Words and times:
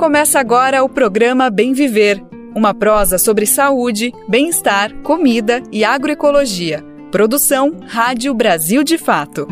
Começa 0.00 0.40
agora 0.40 0.82
o 0.82 0.88
programa 0.88 1.50
Bem 1.50 1.74
Viver, 1.74 2.24
uma 2.56 2.72
prosa 2.72 3.18
sobre 3.18 3.44
saúde, 3.44 4.14
bem-estar, 4.26 4.94
comida 5.02 5.62
e 5.70 5.84
agroecologia. 5.84 6.82
Produção 7.12 7.76
Rádio 7.86 8.32
Brasil 8.32 8.82
de 8.82 8.96
Fato. 8.96 9.46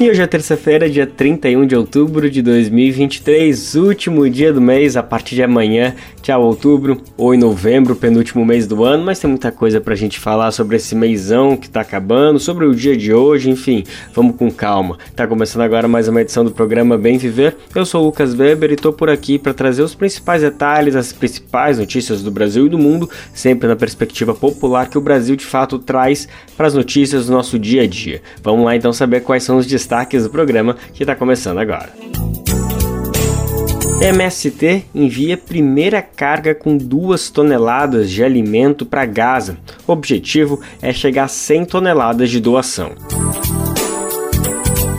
E 0.00 0.10
hoje 0.10 0.22
é 0.22 0.26
terça-feira, 0.26 0.90
dia 0.90 1.06
31 1.06 1.66
de 1.66 1.76
outubro 1.76 2.28
de 2.28 2.42
2023, 2.42 3.76
último 3.76 4.28
dia 4.28 4.52
do 4.52 4.60
mês, 4.60 4.96
a 4.96 5.04
partir 5.04 5.36
de 5.36 5.42
amanhã 5.44 5.94
Tchau, 6.28 6.42
outubro, 6.42 7.00
ou 7.16 7.34
em 7.34 7.38
novembro, 7.38 7.96
penúltimo 7.96 8.44
mês 8.44 8.66
do 8.66 8.84
ano, 8.84 9.02
mas 9.02 9.18
tem 9.18 9.30
muita 9.30 9.50
coisa 9.50 9.80
pra 9.80 9.94
gente 9.94 10.20
falar 10.20 10.50
sobre 10.50 10.76
esse 10.76 10.94
mêsão 10.94 11.56
que 11.56 11.70
tá 11.70 11.80
acabando, 11.80 12.38
sobre 12.38 12.66
o 12.66 12.74
dia 12.74 12.94
de 12.94 13.14
hoje, 13.14 13.48
enfim, 13.48 13.82
vamos 14.12 14.36
com 14.36 14.50
calma. 14.50 14.98
Tá 15.16 15.26
começando 15.26 15.62
agora 15.62 15.88
mais 15.88 16.06
uma 16.06 16.20
edição 16.20 16.44
do 16.44 16.50
programa 16.50 16.98
Bem 16.98 17.16
Viver. 17.16 17.56
Eu 17.74 17.86
sou 17.86 18.02
o 18.02 18.04
Lucas 18.04 18.34
Weber 18.34 18.72
e 18.72 18.76
tô 18.76 18.92
por 18.92 19.08
aqui 19.08 19.38
para 19.38 19.54
trazer 19.54 19.82
os 19.82 19.94
principais 19.94 20.42
detalhes, 20.42 20.94
as 20.94 21.14
principais 21.14 21.78
notícias 21.78 22.22
do 22.22 22.30
Brasil 22.30 22.66
e 22.66 22.68
do 22.68 22.76
mundo, 22.76 23.08
sempre 23.32 23.66
na 23.66 23.74
perspectiva 23.74 24.34
popular 24.34 24.90
que 24.90 24.98
o 24.98 25.00
Brasil 25.00 25.34
de 25.34 25.46
fato 25.46 25.78
traz 25.78 26.28
para 26.58 26.66
as 26.66 26.74
notícias 26.74 27.24
do 27.24 27.32
nosso 27.32 27.58
dia 27.58 27.84
a 27.84 27.86
dia. 27.86 28.20
Vamos 28.42 28.66
lá 28.66 28.76
então 28.76 28.92
saber 28.92 29.22
quais 29.22 29.44
são 29.44 29.56
os 29.56 29.66
destaques 29.66 30.24
do 30.24 30.28
programa 30.28 30.76
que 30.92 31.06
tá 31.06 31.16
começando 31.16 31.56
agora. 31.56 31.88
MST 34.00 34.84
envia 34.94 35.36
primeira 35.36 36.00
carga 36.00 36.54
com 36.54 36.76
duas 36.76 37.30
toneladas 37.30 38.08
de 38.08 38.22
alimento 38.22 38.86
para 38.86 39.04
Gaza. 39.04 39.58
O 39.88 39.92
objetivo 39.92 40.60
é 40.80 40.92
chegar 40.92 41.24
a 41.24 41.28
100 41.28 41.64
toneladas 41.64 42.30
de 42.30 42.40
doação. 42.40 42.92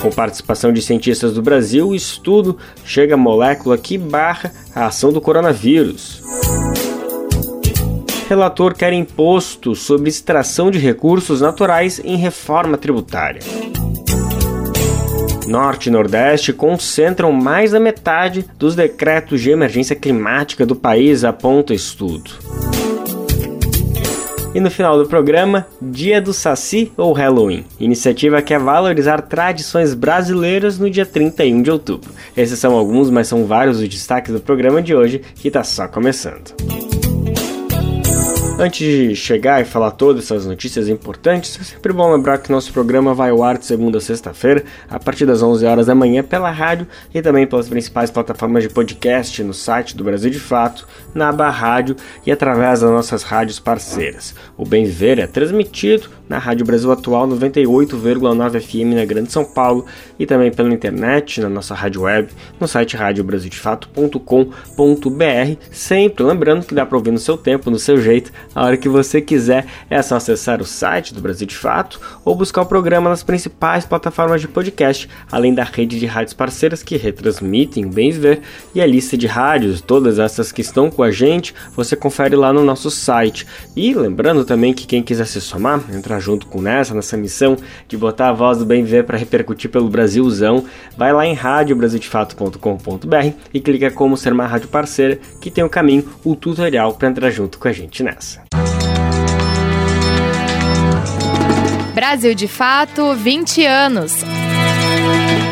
Com 0.02 0.10
participação 0.10 0.74
de 0.74 0.82
cientistas 0.82 1.34
do 1.34 1.42
Brasil, 1.42 1.88
o 1.88 1.96
estudo 1.96 2.58
chega 2.84 3.14
a 3.14 3.18
molécula 3.18 3.78
que 3.78 3.98
barra 3.98 4.52
a 4.76 4.88
ação 4.88 5.14
do 5.14 5.22
coronavírus. 5.22 6.22
Relator 8.28 8.76
quer 8.76 8.92
imposto 8.92 9.76
sobre 9.76 10.10
extração 10.10 10.70
de 10.70 10.78
recursos 10.78 11.40
naturais 11.40 12.02
em 12.04 12.18
reforma 12.18 12.78
tributária. 12.78 13.42
Norte 15.50 15.88
e 15.88 15.92
Nordeste 15.92 16.54
concentram 16.54 17.32
mais 17.32 17.72
da 17.72 17.80
metade 17.80 18.46
dos 18.58 18.76
decretos 18.76 19.42
de 19.42 19.50
emergência 19.50 19.96
climática 19.96 20.66
do 20.66 20.76
país, 20.76 21.24
aponta 21.24 21.74
estudo. 21.74 22.30
E 24.54 24.60
no 24.60 24.70
final 24.70 24.98
do 24.98 25.08
programa, 25.08 25.68
Dia 25.82 26.22
do 26.22 26.34
Saci 26.34 26.92
ou 26.98 27.14
Halloween. 27.14 27.66
Iniciativa 27.80 28.42
quer 28.42 28.60
valorizar 28.60 29.22
tradições 29.22 29.94
brasileiras 29.94 30.80
no 30.80 30.90
dia 30.90 31.06
31 31.06 31.62
de 31.62 31.72
outubro. 31.72 32.12
Esses 32.36 32.58
são 32.58 32.76
alguns, 32.76 33.10
mas 33.10 33.28
são 33.28 33.46
vários 33.46 33.80
os 33.80 33.88
destaques 33.88 34.34
do 34.34 34.40
programa 34.40 34.82
de 34.82 34.96
hoje, 34.96 35.22
que 35.36 35.48
está 35.48 35.64
só 35.64 35.88
começando. 35.88 36.54
Antes 38.62 38.86
de 38.86 39.16
chegar 39.16 39.62
e 39.62 39.64
falar 39.64 39.92
todas 39.92 40.26
essas 40.26 40.46
notícias 40.46 40.90
importantes, 40.90 41.58
é 41.62 41.64
sempre 41.64 41.94
bom 41.94 42.12
lembrar 42.12 42.40
que 42.40 42.52
nosso 42.52 42.74
programa 42.74 43.14
vai 43.14 43.30
ao 43.30 43.42
ar 43.42 43.58
de 43.58 43.66
segunda 43.66 44.00
a 44.00 44.02
sexta-feira, 44.02 44.66
a 44.90 45.00
partir 45.00 45.26
das 45.26 45.42
11 45.42 45.66
horas 45.66 45.86
da 45.86 45.96
manhã, 45.96 46.22
pela 46.22 46.52
rádio 46.52 46.86
e 47.16 47.22
também 47.22 47.48
pelas 47.48 47.70
principais 47.70 48.12
plataformas 48.12 48.64
de 48.64 48.68
podcast 48.68 49.42
no 49.46 49.54
site 49.54 49.96
do 49.96 50.04
Brasil 50.04 50.30
de 50.30 50.42
Fato, 50.42 50.86
na 51.16 51.30
aba 51.30 51.50
Rádio 51.50 51.96
e 52.26 52.34
através 52.34 52.82
das 52.82 52.92
nossas 52.92 53.24
rádios 53.24 53.62
parceiras. 53.62 54.36
O 54.58 54.66
Bem 54.66 54.84
Viver 54.84 55.20
é 55.20 55.28
transmitido 55.28 56.10
na 56.28 56.38
Rádio 56.38 56.66
Brasil 56.66 56.92
Atual 56.92 57.28
98,9 57.28 58.62
FM 58.62 58.96
na 58.96 59.04
Grande 59.04 59.32
São 59.32 59.44
Paulo 59.44 59.86
e 60.20 60.26
também 60.26 60.52
pela 60.52 60.72
internet, 60.72 61.42
na 61.42 61.50
nossa 61.50 61.74
rádio 61.74 62.02
web, 62.02 62.30
no 62.60 62.68
site 62.68 62.96
radiobrasildefato.com.br, 62.96 65.56
sempre 65.72 66.24
lembrando 66.24 66.66
que 66.66 66.76
dá 66.76 66.86
para 66.86 66.98
ouvir 66.98 67.12
no 67.12 67.18
seu 67.18 67.36
tempo, 67.36 67.72
no 67.72 67.80
seu 67.80 68.00
jeito, 68.00 68.32
a 68.54 68.66
hora 68.66 68.78
que 68.78 68.90
você 68.90 69.22
quiser. 69.22 69.66
É 69.90 70.02
só 70.02 70.16
acessar 70.16 70.62
o 70.62 70.66
site 70.66 71.14
do 71.14 71.22
Brasil 71.22 71.48
de 71.48 71.56
Fato 71.56 72.00
ou 72.24 72.36
buscar 72.36 72.62
o 72.62 72.66
programa 72.66 73.10
nas 73.10 73.24
principais 73.24 73.86
plataformas 73.86 74.42
de 74.42 74.48
podcast, 74.48 75.10
além 75.32 75.54
da 75.54 75.64
rede 75.64 76.00
de 76.00 76.06
rádios 76.06 76.34
parceiras 76.34 76.84
que 76.84 76.98
retransmitem 76.98 77.86
o 77.86 77.90
Bem 77.90 78.12
Viver 78.12 78.42
e 78.74 78.82
a 78.82 78.86
lista 78.86 79.18
de 79.18 79.28
rádios, 79.28 79.82
todas 79.82 80.20
essas 80.20 80.52
que 80.52 80.62
estão 80.62 80.90
com 80.90 81.04
a 81.04 81.12
gente, 81.12 81.54
você 81.76 81.96
confere 81.96 82.36
lá 82.36 82.52
no 82.52 82.64
nosso 82.64 82.92
site. 82.92 83.46
E 83.76 83.94
lembrando 83.94 84.46
também 84.46 84.74
que 84.74 84.88
quem 84.88 85.04
quiser 85.04 85.26
se 85.26 85.42
somar, 85.42 85.84
entrar 85.94 86.20
junto 86.20 86.48
com 86.48 86.62
nessa, 86.62 86.94
nessa 86.94 87.18
missão 87.18 87.58
de 87.88 87.98
botar 87.98 88.30
a 88.30 88.34
voz 88.34 88.58
do 88.58 88.66
Bem 88.66 88.84
Viver 88.84 89.04
para 89.04 89.18
repercutir 89.18 89.70
pelo 89.70 89.90
Brasilzão, 89.90 90.66
vai 90.98 91.14
lá 91.14 91.26
em 91.26 91.34
radiobrasildefato.com.br 91.34 93.34
e 93.54 93.60
clica 93.60 93.92
como 93.92 94.18
ser 94.18 94.34
uma 94.34 94.48
rádio 94.48 94.70
parceira 94.70 95.20
que 95.40 95.52
tem 95.52 95.64
o 95.64 95.70
caminho, 95.70 96.08
o 96.24 96.36
tutorial 96.36 96.94
para 96.94 97.10
entrar 97.10 97.30
junto 97.30 97.58
com 97.58 97.68
a 97.68 97.72
gente 97.72 98.04
nessa. 98.04 98.49
Brasil 102.00 102.34
de 102.34 102.48
Fato 102.48 103.14
20 103.14 103.66
anos. 103.66 104.24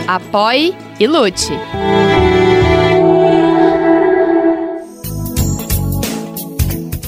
Apoie 0.07 0.73
e 0.97 1.05
lute. 1.05 1.51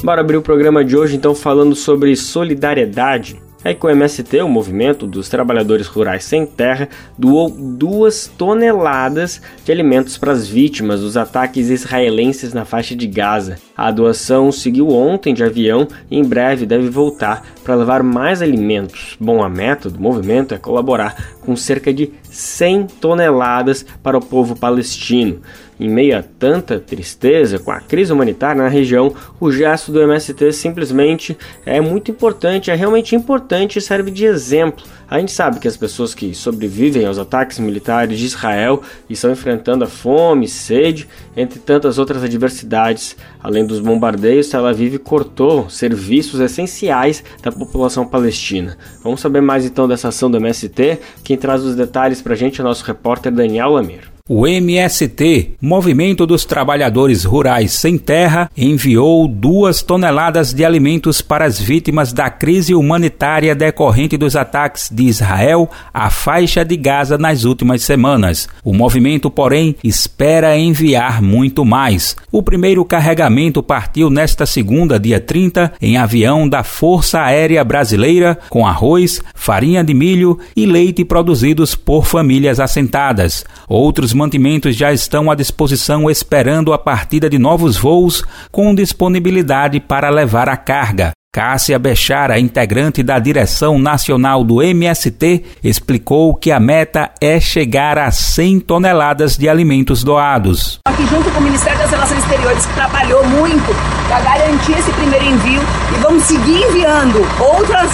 Bora 0.04 0.20
abrir 0.20 0.36
o 0.36 0.42
programa 0.42 0.84
de 0.84 0.98
hoje 0.98 1.16
então 1.16 1.34
falando 1.34 1.74
sobre 1.74 2.14
solidariedade 2.18 3.42
é 3.64 3.74
que 3.74 3.86
o 3.86 3.90
MST, 3.90 4.42
o 4.42 4.48
Movimento 4.48 5.06
dos 5.06 5.28
Trabalhadores 5.28 5.88
Rurais 5.88 6.24
Sem 6.24 6.46
Terra, 6.46 6.88
doou 7.18 7.50
duas 7.50 8.28
toneladas 8.38 9.42
de 9.66 9.72
alimentos 9.72 10.18
para 10.18 10.32
as 10.32 10.48
vítimas 10.48 11.02
dos 11.02 11.18
ataques 11.18 11.70
israelenses 11.70 12.54
na 12.54 12.66
faixa 12.66 12.96
de 12.96 13.08
Gaza. 13.08 13.58
A 13.76 13.92
doação 13.92 14.52
seguiu 14.52 14.90
ontem 14.90 15.34
de 15.34 15.44
avião 15.44 15.88
e 16.10 16.18
em 16.18 16.24
breve 16.24 16.66
deve 16.66 16.90
voltar 16.90 17.46
para 17.64 17.76
levar 17.76 18.02
mais 18.04 18.42
alimentos. 18.42 19.18
Bom, 19.20 19.44
a 19.44 19.50
meta 19.50 19.90
do 19.90 20.00
movimento 20.00 20.54
é 20.54 20.58
colaborar 20.58 21.16
com 21.42 21.56
cerca 21.56 21.94
de 21.94 22.12
100 22.30 22.88
toneladas 23.02 23.86
para 24.02 24.18
o 24.18 24.26
povo 24.26 24.56
palestino. 24.56 25.42
Em 25.80 25.88
meio 25.88 26.18
a 26.18 26.22
tanta 26.22 26.78
tristeza 26.78 27.58
com 27.58 27.72
a 27.72 27.80
crise 27.80 28.12
humanitária 28.12 28.62
na 28.62 28.68
região, 28.68 29.16
o 29.40 29.50
gesto 29.50 29.94
do 29.94 30.02
MST 30.02 30.52
simplesmente 30.52 31.38
é 31.66 31.80
muito 31.80 32.12
importante, 32.12 32.70
é 32.70 32.76
realmente 32.76 33.16
importante 33.16 33.80
e 33.80 33.82
serve 33.82 34.12
de 34.12 34.26
exemplo. 34.26 34.84
A 35.10 35.20
gente 35.20 35.32
sabe 35.32 35.58
que 35.60 35.68
as 35.68 35.78
pessoas 35.78 36.14
que 36.14 36.36
sobrevivem 36.36 37.06
aos 37.06 37.18
ataques 37.18 37.60
militares 37.60 38.20
de 38.20 38.26
Israel 38.26 38.84
estão 39.10 39.32
enfrentando 39.32 39.86
a 39.86 39.88
fome, 39.88 40.48
sede, 40.48 41.08
entre 41.36 41.60
tantas 41.60 41.98
outras 41.98 42.24
adversidades. 42.24 43.16
Além 43.42 43.66
dos 43.66 43.80
bombardeios, 43.80 44.50
Tel 44.50 44.66
Aviv 44.66 44.98
cortou 45.00 45.70
serviços 45.70 46.42
essenciais 46.42 47.24
da 47.42 47.52
população 47.52 48.06
palestina. 48.06 48.78
Vamos 49.02 49.22
saber 49.22 49.42
mais 49.42 49.66
então 49.66 49.88
dessa 49.88 50.10
ação 50.10 50.30
do 50.30 50.38
MST. 50.38 51.00
Quem 51.24 51.38
traz 51.38 51.64
os 51.64 51.76
detalhes 51.76 52.22
para 52.22 52.34
a 52.34 52.38
gente 52.38 52.60
é 52.60 52.64
o 52.64 52.68
nosso 52.68 52.84
repórter 52.84 53.32
Daniel 53.32 53.72
Lamir. 53.72 54.19
O 54.32 54.46
MST, 54.46 55.54
Movimento 55.60 56.24
dos 56.24 56.46
Trabalhadores 56.46 57.24
Rurais 57.24 57.72
Sem 57.72 57.98
Terra, 57.98 58.52
enviou 58.56 59.28
duas 59.28 59.82
toneladas 59.82 60.54
de 60.54 60.64
alimentos 60.64 61.20
para 61.20 61.46
as 61.46 61.60
vítimas 61.60 62.14
da 62.14 62.30
crise 62.30 62.76
humanitária 62.76 63.56
decorrente 63.56 64.18
dos 64.18 64.36
ataques 64.36 64.88
de 64.94 65.06
Israel 65.06 65.68
à 65.92 66.12
faixa 66.12 66.64
de 66.64 66.78
Gaza 66.78 67.18
nas 67.18 67.44
últimas 67.44 67.82
semanas. 67.82 68.48
O 68.64 68.72
movimento, 68.72 69.32
porém, 69.32 69.76
espera 69.84 70.56
enviar 70.56 71.24
muito 71.24 71.66
mais. 71.66 72.16
O 72.32 72.44
primeiro 72.44 72.86
carregamento 72.86 73.64
partiu 73.64 74.12
nesta 74.12 74.46
segunda, 74.46 75.00
dia 75.00 75.20
30, 75.20 75.74
em 75.82 75.98
avião 75.98 76.48
da 76.48 76.62
Força 76.62 77.20
Aérea 77.20 77.64
Brasileira, 77.64 78.38
com 78.48 78.68
arroz, 78.68 79.24
farinha 79.34 79.84
de 79.84 79.96
milho 79.96 80.38
e 80.56 80.68
leite 80.68 81.04
produzidos 81.04 81.74
por 81.74 82.06
famílias 82.06 82.60
assentadas. 82.60 83.44
Outros 83.68 84.19
mantimentos 84.20 84.76
já 84.76 84.92
estão 84.92 85.32
à 85.32 85.36
disposição 85.36 86.10
esperando 86.10 86.74
a 86.74 86.78
partida 86.78 87.30
de 87.30 87.40
novos 87.40 87.78
voos 87.78 88.22
com 88.52 88.76
disponibilidade 88.76 89.80
para 89.80 90.10
levar 90.10 90.50
a 90.50 90.58
carga. 90.58 91.12
Cássia 91.32 91.80
Bechara, 91.80 92.40
integrante 92.40 93.02
da 93.02 93.18
direção 93.18 93.80
nacional 93.80 94.44
do 94.44 94.62
MST, 94.62 95.46
explicou 95.64 96.36
que 96.36 96.52
a 96.52 96.60
meta 96.60 97.12
é 97.22 97.40
chegar 97.40 97.98
a 97.98 98.12
100 98.12 98.62
toneladas 98.62 99.38
de 99.38 99.48
alimentos 99.48 100.04
doados. 100.04 100.80
Aqui 100.86 101.06
junto 101.06 101.32
com 101.32 101.40
o 101.40 101.44
Ministério 101.44 101.78
das 101.78 101.92
Relações 101.92 102.20
Exteriores, 102.20 102.66
trabalhou 102.74 103.24
muito 103.26 103.76
para 104.08 104.20
garantir 104.22 104.78
esse 104.78 104.92
primeiro 104.92 105.24
envio 105.24 105.62
e 105.96 106.00
vamos 106.02 106.24
seguir 106.24 106.64
enviando 106.64 107.20
outras 107.40 107.92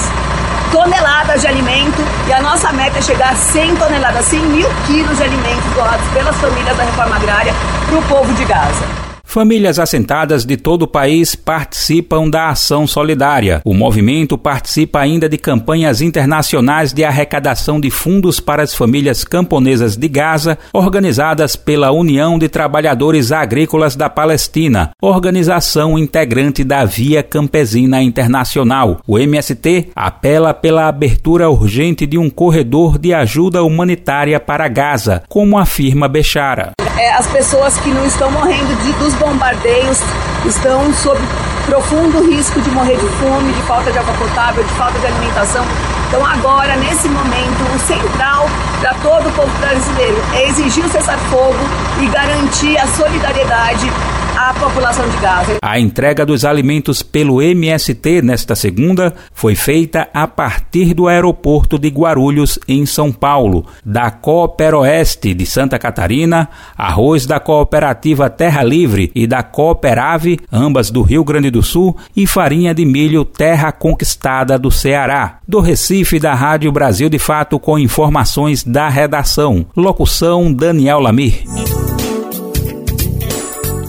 toneladas 0.72 1.42
de 1.42 1.48
alimento 1.48 2.04
e 2.28 2.34
a 2.34 2.42
nossa 2.42 2.72
meta 2.72 3.00
é 3.00 3.02
chegar 3.02 3.32
a 3.32 3.36
100 3.36 3.76
toneladas, 3.76 4.26
100 4.26 4.40
mil 4.42 4.68
quilos 4.86 5.18
de 5.18 5.24
alimentos 5.24 5.74
doados 5.74 6.08
pelas 6.10 6.36
famílias 6.38 6.76
da 6.78 6.84
reforma 6.84 7.16
agrária 7.16 7.54
para 7.88 7.98
o 7.98 8.02
povo 8.04 8.34
de 8.34 8.46
Gaza. 8.46 9.05
Famílias 9.26 9.80
assentadas 9.80 10.46
de 10.46 10.56
todo 10.56 10.84
o 10.84 10.88
país 10.88 11.36
participam 11.36 12.30
da 12.30 12.50
ação 12.50 12.88
solidária. 12.88 13.60
O 13.66 13.74
movimento 13.74 14.38
participa 14.38 15.00
ainda 15.00 15.28
de 15.28 15.38
campanhas 15.38 16.00
internacionais 16.00 16.94
de 16.94 17.04
arrecadação 17.04 17.80
de 17.80 17.90
fundos 17.90 18.40
para 18.40 18.64
as 18.64 18.74
famílias 18.74 19.26
camponesas 19.26 19.98
de 19.98 20.08
Gaza, 20.08 20.58
organizadas 20.72 21.56
pela 21.58 21.92
União 21.92 22.40
de 22.40 22.48
Trabalhadores 22.48 23.32
Agrícolas 23.32 23.96
da 23.96 24.10
Palestina, 24.10 24.92
organização 25.02 26.00
integrante 26.00 26.64
da 26.64 26.86
Via 26.86 27.22
Campesina 27.22 28.02
Internacional. 28.02 29.02
O 29.06 29.20
MST 29.20 29.90
apela 29.94 30.54
pela 30.54 30.88
abertura 30.88 31.50
urgente 31.50 32.06
de 32.06 32.18
um 32.18 32.30
corredor 32.30 32.98
de 32.98 33.14
ajuda 33.14 33.64
humanitária 33.64 34.40
para 34.40 34.68
Gaza, 34.70 35.24
como 35.28 35.58
afirma 35.58 36.08
Bechara. 36.08 36.72
É, 36.98 37.12
as 37.14 37.28
pessoas 37.28 37.78
que 37.78 37.90
não 37.90 38.06
estão 38.06 38.32
morrendo 38.32 38.74
de, 38.82 38.94
dos 38.94 39.14
bombardeios 39.16 40.00
estão 40.46 40.94
sob 40.94 41.20
profundo 41.66 42.24
risco 42.30 42.62
de 42.62 42.70
morrer 42.72 42.96
de 42.96 43.08
fome, 43.18 43.52
de 43.52 43.62
falta 43.64 43.92
de 43.92 43.98
água 43.98 44.14
potável, 44.14 44.64
de 44.64 44.74
falta 44.74 44.98
de 45.00 45.08
alimentação. 45.08 45.66
Então, 46.08 46.26
agora, 46.26 46.76
nesse 46.78 47.10
momento, 47.10 47.76
o 47.76 47.80
central 47.80 48.46
para 48.80 48.94
todo 48.96 49.28
o 49.28 49.32
povo 49.34 49.52
brasileiro 49.60 50.18
é 50.34 50.48
exigir 50.48 50.86
o 50.86 50.90
cessar-fogo 50.90 51.58
e 52.00 52.08
garantir 52.08 52.78
a 52.78 52.88
solidariedade 52.88 53.92
à 54.46 54.54
população 54.54 55.10
de 55.10 55.18
Gaza. 55.18 55.58
A 55.60 55.80
entrega 55.80 56.24
dos 56.24 56.46
alimentos 56.46 57.02
pelo 57.02 57.42
MST 57.42 58.22
nesta 58.22 58.54
segunda 58.54 59.16
foi 59.34 59.56
feita 59.56 60.08
a 60.14 60.28
partir 60.28 60.94
do 60.94 61.08
aeroporto 61.08 61.80
de 61.80 61.90
Guarulhos, 61.90 62.60
em 62.68 62.86
São 62.86 63.12
Paulo, 63.12 63.66
da 63.84 64.12
Cooperoeste 64.12 65.34
de 65.34 65.48
Santa 65.48 65.80
Catarina, 65.80 66.48
arroz 66.78 67.26
da 67.26 67.40
cooperativa 67.40 68.30
Terra 68.30 68.62
Livre 68.62 69.12
e 69.16 69.26
da 69.26 69.42
Cooperave, 69.42 70.40
ambas 70.52 70.92
do 70.92 71.02
Rio 71.02 71.24
Grande 71.24 71.50
do 71.50 71.64
Sul, 71.64 71.98
e 72.16 72.28
farinha 72.28 72.74
de 72.76 72.86
milho 72.86 73.26
Terra 73.26 73.72
Conquistada 73.72 74.60
do 74.60 74.70
Ceará. 74.70 75.40
Do 75.48 75.60
Recife, 75.60 76.20
da 76.20 76.36
Rádio 76.36 76.72
Brasil 76.72 77.10
de 77.10 77.18
Fato, 77.18 77.58
com 77.58 77.80
informações 77.80 78.64
da 78.64 78.90
redação. 78.90 79.66
Locução 79.76 80.54
Daniel 80.54 81.00
Lamir. 81.00 81.44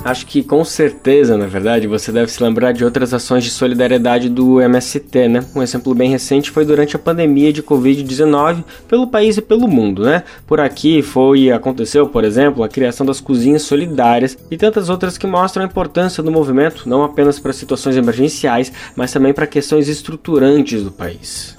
Acho 0.07 0.25
que 0.25 0.41
com 0.41 0.65
certeza, 0.65 1.37
na 1.37 1.49
verdade, 1.49 1.89
você 1.89 2.13
deve 2.13 2.31
se 2.31 2.41
lembrar 2.41 2.71
de 2.71 2.85
outras 2.85 3.13
ações 3.13 3.43
de 3.43 3.51
solidariedade 3.51 4.29
do 4.29 4.61
MST, 4.61 5.27
né? 5.27 5.45
Um 5.53 5.61
exemplo 5.61 5.93
bem 5.97 6.09
recente 6.09 6.49
foi 6.49 6.65
durante 6.65 6.95
a 6.95 6.99
pandemia 6.99 7.53
de 7.53 7.61
Covid-19 7.61 8.63
pelo 8.87 9.09
país 9.09 9.37
e 9.37 9.43
pelo 9.43 9.67
mundo, 9.67 10.05
né? 10.05 10.23
Por 10.47 10.61
aqui 10.61 11.03
foi 11.03 11.51
aconteceu, 11.51 12.07
por 12.07 12.23
exemplo, 12.23 12.63
a 12.63 12.69
criação 12.69 13.05
das 13.05 13.21
cozinhas 13.21 13.63
solidárias 13.63 14.39
e 14.49 14.57
tantas 14.57 14.89
outras 14.89 15.19
que 15.19 15.27
mostram 15.27 15.65
a 15.65 15.67
importância 15.67 16.23
do 16.23 16.31
movimento 16.31 16.89
não 16.89 17.03
apenas 17.03 17.41
para 17.41 17.53
situações 17.53 17.97
emergenciais, 17.97 18.73
mas 18.95 19.11
também 19.11 19.35
para 19.35 19.45
questões 19.45 19.89
estruturantes 19.89 20.85
do 20.85 20.93
país 20.93 21.56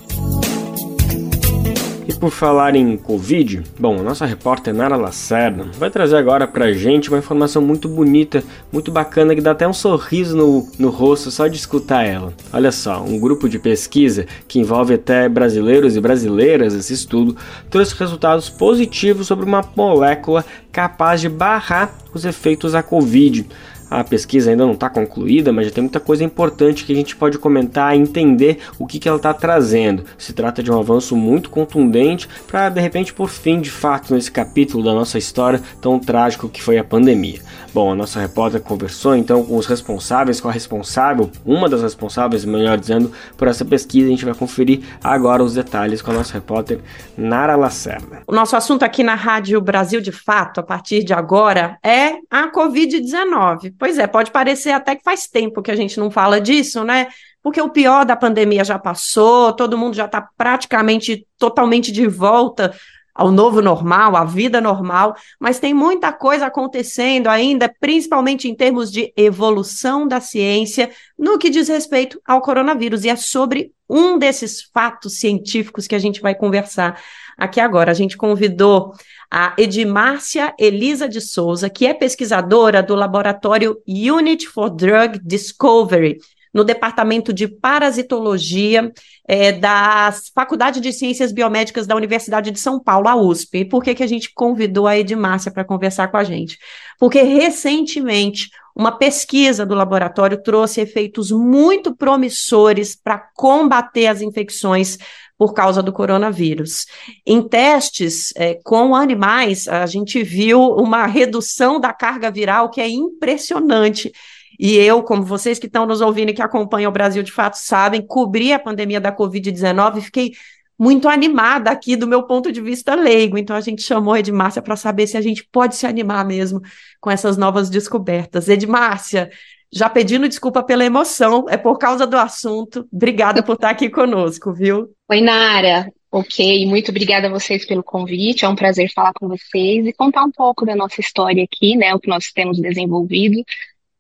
por 2.15 2.31
falar 2.31 2.75
em 2.75 2.95
Covid, 2.95 3.63
bom, 3.80 4.00
a 4.00 4.04
nossa 4.04 4.25
repórter 4.25 4.74
Nara 4.74 4.95
Lacerda 4.95 5.65
vai 5.77 5.89
trazer 5.89 6.15
agora 6.15 6.48
pra 6.48 6.71
gente 6.71 7.09
uma 7.09 7.18
informação 7.18 7.62
muito 7.62 7.89
bonita, 7.89 8.44
muito 8.71 8.92
bacana, 8.92 9.36
que 9.36 9.42
dá 9.42 9.51
até 9.51 9.68
um 9.68 9.74
sorriso 9.74 10.36
no, 10.36 10.68
no 10.80 10.89
rosto 10.89 11.31
só 11.31 11.48
de 11.48 11.57
escutar 11.57 12.04
ela. 12.04 12.33
Olha 12.54 12.71
só, 12.71 13.04
um 13.04 13.19
grupo 13.19 13.50
de 13.50 13.59
pesquisa 13.59 14.25
que 14.48 14.59
envolve 14.59 14.94
até 14.94 15.27
brasileiros 15.27 15.95
e 15.95 16.01
brasileiras, 16.01 16.74
esse 16.74 16.94
estudo, 16.94 17.36
trouxe 17.69 17.95
resultados 17.95 18.50
positivos 18.50 19.27
sobre 19.27 19.45
uma 19.45 19.63
molécula 19.75 20.45
capaz 20.71 21.21
de 21.21 21.30
barrar 21.30 21.98
os 22.13 22.25
efeitos 22.25 22.74
da 22.74 22.83
Covid. 22.83 23.48
A 23.89 24.04
pesquisa 24.04 24.51
ainda 24.51 24.66
não 24.66 24.74
está 24.74 24.89
concluída, 24.89 25.51
mas 25.51 25.68
já 25.68 25.72
tem 25.72 25.84
muita 25.84 26.00
coisa 26.00 26.24
importante 26.24 26.84
que 26.84 26.94
a 26.94 26.95
gente 26.95 27.16
pode 27.16 27.38
comentar 27.38 27.95
e 27.95 28.00
entender 28.00 28.60
o 28.78 28.86
que, 28.86 29.00
que 29.00 29.07
ela 29.07 29.18
está 29.18 29.34
trazendo. 29.34 30.04
Se 30.18 30.34
trata 30.34 30.62
de 30.62 30.72
um 30.72 30.80
avanço 30.80 31.16
muito 31.16 31.50
contundente 31.50 32.28
para, 32.48 32.69
de 32.69 32.81
repente, 32.81 33.13
por 33.13 33.30
fim, 33.30 33.62
de 33.62 33.72
fato, 33.72 34.13
nesse 34.13 34.31
capítulo 34.31 34.84
da 34.84 34.94
nossa 34.94 35.18
história 35.18 35.62
tão 35.81 36.00
trágico 36.00 36.50
que 36.50 36.62
foi 36.62 36.78
a 36.78 36.84
pandemia. 36.84 37.42
Bom, 37.74 37.92
a 37.92 37.95
nossa 37.95 38.19
repórter 38.19 38.62
conversou 38.62 39.16
então 39.16 39.44
com 39.44 39.56
os 39.56 39.68
responsáveis, 39.68 40.42
com 40.42 40.50
a 40.50 40.51
responsável, 40.51 41.30
uma 41.45 41.69
das 41.69 41.81
responsáveis, 41.81 42.44
melhor 42.44 42.78
dizendo, 42.78 43.12
por 43.38 43.48
essa 43.48 43.63
pesquisa. 43.63 44.07
A 44.07 44.10
gente 44.10 44.25
vai 44.25 44.34
conferir 44.34 44.81
agora 45.04 45.44
os 45.44 45.54
detalhes 45.54 46.01
com 46.01 46.12
a 46.12 46.16
nossa 46.16 46.34
repórter 46.34 46.80
Nara 47.16 47.56
Lacerda. 47.56 48.24
O 48.28 48.34
nosso 48.34 48.56
assunto 48.56 48.84
aqui 48.84 49.04
na 49.04 49.16
Rádio 49.16 49.62
Brasil 49.62 50.01
de 50.01 50.12
Fato, 50.12 50.60
a 50.60 50.63
partir 50.63 51.04
de 51.04 51.13
agora, 51.13 51.78
é 51.84 52.16
a 52.31 52.51
Covid-19. 52.51 53.74
Pois 53.77 53.97
é, 53.97 54.07
pode 54.07 54.31
parecer 54.31 54.71
até 54.71 54.95
que 54.95 55.03
faz 55.03 55.27
tempo 55.27 55.62
que 55.62 55.71
a 55.71 55.75
gente 55.75 56.00
não 56.00 56.09
fala 56.09 56.41
disso, 56.41 56.83
né? 56.83 57.07
Porque 57.41 57.62
o 57.62 57.69
pior 57.69 58.06
da 58.06 58.15
pandemia 58.15 58.63
já 58.63 58.77
passou, 58.77 59.53
todo 59.53 59.77
mundo 59.77 59.95
já 59.95 60.06
está 60.06 60.27
praticamente 60.35 61.25
totalmente 61.38 61.91
de 61.91 62.07
volta 62.07 62.74
ao 63.17 63.31
novo 63.31 63.61
normal, 63.63 64.15
à 64.15 64.23
vida 64.23 64.61
normal, 64.61 65.15
mas 65.39 65.59
tem 65.59 65.73
muita 65.73 66.13
coisa 66.13 66.45
acontecendo 66.45 67.27
ainda, 67.27 67.67
principalmente 67.79 68.47
em 68.47 68.55
termos 68.55 68.91
de 68.91 69.11
evolução 69.17 70.07
da 70.07 70.21
ciência, 70.21 70.91
no 71.17 71.39
que 71.39 71.49
diz 71.49 71.67
respeito 71.67 72.21
ao 72.23 72.41
coronavírus. 72.41 73.03
E 73.03 73.09
é 73.09 73.15
sobre 73.15 73.71
um 73.89 74.19
desses 74.19 74.61
fatos 74.61 75.17
científicos 75.17 75.87
que 75.87 75.95
a 75.95 75.99
gente 75.99 76.21
vai 76.21 76.35
conversar 76.35 77.01
aqui 77.35 77.59
agora. 77.59 77.89
A 77.89 77.95
gente 77.95 78.15
convidou 78.15 78.93
a 79.31 79.55
Edmárcia 79.57 80.53
Elisa 80.59 81.09
de 81.09 81.19
Souza, 81.19 81.71
que 81.71 81.87
é 81.87 81.95
pesquisadora 81.95 82.83
do 82.83 82.93
laboratório 82.93 83.77
Unit 83.87 84.47
for 84.47 84.69
Drug 84.69 85.19
Discovery, 85.23 86.19
no 86.57 86.63
Departamento 86.63 87.31
de 87.31 87.48
Parasitologia 87.48 88.92
é, 89.27 89.51
da 89.51 90.12
Faculdade 90.33 90.81
de 90.81 90.92
Ciências 90.92 91.31
Biomédicas 91.31 91.86
da 91.86 91.95
Universidade 91.95 92.50
de 92.50 92.59
São 92.59 92.80
Paulo, 92.80 93.07
a 93.07 93.15
USP. 93.15 93.59
E 93.59 93.65
por 93.65 93.83
que, 93.83 93.94
que 93.94 94.01
a 94.01 94.07
gente 94.07 94.33
convidou 94.33 94.88
a 94.88 94.98
Edmárcia 94.98 95.51
para 95.51 95.63
conversar 95.63 96.07
com 96.07 96.18
a 96.18 96.24
gente? 96.24 96.57
Porque 97.00 97.21
recentemente 97.21 98.50
uma 98.75 98.92
pesquisa 98.92 99.68
do 99.68 99.75
laboratório 99.75 100.42
trouxe 100.42 100.81
efeitos 100.81 101.30
muito 101.30 101.95
promissores 101.95 102.95
para 102.95 103.19
combater 103.36 104.07
as 104.07 104.24
infecções 104.24 104.98
por 105.38 105.53
causa 105.53 105.83
do 105.83 105.94
coronavírus. 105.94 106.88
Em 107.24 107.48
testes 107.48 108.33
é, 108.36 108.56
com 108.63 108.95
animais, 108.95 109.68
a 109.68 109.86
gente 109.86 110.24
viu 110.24 110.60
uma 110.60 111.06
redução 111.06 111.80
da 111.80 111.94
carga 111.94 112.31
viral 112.31 112.71
que 112.71 112.81
é 112.81 112.89
impressionante. 112.89 114.12
E 114.59 114.75
eu, 114.75 115.04
como 115.04 115.24
vocês 115.24 115.59
que 115.59 115.68
estão 115.68 115.86
nos 115.86 116.01
ouvindo 116.01 116.30
e 116.30 116.33
que 116.33 116.42
acompanham 116.42 116.89
o 116.89 116.94
Brasil 116.94 117.21
de 117.21 117.31
fato 117.31 117.56
sabem, 117.56 118.01
cobri 118.01 118.51
a 118.51 118.59
pandemia 118.59 119.00
da 119.00 119.15
Covid-19 119.15 119.98
e 119.98 120.01
fiquei 120.01 120.31
muito 120.80 121.09
animada 121.09 121.71
aqui 121.71 121.95
do 121.95 122.07
meu 122.07 122.24
ponto 122.24 122.51
de 122.51 122.62
vista 122.62 122.95
leigo. 122.95 123.38
Então 123.38 123.55
a 123.55 123.62
gente 123.62 123.81
chamou 123.81 124.13
a 124.13 124.20
Edmárcia 124.20 124.62
para 124.62 124.75
saber 124.75 125.08
se 125.08 125.17
a 125.17 125.22
gente 125.22 125.48
pode 125.51 125.75
se 125.75 125.88
animar 125.88 126.25
mesmo 126.25 126.62
com 127.00 127.10
essas 127.10 127.38
novas 127.38 127.70
descobertas. 127.70 128.48
Edmárcia, 128.48 129.29
já 129.74 129.89
pedindo 129.89 130.27
desculpa 130.27 130.63
pela 130.63 130.86
emoção, 130.86 131.46
é 131.50 131.58
por 131.58 131.77
causa 131.77 132.05
do 132.05 132.17
assunto. 132.17 132.88
Obrigada 132.91 133.41
por 133.41 133.53
estar 133.53 133.70
aqui 133.70 133.89
conosco, 133.89 134.53
viu? 134.53 134.89
Oi, 135.10 135.22
Nara. 135.22 135.91
Ok, 136.10 136.65
muito 136.67 136.89
obrigada 136.89 137.27
a 137.27 137.29
vocês 137.29 137.65
pelo 137.65 137.84
convite. 137.84 138.46
É 138.46 138.48
um 138.48 138.55
prazer 138.55 138.89
falar 138.93 139.12
com 139.13 139.27
vocês 139.27 139.86
e 139.86 139.91
contar 139.91 140.24
um 140.24 140.31
pouco 140.31 140.65
da 140.65 140.74
nossa 140.74 141.01
história 141.01 141.43
aqui, 141.43 141.75
né? 141.75 141.93
O 141.93 142.00
que 142.00 142.08
nós 142.08 142.31
temos 142.31 142.60
desenvolvido 142.60 143.43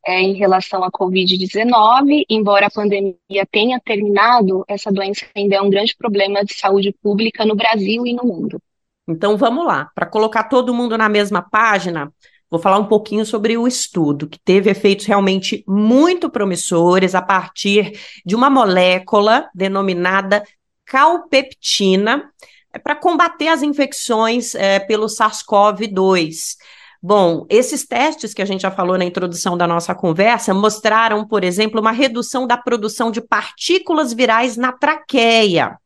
é, 0.07 0.21
em 0.21 0.33
relação 0.33 0.83
à 0.85 0.89
Covid-19. 0.89 2.23
Embora 2.29 2.67
a 2.67 2.71
pandemia 2.71 3.45
tenha 3.51 3.77
terminado, 3.79 4.63
essa 4.67 4.89
doença 4.89 5.25
ainda 5.35 5.57
é 5.57 5.61
um 5.61 5.69
grande 5.69 5.93
problema 5.97 6.45
de 6.45 6.53
saúde 6.53 6.95
pública 7.03 7.45
no 7.45 7.55
Brasil 7.55 8.07
e 8.07 8.13
no 8.13 8.23
mundo. 8.23 8.57
Então 9.05 9.35
vamos 9.35 9.65
lá, 9.65 9.89
para 9.93 10.05
colocar 10.05 10.45
todo 10.45 10.73
mundo 10.73 10.97
na 10.97 11.09
mesma 11.09 11.41
página, 11.41 12.11
vou 12.49 12.59
falar 12.59 12.77
um 12.77 12.85
pouquinho 12.85 13.25
sobre 13.25 13.57
o 13.57 13.67
estudo, 13.67 14.27
que 14.27 14.39
teve 14.39 14.69
efeitos 14.69 15.05
realmente 15.05 15.63
muito 15.67 16.29
promissores 16.29 17.13
a 17.13 17.21
partir 17.21 17.99
de 18.25 18.35
uma 18.35 18.49
molécula 18.49 19.49
denominada 19.53 20.43
calpeptina, 20.85 22.31
é, 22.73 22.79
para 22.79 22.95
combater 22.95 23.49
as 23.49 23.61
infecções 23.61 24.55
é, 24.55 24.79
pelo 24.79 25.07
SARS-CoV-2. 25.07 26.55
Bom, 27.01 27.45
esses 27.49 27.85
testes 27.85 28.33
que 28.33 28.41
a 28.41 28.45
gente 28.45 28.61
já 28.61 28.71
falou 28.71 28.97
na 28.97 29.05
introdução 29.05 29.57
da 29.57 29.67
nossa 29.67 29.93
conversa 29.93 30.53
mostraram, 30.53 31.27
por 31.27 31.43
exemplo, 31.43 31.79
uma 31.79 31.91
redução 31.91 32.47
da 32.47 32.57
produção 32.57 33.11
de 33.11 33.21
partículas 33.21 34.13
virais 34.13 34.57
na 34.57 34.71
traqueia 34.71 35.77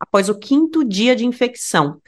após 0.00 0.28
o 0.28 0.38
quinto 0.38 0.84
dia 0.84 1.16
de 1.16 1.24
infecção. 1.24 2.00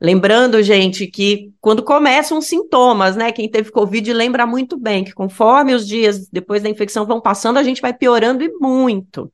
Lembrando, 0.00 0.62
gente, 0.62 1.08
que 1.08 1.50
quando 1.60 1.82
começam 1.82 2.38
os 2.38 2.46
sintomas, 2.46 3.16
né? 3.16 3.32
Quem 3.32 3.50
teve 3.50 3.72
Covid 3.72 4.12
lembra 4.12 4.46
muito 4.46 4.76
bem 4.76 5.02
que 5.02 5.12
conforme 5.12 5.74
os 5.74 5.86
dias 5.86 6.28
depois 6.28 6.62
da 6.62 6.68
infecção 6.68 7.04
vão 7.04 7.20
passando, 7.20 7.58
a 7.58 7.64
gente 7.64 7.82
vai 7.82 7.92
piorando 7.92 8.44
e 8.44 8.52
muito. 8.60 9.32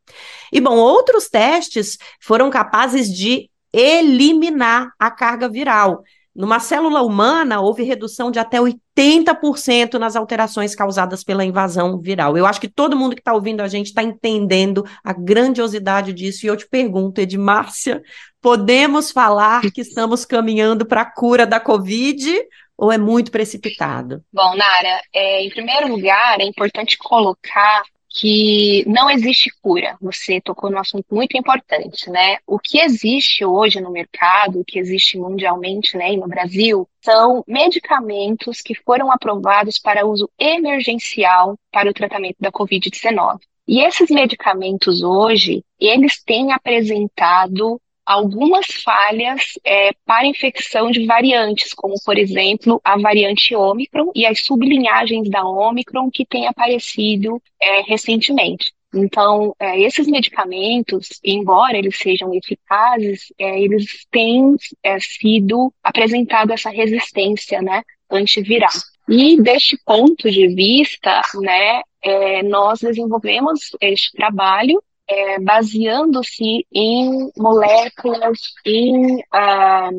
E 0.51 0.61
bom, 0.63 0.77
outros 0.77 1.29
testes 1.29 1.99
foram 2.19 2.49
capazes 2.49 3.13
de 3.13 3.51
eliminar 3.75 4.91
a 4.99 5.11
carga 5.11 5.51
viral 5.51 6.03
numa 6.35 6.59
célula 6.59 7.03
humana, 7.03 7.61
houve 7.61 7.85
redução 7.85 8.31
de 8.31 8.39
até 8.39 8.59
80% 8.59 9.95
nas 9.95 10.17
alterações 10.17 10.75
causadas 10.75 11.23
pela 11.23 11.45
invasão 11.45 12.01
viral. 12.01 12.37
Eu 12.37 12.45
acho 12.45 12.61
que 12.61 12.69
todo 12.69 12.97
mundo 12.97 13.15
que 13.15 13.21
está 13.21 13.33
ouvindo 13.33 13.61
a 13.61 13.69
gente 13.69 13.87
está 13.87 14.03
entendendo 14.03 14.85
a 15.05 15.13
grandiosidade 15.13 16.13
disso. 16.13 16.45
E 16.45 16.49
eu 16.49 16.57
te 16.57 16.67
pergunto, 16.67 17.21
Edmárcia, 17.21 18.03
podemos 18.41 19.13
falar 19.13 19.63
que 19.73 19.81
estamos 19.81 20.25
caminhando 20.25 20.85
para 20.85 21.03
a 21.03 21.11
cura 21.11 21.47
da 21.47 21.61
Covid 21.61 22.43
ou 22.77 22.91
é 22.91 22.99
muito 22.99 23.31
precipitado? 23.31 24.23
Bom, 24.33 24.57
Nara, 24.57 25.01
é, 25.13 25.45
em 25.45 25.51
primeiro 25.51 25.89
lugar, 25.89 26.41
é 26.41 26.45
importante 26.45 26.99
colocar 26.99 27.83
que 28.15 28.85
não 28.87 29.11
existe 29.11 29.51
cura. 29.61 29.97
Você 30.01 30.41
tocou 30.41 30.71
num 30.71 30.79
assunto 30.79 31.13
muito 31.13 31.37
importante, 31.37 32.09
né? 32.09 32.39
O 32.47 32.61
que 32.61 32.79
existe 32.79 33.45
hoje 33.45 33.81
no 33.81 33.91
mercado, 33.91 34.61
o 34.61 34.65
que 34.65 34.79
existe 34.79 35.19
mundialmente, 35.19 35.97
né, 35.97 36.13
e 36.13 36.17
no 36.17 36.29
Brasil, 36.29 36.89
são 37.03 37.43
medicamentos 37.47 38.61
que 38.61 38.75
foram 38.75 39.11
aprovados 39.11 39.81
para 39.81 40.07
uso 40.07 40.31
emergencial 40.39 41.59
para 41.73 41.91
o 41.91 41.95
tratamento 41.95 42.37
da 42.39 42.53
COVID-19. 42.53 43.41
E 43.67 43.81
esses 43.81 44.11
medicamentos 44.11 45.03
hoje, 45.03 45.65
eles 45.81 46.23
têm 46.23 46.53
apresentado 46.53 47.81
algumas 48.05 48.67
falhas 48.67 49.59
é, 49.65 49.91
para 50.05 50.27
infecção 50.27 50.91
de 50.91 51.07
variantes, 51.07 51.73
como, 51.73 51.95
por 52.05 52.19
exemplo, 52.19 52.81
a 52.85 52.99
variante 52.99 53.55
Ômicron 53.55 54.11
e 54.15 54.27
as 54.27 54.41
sublinhagens 54.41 55.29
da 55.31 55.45
Ômicron 55.45 56.11
que 56.11 56.27
têm 56.27 56.47
aparecido 56.47 57.41
é, 57.61 57.83
recentemente. 57.83 58.73
Então, 58.95 59.55
é, 59.59 59.81
esses 59.81 60.07
medicamentos, 60.07 61.21
embora 61.25 61.77
eles 61.77 61.99
sejam 61.99 62.33
eficazes, 62.33 63.33
é, 63.39 63.61
eles 63.61 64.07
têm 64.11 64.55
é, 64.83 65.01
sido 65.01 65.73
apresentado 65.83 66.53
essa 66.53 66.71
resistência 66.71 67.61
né, 67.61 67.83
antiviral. 68.11 68.71
E 69.09 69.41
deste 69.43 69.77
ponto 69.85 70.31
de 70.31 70.49
vista, 70.55 71.21
né, 71.43 71.83
é, 72.03 72.43
nós 72.45 72.81
desenvolvemos 72.81 73.71
este 73.81 74.13
trabalho 74.13 74.83
é, 75.09 75.39
baseando-se 75.41 76.67
em 76.73 77.31
moléculas, 77.37 78.39
em, 78.65 79.23
ah, 79.33 79.91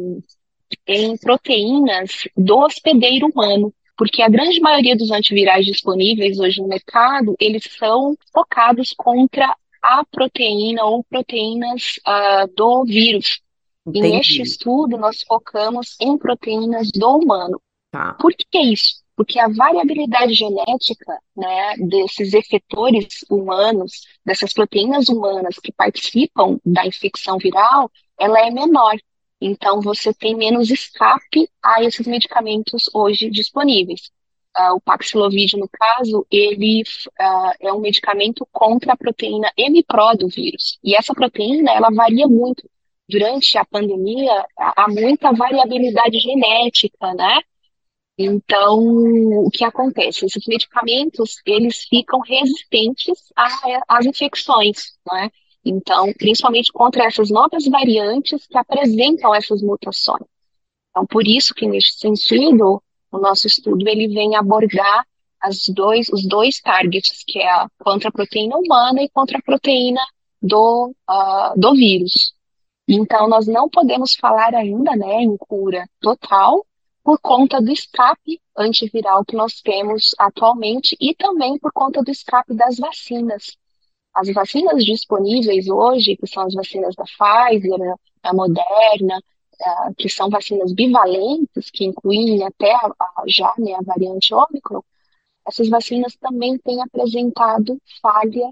em 0.88 1.17
proteínas 1.17 2.27
do 2.35 2.57
hospedeiro 2.57 3.27
humano 3.27 3.74
porque 3.97 4.21
a 4.21 4.29
grande 4.29 4.59
maioria 4.59 4.95
dos 4.95 5.12
antivirais 5.12 5.65
disponíveis 5.65 6.39
hoje 6.39 6.62
no 6.62 6.67
mercado, 6.67 7.35
eles 7.39 7.63
são 7.77 8.15
focados 8.33 8.93
contra 8.95 9.55
a 9.81 10.03
proteína 10.12 10.83
ou 10.83 11.03
proteínas 11.03 12.00
uh, 12.05 12.53
do 12.55 12.83
vírus. 12.83 13.41
Entendi. 13.88 14.07
E 14.07 14.12
neste 14.12 14.41
estudo, 14.41 14.97
nós 14.97 15.21
focamos 15.21 15.95
em 16.01 16.17
proteínas 16.17 16.89
do 16.91 17.17
humano. 17.17 17.62
Tá. 17.91 18.13
Por 18.19 18.33
que 18.33 18.59
isso? 18.59 19.04
Porque 19.15 19.39
a 19.39 19.48
variabilidade 19.48 20.34
genética 20.34 21.17
né, 21.36 21.75
desses 21.77 22.34
efetores 22.34 23.24
humanos, 23.29 24.01
dessas 24.25 24.53
proteínas 24.53 25.07
humanas 25.07 25.55
que 25.57 25.72
participam 25.72 26.60
da 26.65 26.86
infecção 26.86 27.38
viral, 27.38 27.89
ela 28.19 28.39
é 28.45 28.51
menor. 28.51 28.95
Então, 29.39 29.81
você 29.81 30.13
tem 30.13 30.36
menos 30.36 30.69
escape 30.69 31.50
a 31.63 31.84
esses 31.84 32.07
medicamentos 32.07 32.89
hoje 32.93 33.29
disponíveis. 33.29 34.12
Uh, 34.57 34.75
o 34.75 34.81
Paxlovid, 34.81 35.57
no 35.57 35.67
caso, 35.67 36.25
ele 36.31 36.81
uh, 37.19 37.51
é 37.60 37.74
um 37.74 37.81
medicamento 37.81 38.48
contra 38.51 38.93
a 38.93 38.98
proteína 38.98 39.51
M-Pro 39.57 40.17
do 40.17 40.29
vírus. 40.29 40.79
E 40.81 40.95
essa 40.95 41.13
proteína, 41.13 41.72
ela 41.72 41.89
varia 41.89 42.27
muito. 42.27 42.69
Durante 43.07 43.57
a 43.57 43.65
pandemia, 43.65 44.45
há 44.57 44.88
muita 44.88 45.31
variabilidade 45.34 46.17
genética, 46.19 47.13
né? 47.13 47.41
Então, 48.17 48.79
o 49.45 49.50
que 49.51 49.63
acontece? 49.65 50.25
Esses 50.25 50.45
medicamentos, 50.48 51.41
eles 51.45 51.84
ficam 51.84 52.19
resistentes 52.22 53.34
às 53.88 54.05
infecções, 54.05 54.93
né? 55.12 55.29
Então, 55.65 56.13
principalmente 56.13 56.72
contra 56.72 57.05
essas 57.05 57.29
novas 57.29 57.65
variantes 57.65 58.45
que 58.48 58.57
apresentam 58.57 59.34
essas 59.34 59.62
mutações. 59.62 60.25
Então, 60.91 61.05
por 61.05 61.27
isso 61.27 61.53
que, 61.53 61.67
nesse 61.67 61.98
sentido, 61.98 62.81
o 63.12 63.17
nosso 63.17 63.48
estudo 63.48 63.88
ele 63.88 64.07
vem 64.07 64.36
abordar 64.36 65.05
as 65.41 65.67
dois, 65.67 66.07
os 66.10 66.25
dois 66.25 66.62
targets, 66.62 67.24
que 67.27 67.39
é 67.39 67.50
a 67.50 67.69
contra 67.79 68.10
a 68.10 68.12
proteína 68.12 68.57
humana 68.57 69.01
e 69.01 69.10
contra 69.10 69.38
a 69.38 69.41
proteína 69.41 70.01
do, 70.41 70.93
uh, 71.10 71.60
do 71.60 71.74
vírus. 71.74 72.34
Então, 72.88 73.27
nós 73.27 73.48
não 73.48 73.67
podemos 73.67 74.15
falar 74.15 74.53
ainda 74.53 74.95
né, 74.95 75.24
em 75.24 75.36
cura 75.38 75.89
total, 76.00 76.65
por 77.05 77.19
conta 77.19 77.62
do 77.62 77.71
escape 77.71 78.41
antiviral 78.57 79.24
que 79.24 79.35
nós 79.35 79.62
temos 79.62 80.15
atualmente 80.17 80.97
e 81.00 81.13
também 81.13 81.59
por 81.59 81.71
conta 81.71 82.01
do 82.01 82.09
escape 82.09 82.55
das 82.55 82.79
vacinas. 82.79 83.55
As 84.12 84.33
vacinas 84.33 84.83
disponíveis 84.83 85.69
hoje, 85.69 86.17
que 86.17 86.25
são 86.25 86.47
as 86.47 86.55
vacinas 86.55 86.95
da 86.95 87.03
Pfizer, 87.03 87.77
da 88.24 88.33
Moderna, 88.33 89.21
é, 89.62 89.93
que 89.95 90.09
são 90.09 90.31
vacinas 90.31 90.74
bivalentes, 90.74 91.69
que 91.69 91.85
incluem 91.85 92.43
até 92.43 92.74
a, 92.74 92.88
a, 93.00 93.24
já 93.27 93.53
né, 93.59 93.74
a 93.75 93.83
variante 93.83 94.33
Ômicron, 94.33 94.81
essas 95.47 95.69
vacinas 95.69 96.15
também 96.15 96.57
têm 96.57 96.81
apresentado 96.81 97.77
falha 98.01 98.50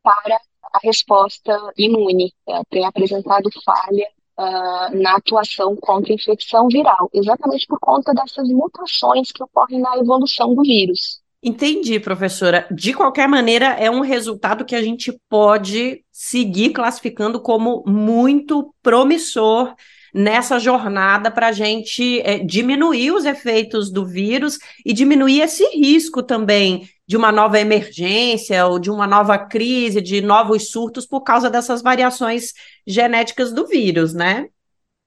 para 0.00 0.40
a 0.72 0.78
resposta 0.80 1.72
imune, 1.76 2.32
é, 2.48 2.62
têm 2.70 2.86
apresentado 2.86 3.50
falha 3.64 4.08
uh, 4.38 5.02
na 5.02 5.16
atuação 5.16 5.76
contra 5.76 6.12
a 6.12 6.14
infecção 6.14 6.68
viral, 6.68 7.08
exatamente 7.12 7.66
por 7.66 7.78
conta 7.80 8.12
dessas 8.14 8.48
mutações 8.48 9.32
que 9.32 9.42
ocorrem 9.42 9.80
na 9.80 9.96
evolução 9.96 10.54
do 10.54 10.62
vírus. 10.62 11.20
Entendi, 11.42 12.00
professora. 12.00 12.66
De 12.70 12.92
qualquer 12.92 13.28
maneira, 13.28 13.66
é 13.66 13.90
um 13.90 14.00
resultado 14.00 14.64
que 14.64 14.74
a 14.74 14.82
gente 14.82 15.16
pode 15.28 16.02
seguir 16.10 16.70
classificando 16.70 17.40
como 17.40 17.84
muito 17.86 18.74
promissor 18.82 19.74
nessa 20.16 20.58
jornada 20.58 21.30
para 21.30 21.48
a 21.48 21.52
gente 21.52 22.20
é, 22.22 22.38
diminuir 22.38 23.12
os 23.12 23.26
efeitos 23.26 23.90
do 23.92 24.06
vírus 24.06 24.58
e 24.84 24.92
diminuir 24.92 25.42
esse 25.42 25.64
risco 25.76 26.22
também 26.22 26.88
de 27.06 27.16
uma 27.16 27.30
nova 27.30 27.60
emergência 27.60 28.66
ou 28.66 28.78
de 28.78 28.90
uma 28.90 29.06
nova 29.06 29.38
crise, 29.38 30.00
de 30.00 30.20
novos 30.20 30.70
surtos 30.70 31.06
por 31.06 31.20
causa 31.20 31.50
dessas 31.50 31.82
variações 31.82 32.52
genéticas 32.86 33.52
do 33.52 33.66
vírus, 33.66 34.14
né? 34.14 34.48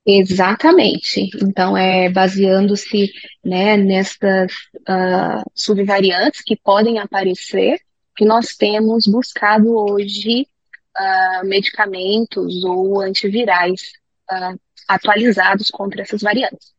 Exatamente. 0.05 1.29
Então, 1.41 1.75
é 1.75 2.09
baseando-se 2.09 3.11
né, 3.43 3.75
nessas 3.77 4.51
uh, 4.87 5.43
subvariantes 5.53 6.41
que 6.41 6.55
podem 6.55 6.99
aparecer, 6.99 7.79
que 8.15 8.25
nós 8.25 8.55
temos 8.55 9.05
buscado 9.05 9.75
hoje 9.75 10.47
uh, 10.97 11.45
medicamentos 11.45 12.63
ou 12.63 13.01
antivirais 13.01 13.81
uh, 14.31 14.59
atualizados 14.89 15.69
contra 15.69 16.01
essas 16.01 16.21
variantes. 16.21 16.73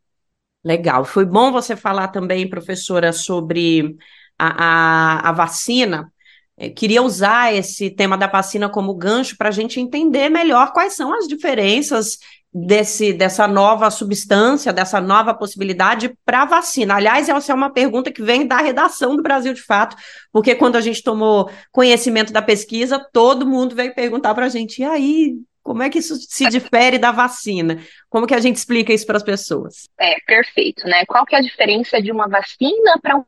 Legal. 0.65 1.05
Foi 1.05 1.25
bom 1.25 1.51
você 1.51 1.75
falar 1.75 2.09
também, 2.09 2.51
professora, 2.51 3.13
sobre 3.13 3.97
a, 4.39 4.65
a, 4.65 5.29
a 5.31 5.33
vacina, 5.33 6.13
eu 6.61 6.75
queria 6.75 7.03
usar 7.03 7.55
esse 7.55 7.89
tema 7.89 8.19
da 8.19 8.27
vacina 8.27 8.69
como 8.69 8.95
gancho 8.95 9.35
para 9.39 9.49
a 9.49 9.53
gente 9.53 9.81
entender 9.81 10.29
melhor 10.29 10.75
quais 10.75 10.93
são 10.93 11.15
as 11.15 11.27
diferenças 11.27 12.19
desse, 12.53 13.15
dessa 13.15 13.49
nova 13.49 13.91
substância, 13.91 14.71
dessa 14.71 15.01
nova 15.01 15.33
possibilidade 15.33 16.13
para 16.23 16.43
a 16.43 16.45
vacina. 16.45 16.97
Aliás, 16.97 17.31
essa 17.31 17.53
é 17.53 17.55
uma 17.55 17.71
pergunta 17.71 18.13
que 18.13 18.23
vem 18.23 18.47
da 18.47 18.59
redação 18.59 19.17
do 19.17 19.23
Brasil 19.23 19.55
de 19.55 19.63
Fato, 19.63 19.97
porque 20.31 20.55
quando 20.55 20.77
a 20.77 20.83
gente 20.83 21.03
tomou 21.03 21.51
conhecimento 21.73 22.31
da 22.31 22.43
pesquisa, 22.43 23.03
todo 23.11 23.47
mundo 23.47 23.75
veio 23.75 23.95
perguntar 23.95 24.35
para 24.35 24.45
a 24.45 24.51
gente, 24.51 24.83
e 24.83 24.85
aí, 24.85 25.37
como 25.63 25.83
é 25.83 25.89
que 25.89 26.01
isso 26.01 26.15
se 26.29 26.47
difere 26.51 26.99
da 26.99 27.11
vacina? 27.11 27.81
Como 28.11 28.27
que 28.27 28.35
a 28.35 28.41
gente 28.41 28.57
explica 28.57 28.93
isso 28.93 29.07
para 29.07 29.17
as 29.17 29.23
pessoas? 29.23 29.89
É, 29.99 30.21
perfeito, 30.27 30.87
né? 30.87 31.07
Qual 31.07 31.25
que 31.25 31.35
é 31.35 31.39
a 31.39 31.43
diferença 31.43 32.03
de 32.03 32.13
uma 32.13 32.29
vacina 32.29 32.99
para 33.01 33.17
um 33.17 33.25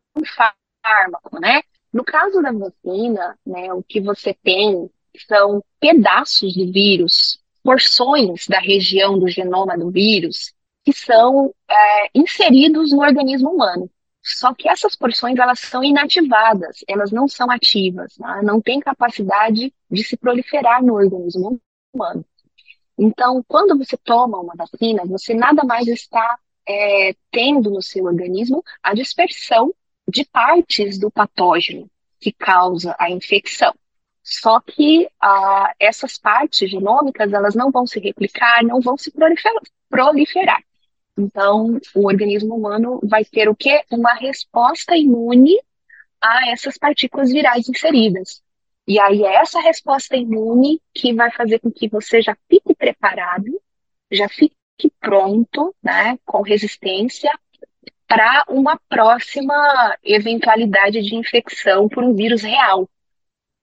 fármaco, 0.85 1.41
né? 1.41 1.63
No 1.93 2.05
caso 2.05 2.43
da 2.43 2.51
vacina, 2.53 3.39
né, 3.47 3.73
o 3.73 3.83
que 3.83 4.01
você 4.01 4.35
tem 4.35 4.91
são 5.29 5.63
pedaços 5.79 6.55
do 6.55 6.73
vírus, 6.73 7.39
porções 7.63 8.47
da 8.49 8.59
região 8.59 9.19
do 9.19 9.29
genoma 9.29 9.79
do 9.79 9.91
vírus 9.91 10.53
que 10.85 10.93
são 10.93 11.55
é, 11.69 12.11
inseridos 12.15 12.93
no 12.93 13.01
organismo 13.01 13.51
humano. 13.51 13.89
Só 14.23 14.55
que 14.55 14.69
essas 14.69 14.95
porções 14.95 15.39
elas 15.39 15.59
são 15.61 15.83
inativadas, 15.83 16.85
elas 16.89 17.11
não 17.11 17.27
são 17.27 17.51
ativas, 17.51 18.17
né? 18.19 18.41
não 18.43 18.61
têm 18.61 18.81
capacidade 18.81 19.73
de 19.91 20.05
se 20.05 20.17
proliferar 20.17 20.83
no 20.83 20.95
organismo 20.95 21.61
humano. 21.93 22.25
Então, 22.99 23.43
quando 23.47 23.77
você 23.77 23.97
toma 23.97 24.39
uma 24.39 24.55
vacina, 24.55 25.05
você 25.07 25.35
nada 25.35 25.65
mais 25.65 25.89
está 25.89 26.39
é, 26.69 27.15
tendo 27.31 27.71
no 27.71 27.83
seu 27.83 28.05
organismo 28.05 28.63
a 28.83 28.95
dispersão 28.95 29.75
de 30.07 30.25
partes 30.25 30.99
do 30.99 31.11
patógeno 31.11 31.91
que 32.21 32.33
causa 32.33 32.95
a 32.99 33.11
infecção. 33.11 33.75
Só 34.23 34.61
que 34.61 35.09
ah, 35.21 35.75
essas 35.81 36.17
partes 36.17 36.71
genômicas 36.71 37.33
elas 37.33 37.55
não 37.55 37.71
vão 37.71 37.87
se 37.87 37.99
replicar, 37.99 38.63
não 38.63 38.81
vão 38.81 38.97
se 38.97 39.13
proliferar. 39.91 40.63
Então, 41.19 41.79
o 41.95 42.07
organismo 42.07 42.55
humano 42.55 43.01
vai 43.03 43.25
ter 43.25 43.49
o 43.49 43.57
quê? 43.57 43.85
Uma 43.91 44.15
resposta 44.15 44.97
imune 44.97 45.59
a 46.21 46.51
essas 46.51 46.79
partículas 46.79 47.31
virais 47.31 47.69
inseridas. 47.69 48.43
E 48.87 48.99
aí 48.99 49.23
é 49.23 49.37
essa 49.37 49.61
resposta 49.61 50.17
imune 50.17 50.81
que 50.93 51.15
vai 51.15 51.31
fazer 51.31 51.61
com 51.61 51.71
que 51.71 51.89
você 51.89 52.21
já 52.21 52.37
fique 52.49 52.75
preparado, 52.75 53.61
já 54.11 54.29
fique 54.29 54.57
pronto, 55.01 55.75
né, 55.83 56.19
com 56.25 56.43
resistência 56.43 57.31
para 58.07 58.45
uma 58.49 58.79
próxima 58.89 59.97
eventualidade 60.03 61.01
de 61.01 61.15
infecção 61.15 61.89
por 61.89 62.03
um 62.05 62.15
vírus 62.15 62.43
real. 62.43 62.89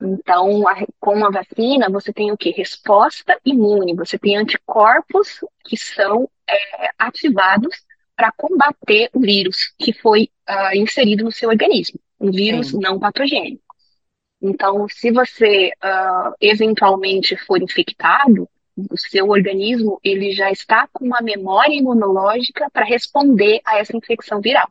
Então, 0.02 0.68
a, 0.68 0.76
com 1.00 1.26
a 1.26 1.30
vacina, 1.30 1.90
você 1.90 2.14
tem 2.14 2.32
o 2.32 2.38
que? 2.38 2.52
Resposta 2.52 3.38
imune, 3.46 3.94
você 3.94 4.18
tem 4.18 4.38
anticorpos 4.38 5.42
que 5.66 5.76
são 5.76 6.30
é, 6.50 6.90
ativados 6.98 7.84
para 8.16 8.32
combater 8.32 9.10
o 9.14 9.20
vírus 9.20 9.74
que 9.78 9.94
foi 9.94 10.30
uh, 10.50 10.76
inserido 10.76 11.24
no 11.24 11.32
seu 11.32 11.50
organismo, 11.50 12.00
um 12.20 12.32
vírus 12.32 12.70
Sim. 12.70 12.80
não 12.80 13.00
patogênico. 13.00 13.69
Então, 14.42 14.88
se 14.90 15.12
você 15.12 15.72
uh, 15.84 16.34
eventualmente 16.40 17.36
for 17.36 17.62
infectado, 17.62 18.48
o 18.90 18.98
seu 18.98 19.28
organismo 19.28 20.00
ele 20.04 20.32
já 20.32 20.50
está 20.52 20.88
com 20.94 21.06
uma 21.06 21.22
memória 21.22 21.74
imunológica 21.74 22.70
para 22.72 22.86
responder 22.86 23.60
a 23.66 23.78
essa 23.78 23.96
infecção 23.96 24.40
viral. 24.40 24.70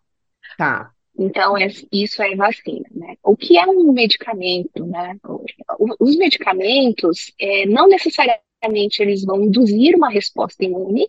Tá. 0.57 0.91
Então, 1.19 1.59
é, 1.59 1.67
isso 1.93 2.23
é 2.23 2.35
vacina, 2.37 2.87
né? 2.93 3.17
O 3.25 3.37
que 3.37 3.59
é 3.59 3.67
um 3.67 3.93
medicamento, 3.93 4.87
né? 4.87 5.17
Os 5.99 6.17
medicamentos, 6.17 7.33
é, 7.39 7.67
não 7.67 7.89
necessariamente 7.89 9.03
eles 9.03 9.25
vão 9.25 9.43
induzir 9.43 9.97
uma 9.97 10.11
resposta 10.11 10.65
imune, 10.65 11.09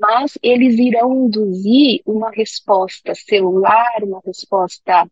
mas 0.00 0.36
eles 0.42 0.78
irão 0.78 1.26
induzir 1.26 2.00
uma 2.06 2.30
resposta 2.30 3.14
celular, 3.14 4.02
uma 4.02 4.20
resposta 4.24 5.06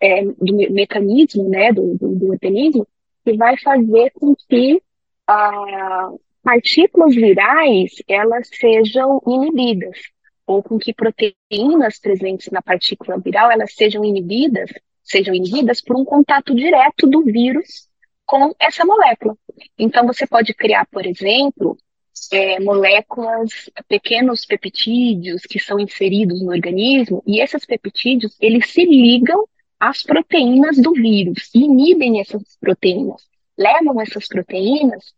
é, 0.00 0.24
do 0.24 0.56
mecanismo, 0.72 1.48
né, 1.48 1.72
do, 1.72 1.96
do, 1.96 2.14
do, 2.14 2.30
organismo, 2.30 2.86
que 3.24 3.36
vai 3.36 3.56
fazer 3.58 4.10
com 4.12 4.34
que 4.48 4.80
ah, 5.26 6.10
partículas 6.42 7.14
virais 7.14 8.02
elas 8.08 8.48
sejam 8.48 9.20
inibidas 9.26 9.98
ou 10.46 10.62
com 10.62 10.78
que 10.78 10.94
proteínas 10.94 11.98
presentes 11.98 12.50
na 12.50 12.62
partícula 12.62 13.18
viral 13.18 13.50
elas 13.50 13.74
sejam 13.74 14.04
inibidas, 14.04 14.70
sejam 15.02 15.34
inibidas 15.34 15.80
por 15.80 15.96
um 15.96 16.04
contato 16.04 16.54
direto 16.54 17.06
do 17.08 17.24
vírus 17.24 17.88
com 18.24 18.54
essa 18.60 18.84
molécula. 18.84 19.36
Então 19.78 20.06
você 20.06 20.26
pode 20.26 20.54
criar, 20.54 20.86
por 20.86 21.04
exemplo, 21.04 21.76
é, 22.32 22.60
moléculas, 22.60 23.70
pequenos 23.88 24.46
peptídeos 24.46 25.42
que 25.42 25.58
são 25.58 25.78
inseridos 25.78 26.40
no 26.42 26.50
organismo 26.50 27.22
e 27.26 27.40
esses 27.40 27.64
peptídeos 27.66 28.36
eles 28.40 28.70
se 28.70 28.84
ligam 28.84 29.46
às 29.78 30.02
proteínas 30.02 30.78
do 30.78 30.92
vírus, 30.92 31.50
inibem 31.54 32.20
essas 32.20 32.56
proteínas, 32.60 33.22
levam 33.56 34.00
essas 34.00 34.26
proteínas 34.26 35.14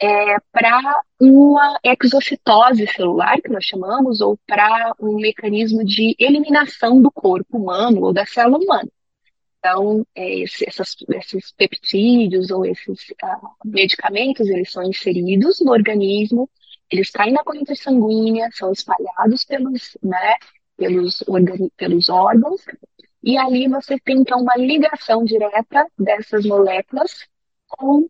é, 0.00 0.38
para 0.52 1.00
uma 1.20 1.78
exocitose 1.82 2.86
celular, 2.86 3.40
que 3.40 3.50
nós 3.50 3.64
chamamos, 3.64 4.20
ou 4.20 4.38
para 4.46 4.94
um 5.00 5.16
mecanismo 5.16 5.84
de 5.84 6.14
eliminação 6.18 7.00
do 7.00 7.10
corpo 7.10 7.56
humano 7.56 8.02
ou 8.02 8.12
da 8.12 8.26
célula 8.26 8.58
humana. 8.58 8.88
Então, 9.58 10.06
é, 10.14 10.40
esse, 10.40 10.68
essas, 10.68 10.94
esses 11.08 11.52
peptídeos 11.52 12.50
ou 12.50 12.64
esses 12.64 13.10
uh, 13.10 13.48
medicamentos, 13.64 14.48
eles 14.48 14.70
são 14.70 14.82
inseridos 14.84 15.60
no 15.60 15.72
organismo, 15.72 16.48
eles 16.90 17.10
caem 17.10 17.32
na 17.32 17.42
corrente 17.42 17.74
sanguínea, 17.74 18.48
são 18.52 18.70
espalhados 18.70 19.44
pelos, 19.44 19.98
né, 20.02 20.36
pelos, 20.76 21.24
pelos 21.76 22.08
órgãos, 22.08 22.64
e 23.26 23.36
ali 23.36 23.66
você 23.66 23.98
tem, 23.98 24.18
então, 24.18 24.40
uma 24.40 24.56
ligação 24.56 25.24
direta 25.24 25.84
dessas 25.98 26.46
moléculas 26.46 27.26
com 27.66 28.08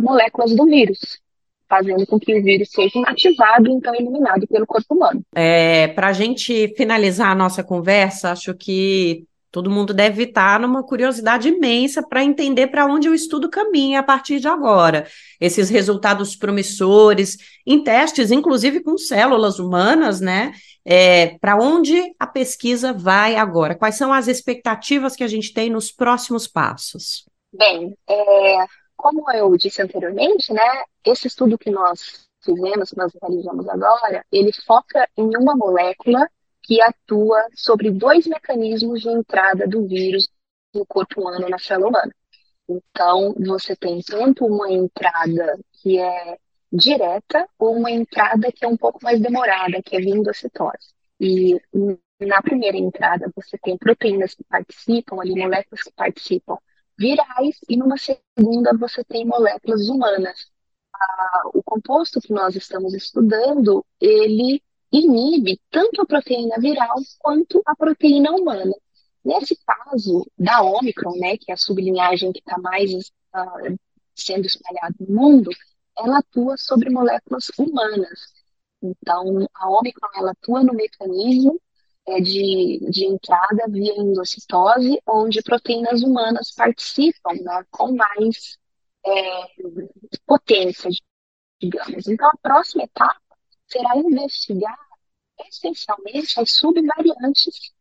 moléculas 0.00 0.52
do 0.56 0.66
vírus, 0.66 1.20
fazendo 1.68 2.04
com 2.04 2.18
que 2.18 2.34
o 2.34 2.42
vírus 2.42 2.68
seja 2.70 2.98
inativado 2.98 3.68
e 3.68 3.72
então 3.72 3.94
eliminado 3.94 4.44
pelo 4.48 4.66
corpo 4.66 4.96
humano. 4.96 5.22
É, 5.32 5.86
Para 5.88 6.08
a 6.08 6.12
gente 6.12 6.74
finalizar 6.76 7.30
a 7.30 7.36
nossa 7.36 7.62
conversa, 7.62 8.32
acho 8.32 8.52
que 8.52 9.24
todo 9.52 9.70
mundo 9.70 9.92
deve 9.92 10.24
estar 10.24 10.58
numa 10.58 10.82
curiosidade 10.82 11.48
imensa 11.48 12.02
para 12.02 12.24
entender 12.24 12.68
para 12.68 12.86
onde 12.86 13.08
o 13.08 13.14
estudo 13.14 13.50
caminha 13.50 14.00
a 14.00 14.02
partir 14.02 14.40
de 14.40 14.48
agora. 14.48 15.06
Esses 15.38 15.68
resultados 15.68 16.34
promissores, 16.34 17.36
em 17.66 17.84
testes, 17.84 18.30
inclusive 18.30 18.80
com 18.80 18.96
células 18.96 19.58
humanas, 19.58 20.22
né? 20.22 20.52
É, 20.84 21.38
para 21.38 21.56
onde 21.56 22.14
a 22.18 22.26
pesquisa 22.26 22.94
vai 22.94 23.36
agora? 23.36 23.74
Quais 23.74 23.96
são 23.96 24.10
as 24.10 24.26
expectativas 24.26 25.14
que 25.14 25.22
a 25.22 25.28
gente 25.28 25.52
tem 25.52 25.68
nos 25.68 25.92
próximos 25.92 26.48
passos? 26.48 27.26
Bem, 27.52 27.94
é, 28.08 28.64
como 28.96 29.30
eu 29.32 29.54
disse 29.58 29.82
anteriormente, 29.82 30.50
né, 30.52 30.82
esse 31.04 31.26
estudo 31.26 31.58
que 31.58 31.70
nós 31.70 32.26
fizemos, 32.42 32.90
que 32.90 32.96
nós 32.96 33.12
realizamos 33.20 33.68
agora, 33.68 34.24
ele 34.32 34.50
foca 34.66 35.06
em 35.16 35.36
uma 35.36 35.54
molécula 35.54 36.26
que 36.62 36.80
atua 36.80 37.42
sobre 37.54 37.90
dois 37.90 38.26
mecanismos 38.26 39.02
de 39.02 39.08
entrada 39.08 39.66
do 39.66 39.86
vírus 39.86 40.28
no 40.74 40.86
corpo 40.86 41.20
humano, 41.20 41.48
na 41.48 41.58
célula 41.58 41.88
humana. 41.88 42.14
Então, 42.68 43.34
você 43.38 43.76
tem 43.76 44.00
tanto 44.00 44.46
uma 44.46 44.70
entrada 44.70 45.58
que 45.82 45.98
é 45.98 46.38
direta 46.72 47.46
ou 47.58 47.76
uma 47.76 47.90
entrada 47.90 48.50
que 48.50 48.64
é 48.64 48.68
um 48.68 48.76
pouco 48.76 49.00
mais 49.02 49.20
demorada, 49.20 49.82
que 49.82 49.96
é 49.96 50.00
vindo 50.00 50.30
a 50.30 50.34
citose. 50.34 50.94
E 51.20 51.60
na 52.20 52.40
primeira 52.40 52.76
entrada, 52.76 53.30
você 53.34 53.58
tem 53.58 53.76
proteínas 53.76 54.34
que 54.34 54.44
participam, 54.44 55.20
ali, 55.20 55.34
moléculas 55.34 55.82
que 55.82 55.92
participam 55.92 56.56
virais 56.98 57.58
e 57.68 57.76
numa 57.76 57.96
segunda 57.96 58.76
você 58.78 59.02
tem 59.04 59.26
moléculas 59.26 59.88
humanas. 59.88 60.50
Ah, 60.94 61.42
o 61.52 61.62
composto 61.62 62.20
que 62.20 62.32
nós 62.32 62.54
estamos 62.54 62.94
estudando, 62.94 63.84
ele 64.00 64.62
inibe 64.92 65.60
tanto 65.70 66.02
a 66.02 66.06
proteína 66.06 66.56
viral 66.58 66.96
quanto 67.18 67.62
a 67.66 67.74
proteína 67.74 68.30
humana. 68.32 68.74
Nesse 69.24 69.56
caso 69.64 70.26
da 70.38 70.62
Omicron, 70.62 71.16
né, 71.16 71.36
que 71.38 71.50
é 71.50 71.54
a 71.54 71.56
sublinhagem 71.56 72.32
que 72.32 72.40
está 72.40 72.58
mais 72.58 72.92
uh, 72.92 73.78
sendo 74.14 74.46
espalhada 74.46 74.94
no 75.00 75.14
mundo, 75.14 75.50
ela 75.96 76.18
atua 76.18 76.56
sobre 76.56 76.90
moléculas 76.90 77.50
humanas. 77.58 78.32
Então, 78.82 79.46
a 79.54 79.70
Omicron 79.70 80.08
ela 80.16 80.32
atua 80.32 80.62
no 80.64 80.74
mecanismo 80.74 81.60
é, 82.06 82.20
de, 82.20 82.80
de 82.90 83.06
entrada 83.06 83.64
via 83.68 83.94
endocitose, 83.96 85.00
onde 85.06 85.42
proteínas 85.42 86.02
humanas 86.02 86.52
participam 86.52 87.34
né, 87.34 87.64
com 87.70 87.92
mais 87.92 88.58
é, 89.06 89.44
potência, 90.26 90.90
digamos. 91.60 92.08
Então, 92.08 92.28
a 92.28 92.36
próxima 92.42 92.84
etapa 92.84 93.21
será 93.72 93.96
investigar 93.96 94.78
essencialmente 95.48 96.38
as 96.38 96.50
subvariantes 96.52 97.72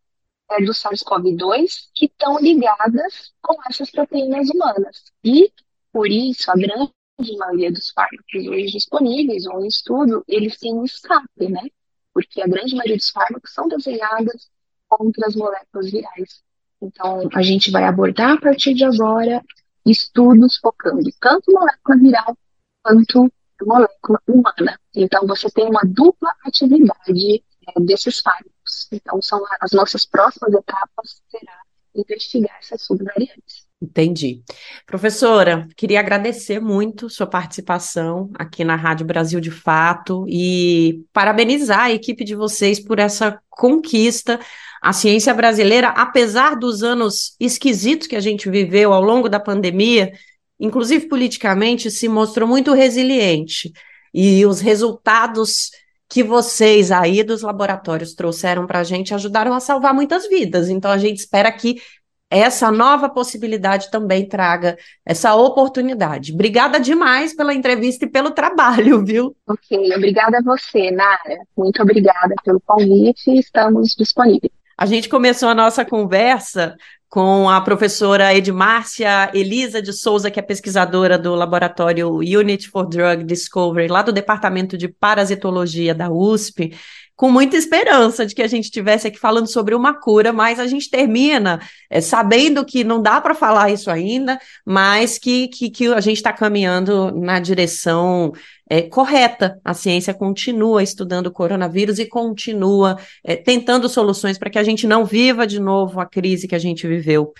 é, 0.50 0.64
do 0.64 0.74
SARS-CoV-2 0.74 1.90
que 1.94 2.06
estão 2.06 2.40
ligadas 2.40 3.34
com 3.42 3.56
essas 3.70 3.92
proteínas 3.92 4.50
humanas. 4.50 5.12
E, 5.24 5.52
por 5.92 6.08
isso, 6.08 6.50
a 6.50 6.56
grande 6.56 6.92
maioria 7.38 7.72
dos 7.72 7.92
fármacos 7.92 8.48
hoje 8.48 8.72
disponíveis 8.72 9.46
ou 9.46 9.64
em 9.64 9.68
estudo, 9.68 10.24
eles 10.28 10.58
têm 10.58 10.74
um 10.74 10.86
escape, 10.86 11.50
né? 11.50 11.68
porque 12.14 12.42
a 12.42 12.48
grande 12.48 12.76
maioria 12.76 12.98
dos 12.98 13.10
fármacos 13.10 13.54
são 13.54 13.68
desenhadas 13.68 14.50
contra 14.88 15.28
as 15.28 15.36
moléculas 15.36 15.92
virais. 15.92 16.44
Então, 16.82 17.30
a 17.34 17.42
gente 17.42 17.72
vai 17.72 17.84
abordar 17.84 18.32
a 18.32 18.42
partir 18.42 18.74
de 18.74 18.84
agora 18.84 19.44
estudos 19.86 20.58
focando 20.58 21.10
tanto 21.20 21.52
molécula 21.52 21.98
viral 21.98 22.38
quanto 22.84 23.32
humana. 23.64 24.80
Então, 24.96 25.26
você 25.26 25.50
tem 25.50 25.66
uma 25.66 25.82
dupla 25.86 26.32
atividade 26.46 27.44
é, 27.68 27.80
desses 27.82 28.20
fármacos. 28.20 28.88
Então, 28.92 29.22
são 29.22 29.44
as 29.60 29.72
nossas 29.72 30.06
próximas 30.06 30.54
etapas 30.54 31.22
será 31.30 31.62
investigar 31.96 32.58
essas 32.60 32.82
subvariantes. 32.84 33.72
Entendi. 33.82 34.44
Professora, 34.86 35.68
queria 35.76 36.00
agradecer 36.00 36.60
muito 36.60 37.10
sua 37.10 37.26
participação 37.26 38.30
aqui 38.36 38.64
na 38.64 38.76
Rádio 38.76 39.08
Brasil 39.08 39.40
de 39.40 39.50
Fato 39.50 40.24
e 40.30 41.04
parabenizar 41.12 41.86
a 41.86 41.92
equipe 41.92 42.24
de 42.24 42.36
vocês 42.36 42.80
por 42.80 43.00
essa 43.00 43.42
conquista. 43.50 44.40
A 44.82 44.94
ciência 44.94 45.34
brasileira, 45.34 45.90
apesar 45.90 46.56
dos 46.56 46.84
anos 46.84 47.36
esquisitos 47.40 48.08
que 48.08 48.16
a 48.16 48.20
gente 48.20 48.50
viveu 48.50 48.94
ao 48.94 49.02
longo 49.02 49.28
da 49.28 49.40
pandemia, 49.40 50.14
inclusive 50.62 51.08
politicamente, 51.08 51.90
se 51.90 52.08
mostrou 52.08 52.48
muito 52.48 52.72
resiliente. 52.72 53.74
E 54.14 54.46
os 54.46 54.62
resultados 54.62 55.72
que 56.08 56.24
vocês 56.24 56.92
aí 56.92 57.24
dos 57.24 57.42
laboratórios 57.42 58.14
trouxeram 58.14 58.68
para 58.68 58.80
a 58.80 58.84
gente 58.84 59.14
ajudaram 59.14 59.54
a 59.54 59.60
salvar 59.60 59.94
muitas 59.94 60.28
vidas. 60.28 60.70
Então, 60.70 60.92
a 60.92 60.98
gente 60.98 61.18
espera 61.18 61.52
que 61.52 61.82
essa 62.30 62.72
nova 62.72 63.10
possibilidade 63.10 63.92
também 63.92 64.26
traga 64.26 64.78
essa 65.06 65.36
oportunidade. 65.36 66.34
Obrigada 66.34 66.80
demais 66.80 67.36
pela 67.36 67.54
entrevista 67.54 68.06
e 68.06 68.10
pelo 68.10 68.32
trabalho, 68.32 69.04
viu? 69.04 69.36
Ok, 69.48 69.94
obrigada 69.96 70.38
a 70.38 70.42
você, 70.42 70.92
Nara. 70.92 71.40
Muito 71.58 71.82
obrigada 71.82 72.34
pelo 72.44 72.62
convite 72.62 73.32
e 73.32 73.40
estamos 73.40 73.96
disponíveis. 73.98 74.52
A 74.78 74.86
gente 74.86 75.10
começou 75.10 75.50
a 75.50 75.56
nossa 75.56 75.84
conversa 75.84 76.76
com 77.12 77.50
a 77.50 77.60
professora 77.60 78.34
Edmárcia 78.34 79.30
Elisa 79.34 79.82
de 79.82 79.92
Souza, 79.92 80.32
que 80.32 80.40
é 80.40 80.42
pesquisadora 80.42 81.18
do 81.18 81.36
laboratório 81.36 82.10
Unit 82.20 82.70
for 82.70 82.88
Drug 82.88 83.26
Discovery, 83.26 83.90
lá 83.90 84.02
do 84.02 84.14
Departamento 84.14 84.78
de 84.78 84.88
Parasitologia 84.88 85.94
da 85.94 86.10
USP, 86.10 86.74
com 87.14 87.30
muita 87.30 87.58
esperança 87.58 88.26
de 88.26 88.34
que 88.34 88.42
a 88.42 88.48
gente 88.48 88.64
estivesse 88.64 89.10
aqui 89.10 89.20
falando 89.20 89.48
sobre 89.48 89.76
uma 89.76 89.94
cura, 89.94 90.32
mas 90.32 90.58
a 90.58 90.66
gente 90.68 90.90
termina 90.90 91.60
é, 91.90 92.00
sabendo 92.00 92.64
que 92.64 92.82
não 92.82 93.02
dá 93.02 93.20
para 93.20 93.36
falar 93.36 93.70
isso 93.70 93.92
ainda, 93.92 94.40
mas 94.66 95.20
que, 95.20 95.50
que, 95.50 95.70
que 95.70 95.88
a 95.88 96.00
gente 96.00 96.16
está 96.16 96.32
caminhando 96.32 97.12
na 97.12 97.42
direção 97.42 98.32
é, 98.72 98.84
correta. 98.84 99.60
A 99.66 99.74
ciência 99.74 100.14
continua 100.14 100.82
estudando 100.82 101.28
o 101.28 101.32
coronavírus 101.32 102.00
e 102.00 102.06
continua 102.06 102.98
é, 103.22 103.36
tentando 103.36 103.90
soluções 103.90 104.38
para 104.38 104.50
que 104.50 104.58
a 104.58 104.64
gente 104.64 104.88
não 104.88 105.04
viva 105.04 105.46
de 105.46 105.60
novo 105.60 106.00
a 106.00 106.06
crise 106.06 106.48
que 106.48 106.56
a 106.56 106.60
gente 106.60 106.88
viveu 106.88 107.34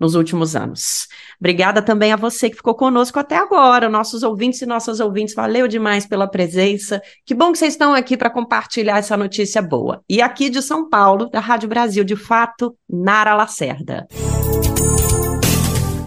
nos 0.00 0.14
últimos 0.14 0.56
anos. 0.56 1.06
Obrigada 1.38 1.82
também 1.82 2.10
a 2.10 2.16
você 2.16 2.48
que 2.48 2.56
ficou 2.56 2.74
conosco 2.74 3.18
até 3.18 3.36
agora, 3.36 3.86
nossos 3.86 4.22
ouvintes 4.22 4.62
e 4.62 4.66
nossas 4.66 4.98
ouvintes, 4.98 5.34
valeu 5.34 5.68
demais 5.68 6.06
pela 6.06 6.26
presença. 6.26 7.02
Que 7.26 7.34
bom 7.34 7.52
que 7.52 7.58
vocês 7.58 7.74
estão 7.74 7.92
aqui 7.92 8.16
para 8.16 8.30
compartilhar 8.30 8.96
essa 8.96 9.16
notícia 9.16 9.60
boa. 9.60 10.02
E 10.08 10.22
aqui 10.22 10.48
de 10.48 10.62
São 10.62 10.88
Paulo, 10.88 11.28
da 11.28 11.40
Rádio 11.40 11.68
Brasil 11.68 12.02
de 12.02 12.16
Fato, 12.16 12.74
Nara 12.88 13.34
Lacerda. 13.34 14.06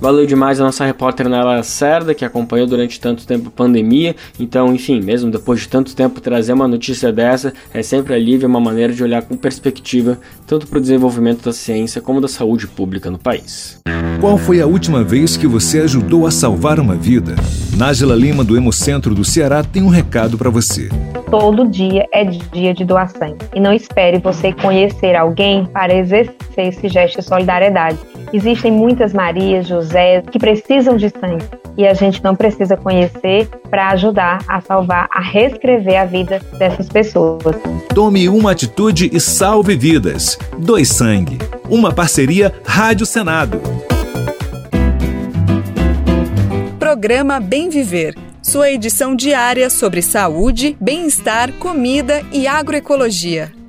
Valeu 0.01 0.25
demais 0.25 0.59
a 0.59 0.63
nossa 0.63 0.83
repórter 0.83 1.29
Nela 1.29 1.61
Cerda, 1.61 2.15
que 2.15 2.25
acompanhou 2.25 2.65
durante 2.65 2.99
tanto 2.99 3.27
tempo 3.27 3.49
a 3.49 3.51
pandemia. 3.51 4.15
Então, 4.39 4.73
enfim, 4.73 4.99
mesmo 4.99 5.29
depois 5.29 5.59
de 5.59 5.67
tanto 5.67 5.95
tempo 5.95 6.19
trazer 6.19 6.53
uma 6.53 6.67
notícia 6.67 7.13
dessa 7.13 7.53
é 7.71 7.83
sempre 7.83 8.15
alívio, 8.15 8.49
uma 8.49 8.59
maneira 8.59 8.91
de 8.91 9.03
olhar 9.03 9.21
com 9.21 9.37
perspectiva 9.37 10.17
tanto 10.47 10.65
para 10.65 10.79
o 10.79 10.81
desenvolvimento 10.81 11.45
da 11.45 11.53
ciência 11.53 12.01
como 12.01 12.19
da 12.19 12.27
saúde 12.27 12.67
pública 12.67 13.11
no 13.11 13.19
país. 13.19 13.79
Qual 14.19 14.39
foi 14.39 14.59
a 14.59 14.65
última 14.65 15.03
vez 15.03 15.37
que 15.37 15.45
você 15.45 15.81
ajudou 15.81 16.25
a 16.25 16.31
salvar 16.31 16.79
uma 16.79 16.95
vida? 16.95 17.35
Nájila 17.77 18.15
Lima, 18.15 18.43
do 18.43 18.57
Hemocentro 18.57 19.13
do 19.13 19.23
Ceará, 19.23 19.63
tem 19.63 19.83
um 19.83 19.87
recado 19.87 20.35
para 20.35 20.49
você. 20.49 20.89
Todo 21.29 21.67
dia 21.67 22.07
é 22.11 22.25
dia 22.25 22.73
de 22.73 22.83
doar 22.83 23.09
sangue. 23.09 23.45
E 23.55 23.59
não 23.59 23.71
espere 23.71 24.17
você 24.17 24.51
conhecer 24.51 25.15
alguém 25.15 25.65
para 25.65 25.95
exercer 25.95 26.35
esse 26.57 26.89
gesto 26.89 27.19
de 27.19 27.25
solidariedade. 27.25 27.97
Existem 28.33 28.71
muitas 28.71 29.13
Marias, 29.13 29.67
José 29.67 29.90
que 30.31 30.39
precisam 30.39 30.97
de 30.97 31.09
sangue 31.09 31.45
e 31.77 31.87
a 31.87 31.93
gente 31.93 32.23
não 32.23 32.35
precisa 32.35 32.75
conhecer 32.75 33.47
para 33.69 33.89
ajudar 33.89 34.43
a 34.47 34.61
salvar, 34.61 35.07
a 35.11 35.21
reescrever 35.21 35.99
a 35.99 36.05
vida 36.05 36.39
dessas 36.57 36.89
pessoas. 36.89 37.55
Tome 37.93 38.27
uma 38.29 38.51
atitude 38.51 39.09
e 39.11 39.19
salve 39.19 39.75
vidas. 39.75 40.37
Doe 40.57 40.85
sangue. 40.85 41.37
Uma 41.69 41.93
parceria 41.93 42.53
Rádio 42.65 43.05
Senado. 43.05 43.61
Programa 46.77 47.39
Bem 47.39 47.69
Viver. 47.69 48.15
Sua 48.41 48.69
edição 48.71 49.15
diária 49.15 49.69
sobre 49.69 50.01
saúde, 50.01 50.75
bem-estar, 50.81 51.53
comida 51.53 52.21
e 52.33 52.47
agroecologia. 52.47 53.60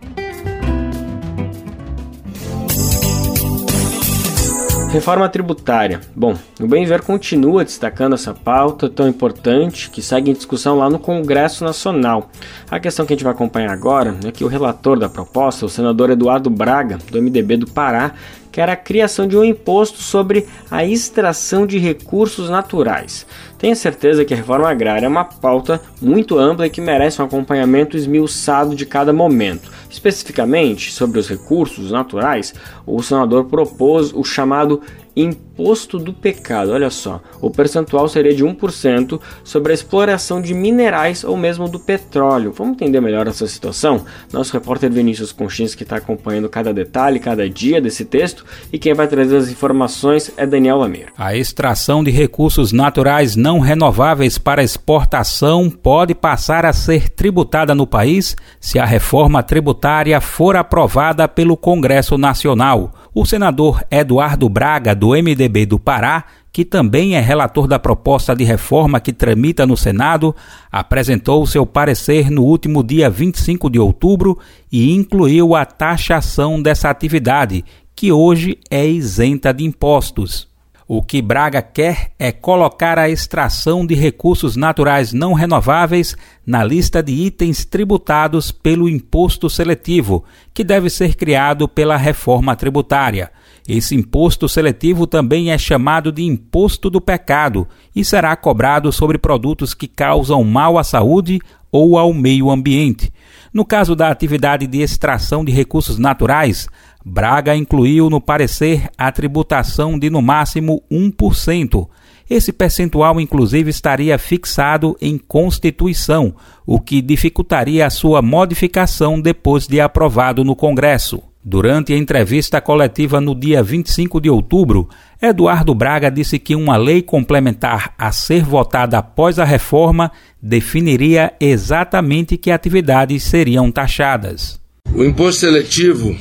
Reforma 4.93 5.27
tributária. 5.27 6.03
Bom, 6.15 6.37
o 6.61 6.67
Bem 6.67 6.85
Ver 6.85 7.01
continua 7.01 7.65
destacando 7.65 8.13
essa 8.13 8.35
pauta 8.35 8.91
tão 8.91 9.09
importante 9.09 9.89
que 9.89 10.03
segue 10.03 10.31
em 10.31 10.35
discussão 10.35 10.77
lá 10.77 10.91
no 10.91 10.99
Congresso 10.99 11.65
Nacional. 11.65 12.31
A 12.71 12.79
questão 12.79 13.07
que 13.07 13.15
a 13.15 13.17
gente 13.17 13.25
vai 13.25 13.33
acompanhar 13.33 13.71
agora 13.71 14.15
é 14.23 14.31
que 14.31 14.45
o 14.45 14.49
relator 14.49 14.99
da 14.99 15.09
proposta, 15.09 15.65
o 15.65 15.69
senador 15.69 16.11
Eduardo 16.11 16.51
Braga, 16.51 16.99
do 17.11 17.23
MDB 17.23 17.57
do 17.57 17.67
Pará, 17.67 18.13
quer 18.53 18.69
a 18.69 18.77
criação 18.77 19.27
de 19.27 19.37
um 19.37 19.43
imposto 19.43 19.99
sobre 20.03 20.47
a 20.71 20.85
extração 20.85 21.67
de 21.67 21.79
recursos 21.79 22.51
naturais. 22.51 23.27
Tenho 23.59 23.75
certeza 23.75 24.25
que 24.25 24.35
a 24.35 24.37
reforma 24.37 24.69
agrária 24.69 25.07
é 25.07 25.09
uma 25.09 25.25
pauta 25.25 25.81
muito 26.01 26.39
ampla 26.39 26.67
e 26.67 26.71
que 26.71 26.81
merece 26.81 27.23
um 27.23 27.25
acompanhamento 27.25 27.97
esmiuçado 27.97 28.75
de 28.75 28.85
cada 28.85 29.13
momento. 29.13 29.71
Especificamente 29.89 30.93
sobre 30.93 31.19
os 31.19 31.29
recursos 31.29 31.91
naturais, 31.91 32.53
o 32.85 33.03
senador 33.03 33.45
propôs 33.45 34.13
o 34.13 34.23
chamado 34.23 34.83
imposto 35.17 35.99
do 35.99 36.13
pecado. 36.13 36.73
Olha 36.73 36.91
só, 36.91 37.21
o 37.41 37.51
percentual 37.51 38.09
seria 38.09 38.35
de 38.35 38.45
1% 38.45 39.21
sobre 39.45 39.73
a 39.73 39.75
exploração 39.75 40.41
de 40.41 40.55
minerais 40.55 41.25
ou 41.25 41.37
mesmo 41.37 41.69
do 41.69 41.79
petróleo. 41.79 42.53
Vamos 42.57 42.75
entender 42.75 43.01
melhor 43.01 43.27
essa 43.27 43.47
situação? 43.47 44.05
Nosso 44.33 44.53
repórter 44.53 44.91
Vinícius 44.91 45.33
Conchins 45.33 45.75
que 45.75 45.83
está 45.83 45.97
acompanhando 45.97 46.49
cada 46.49 46.73
detalhe, 46.73 47.21
cada 47.21 47.49
dia 47.49 47.81
desse 47.81 48.05
texto 48.05 48.45
e 48.73 48.79
quem 48.79 48.95
vai 48.95 49.07
trazer 49.07 49.37
as 49.37 49.49
informações 49.49 50.33
é 50.37 50.47
Daniel 50.47 50.79
Lameiro. 50.79 51.13
A 51.17 51.37
extração 51.37 52.03
de 52.03 52.11
recursos 52.11 52.73
naturais 52.73 53.37
não 53.37 53.59
renováveis 53.59 54.39
para 54.39 54.63
exportação 54.63 55.71
pode 55.71 56.15
passar 56.15 56.65
a 56.65 56.73
ser 56.73 57.09
tributada 57.11 57.75
no 57.75 57.87
país 57.87 58.37
se 58.61 58.79
a 58.79 58.85
reforma 58.85 59.43
tributária 59.43 60.21
for 60.21 60.57
aprovada 60.57 61.29
pelo 61.29 61.57
Congresso 61.57 62.17
Nacional. 62.17 62.93
O 63.15 63.27
senador 63.27 63.85
Eduardo 63.91 64.49
Braga, 64.49 64.95
do 64.95 65.11
MDB 65.11 65.67
do 65.67 65.79
Pará, 65.79 66.25
que 66.51 66.65
também 66.65 67.15
é 67.15 67.21
relator 67.21 67.67
da 67.67 67.79
proposta 67.79 68.35
de 68.35 68.43
reforma 68.43 69.01
que 69.01 69.13
tramita 69.13 69.67
no 69.67 69.77
Senado, 69.77 70.35
apresentou 70.71 71.47
seu 71.47 71.67
parecer 71.67 72.31
no 72.31 72.43
último 72.43 72.83
dia 72.83 73.11
25 73.11 73.69
de 73.69 73.79
outubro 73.79 74.39
e 74.71 74.95
incluiu 74.95 75.55
a 75.55 75.67
taxação 75.67 76.61
dessa 76.61 76.89
atividade, 76.89 77.63
que 77.95 78.11
hoje 78.11 78.59
é 78.71 78.87
isenta 78.87 79.53
de 79.53 79.63
impostos. 79.63 80.52
O 80.95 81.03
que 81.03 81.23
Braga 81.23 81.63
quer 81.63 82.13
é 82.19 82.31
colocar 82.31 82.99
a 82.99 83.09
extração 83.09 83.87
de 83.87 83.95
recursos 83.95 84.57
naturais 84.57 85.11
não 85.11 85.33
renováveis 85.33 86.15
na 86.47 86.63
lista 86.63 87.03
de 87.03 87.13
itens 87.13 87.65
tributados 87.65 88.53
pelo 88.53 88.87
imposto 88.91 89.49
seletivo, 89.49 90.23
que 90.53 90.63
deve 90.63 90.91
ser 90.91 91.15
criado 91.15 91.67
pela 91.67 91.97
reforma 91.97 92.55
tributária. 92.55 93.33
Esse 93.67 93.95
imposto 93.95 94.47
seletivo 94.51 95.07
também 95.07 95.51
é 95.51 95.57
chamado 95.57 96.13
de 96.13 96.25
imposto 96.25 96.91
do 96.91 97.01
pecado 97.01 97.67
e 97.97 98.05
será 98.05 98.37
cobrado 98.37 98.93
sobre 98.93 99.17
produtos 99.17 99.73
que 99.73 99.89
causam 99.89 100.45
mal 100.45 100.77
à 100.77 100.85
saúde 100.85 101.41
ou 101.73 101.97
ao 101.97 102.13
meio 102.13 102.51
ambiente. 102.51 103.11
No 103.51 103.65
caso 103.65 103.97
da 103.97 104.11
atividade 104.11 104.67
de 104.67 104.83
extração 104.83 105.43
de 105.43 105.53
recursos 105.53 105.99
naturais, 105.99 106.69
Braga 107.05 107.57
incluiu 107.57 108.09
no 108.09 108.21
parecer 108.21 108.89
a 108.97 109.11
tributação 109.11 109.99
de 109.99 110.09
no 110.09 110.23
máximo 110.23 110.83
1%. 110.91 111.89
Esse 112.31 112.53
percentual, 112.53 113.21
inclusive, 113.21 113.71
estaria 113.71 114.17
fixado 114.19 114.97
em 115.01 115.19
Constituição, 115.19 116.35
o 116.65 116.81
que 116.81 117.03
dificultaria 117.03 117.87
a 117.87 117.91
sua 117.91 118.23
modificação 118.23 119.21
depois 119.21 119.67
de 119.67 119.81
aprovado 119.81 120.45
no 120.45 120.55
Congresso. 120.57 121.23
Durante 121.45 121.93
a 121.93 121.97
entrevista 121.97 122.61
coletiva 122.61 123.21
no 123.21 123.35
dia 123.35 123.65
25 123.65 124.21
de 124.21 124.31
outubro, 124.31 124.89
Eduardo 125.21 125.75
Braga 125.75 126.09
disse 126.09 126.39
que 126.39 126.55
uma 126.55 126.77
lei 126.77 127.03
complementar 127.03 127.93
a 127.99 128.13
ser 128.13 128.45
votada 128.45 128.97
após 128.97 129.41
a 129.41 129.45
reforma 129.45 130.13
definiria 130.41 131.33
exatamente 131.41 132.37
que 132.37 132.53
atividades 132.53 133.25
seriam 133.25 133.73
taxadas. 133.73 134.61
O 134.95 135.03
imposto 135.03 135.41
seletivo 135.41 136.17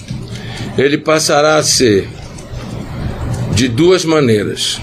ele 0.82 0.98
passará 0.98 1.58
a 1.58 1.64
ser 1.64 2.08
de 3.54 3.68
duas 3.68 4.04
maneiras. 4.04 4.80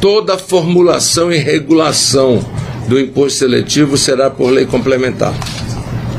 Toda 0.00 0.38
formulação 0.38 1.32
e 1.32 1.38
regulação 1.38 2.44
do 2.86 3.00
imposto 3.00 3.38
seletivo 3.40 3.96
será 3.96 4.30
por 4.30 4.50
lei 4.50 4.66
complementar. 4.66 5.34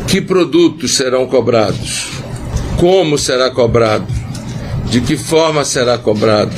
Que 0.07 0.19
produtos 0.19 0.95
serão 0.95 1.27
cobrados? 1.27 2.07
Como 2.77 3.17
será 3.17 3.51
cobrado? 3.51 4.07
De 4.89 5.01
que 5.01 5.15
forma 5.15 5.63
será 5.63 5.97
cobrado? 5.97 6.55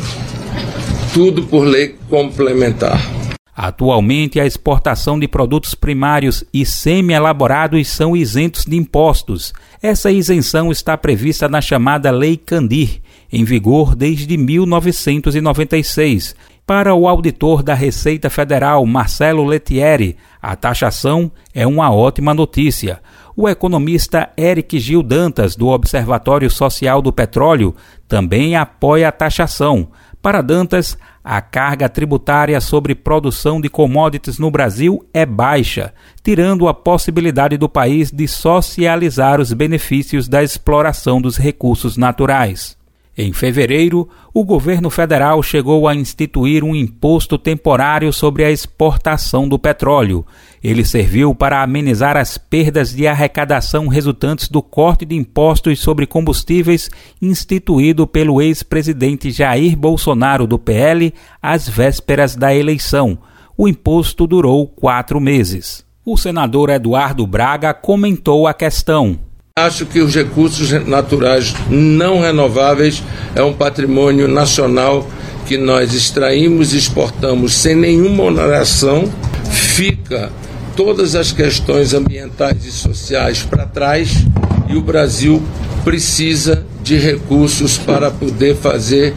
Tudo 1.14 1.44
por 1.44 1.66
lei 1.66 1.96
complementar. 2.10 3.21
Atualmente, 3.56 4.40
a 4.40 4.46
exportação 4.46 5.20
de 5.20 5.28
produtos 5.28 5.76
primários 5.76 6.44
e 6.54 6.66
semi-elaborados 6.66 7.90
são 7.90 8.16
isentos 8.16 8.64
de 8.66 8.78
impostos. 8.78 9.52
Essa 9.82 10.10
isenção 10.10 10.72
está 10.72 10.98
prevista 10.98 11.50
na 11.50 11.60
chamada 11.60 12.10
Lei 12.12 12.38
Candir, 12.38 13.02
em 13.32 13.44
vigor 13.44 13.94
desde 13.96 14.38
1996. 14.38 16.36
Para 16.66 16.96
o 16.96 17.08
auditor 17.08 17.62
da 17.62 17.74
Receita 17.74 18.30
Federal, 18.30 18.86
Marcelo 18.86 19.44
Letieri, 19.44 20.16
a 20.42 20.56
taxação 20.56 21.30
é 21.54 21.68
uma 21.68 21.94
ótima 21.94 22.34
notícia. 22.34 23.02
O 23.36 23.50
economista 23.50 24.30
Eric 24.38 24.80
Gil 24.80 25.04
Dantas, 25.04 25.56
do 25.56 25.68
Observatório 25.68 26.50
Social 26.50 27.02
do 27.02 27.12
Petróleo, 27.12 27.76
também 28.08 28.56
apoia 28.56 29.10
a 29.10 29.12
taxação 29.12 29.90
Para 30.22 30.42
Dantas, 30.42 30.98
a 31.24 31.42
carga 31.42 31.88
tributária 31.88 32.60
sobre 32.60 32.96
produção 32.96 33.62
de 33.62 33.70
commodities 33.70 34.40
no 34.40 34.50
Brasil 34.50 35.06
é 35.14 35.26
baixa, 35.26 35.94
tirando 36.24 36.68
a 36.68 36.74
possibilidade 36.74 37.58
do 37.58 37.70
país 37.70 38.12
de 38.12 38.28
socializar 38.28 39.40
os 39.40 39.54
benefícios 39.54 40.28
da 40.28 40.44
exploração 40.44 41.22
dos 41.22 41.38
recursos 41.38 41.98
naturais. 41.98 42.81
Em 43.18 43.34
fevereiro, 43.34 44.08
o 44.34 44.46
governo 44.46 44.90
federal 44.90 45.44
chegou 45.44 45.86
a 45.86 45.94
instituir 45.94 46.64
um 46.64 46.74
imposto 46.74 47.38
temporário 47.38 48.12
sobre 48.14 48.46
a 48.46 48.52
exportação 48.52 49.50
do 49.50 49.60
petróleo. 49.60 50.26
Ele 50.64 50.86
serviu 50.86 51.36
para 51.36 51.62
amenizar 51.62 52.16
as 52.16 52.38
perdas 52.38 52.94
de 52.96 53.06
arrecadação 53.08 53.90
resultantes 53.90 54.48
do 54.48 54.62
corte 54.62 55.06
de 55.06 55.16
impostos 55.16 55.80
sobre 55.80 56.08
combustíveis 56.08 56.90
instituído 57.22 58.08
pelo 58.08 58.42
ex-presidente 58.42 59.30
Jair 59.30 59.76
Bolsonaro 59.76 60.48
do 60.48 60.58
PL 60.58 61.14
às 61.42 61.68
vésperas 61.68 62.34
da 62.38 62.56
eleição. 62.56 63.18
O 63.58 63.68
imposto 63.68 64.26
durou 64.26 64.66
quatro 64.68 65.20
meses. 65.20 65.86
O 66.06 66.16
senador 66.16 66.70
Eduardo 66.70 67.28
Braga 67.28 67.74
comentou 67.74 68.48
a 68.48 68.54
questão. 68.54 69.20
Acho 69.60 69.86
que 69.86 70.00
os 70.00 70.16
recursos 70.16 70.72
naturais 70.88 71.54
não 71.70 72.22
renováveis 72.22 73.04
é 73.36 73.44
um 73.44 73.52
patrimônio 73.52 74.26
nacional 74.26 75.06
que 75.46 75.58
nós 75.58 75.94
extraímos 75.94 76.74
e 76.74 76.78
exportamos 76.78 77.54
sem 77.56 77.76
nenhuma 77.76 78.24
oneração. 78.24 79.12
Fica 79.52 80.32
todas 80.74 81.16
as 81.16 81.34
questões 81.34 81.94
ambientais 81.94 82.64
e 82.64 82.72
sociais 82.72 83.44
para 83.44 83.66
trás 83.66 84.26
e 84.70 84.78
o 84.78 84.82
Brasil 84.82 85.44
precisa 85.84 86.66
de 86.82 86.96
recursos 86.96 87.78
para 87.78 88.10
poder 88.10 88.56
fazer 88.56 89.14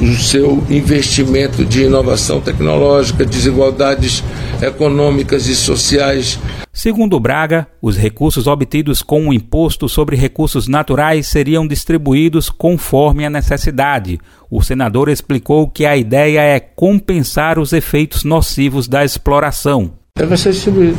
o 0.00 0.14
seu 0.14 0.64
investimento 0.70 1.64
de 1.64 1.84
inovação 1.84 2.40
tecnológica, 2.40 3.24
desigualdades 3.24 4.24
econômicas 4.62 5.46
e 5.46 5.54
sociais. 5.54 6.38
Segundo 6.72 7.20
Braga, 7.20 7.66
os 7.82 7.96
recursos 7.96 8.46
obtidos 8.46 9.02
com 9.02 9.28
o 9.28 9.32
imposto 9.32 9.88
sobre 9.88 10.16
recursos 10.16 10.66
naturais 10.66 11.26
seriam 11.26 11.66
distribuídos 11.66 12.48
conforme 12.48 13.26
a 13.26 13.30
necessidade. 13.30 14.18
O 14.50 14.62
senador 14.62 15.08
explicou 15.08 15.68
que 15.68 15.84
a 15.84 15.96
ideia 15.96 16.40
é 16.40 16.58
compensar 16.58 17.58
os 17.58 17.72
efeitos 17.72 18.24
nocivos 18.24 18.88
da 18.88 19.04
exploração. 19.04 19.92
Deve 20.16 20.36
ser 20.36 20.52
distribuído. 20.52 20.98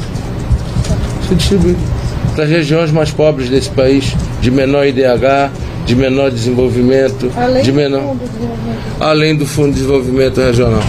Ser 1.28 1.36
distribuído 1.36 2.02
para 2.36 2.46
as 2.46 2.50
regiões 2.50 2.92
mais 2.92 3.12
pobres 3.12 3.50
desse 3.50 3.70
país, 3.70 4.16
de 4.42 4.50
menor 4.50 4.86
IDH, 4.86 5.52
de 5.86 5.96
menor 5.96 6.32
desenvolvimento, 6.32 7.32
além 7.36 7.64
de 7.64 7.72
menor, 7.72 8.16
do 8.16 9.04
além 9.04 9.36
do 9.36 9.46
Fundo 9.46 9.70
de 9.70 9.76
Desenvolvimento 9.76 10.40
Regional. 10.40 10.82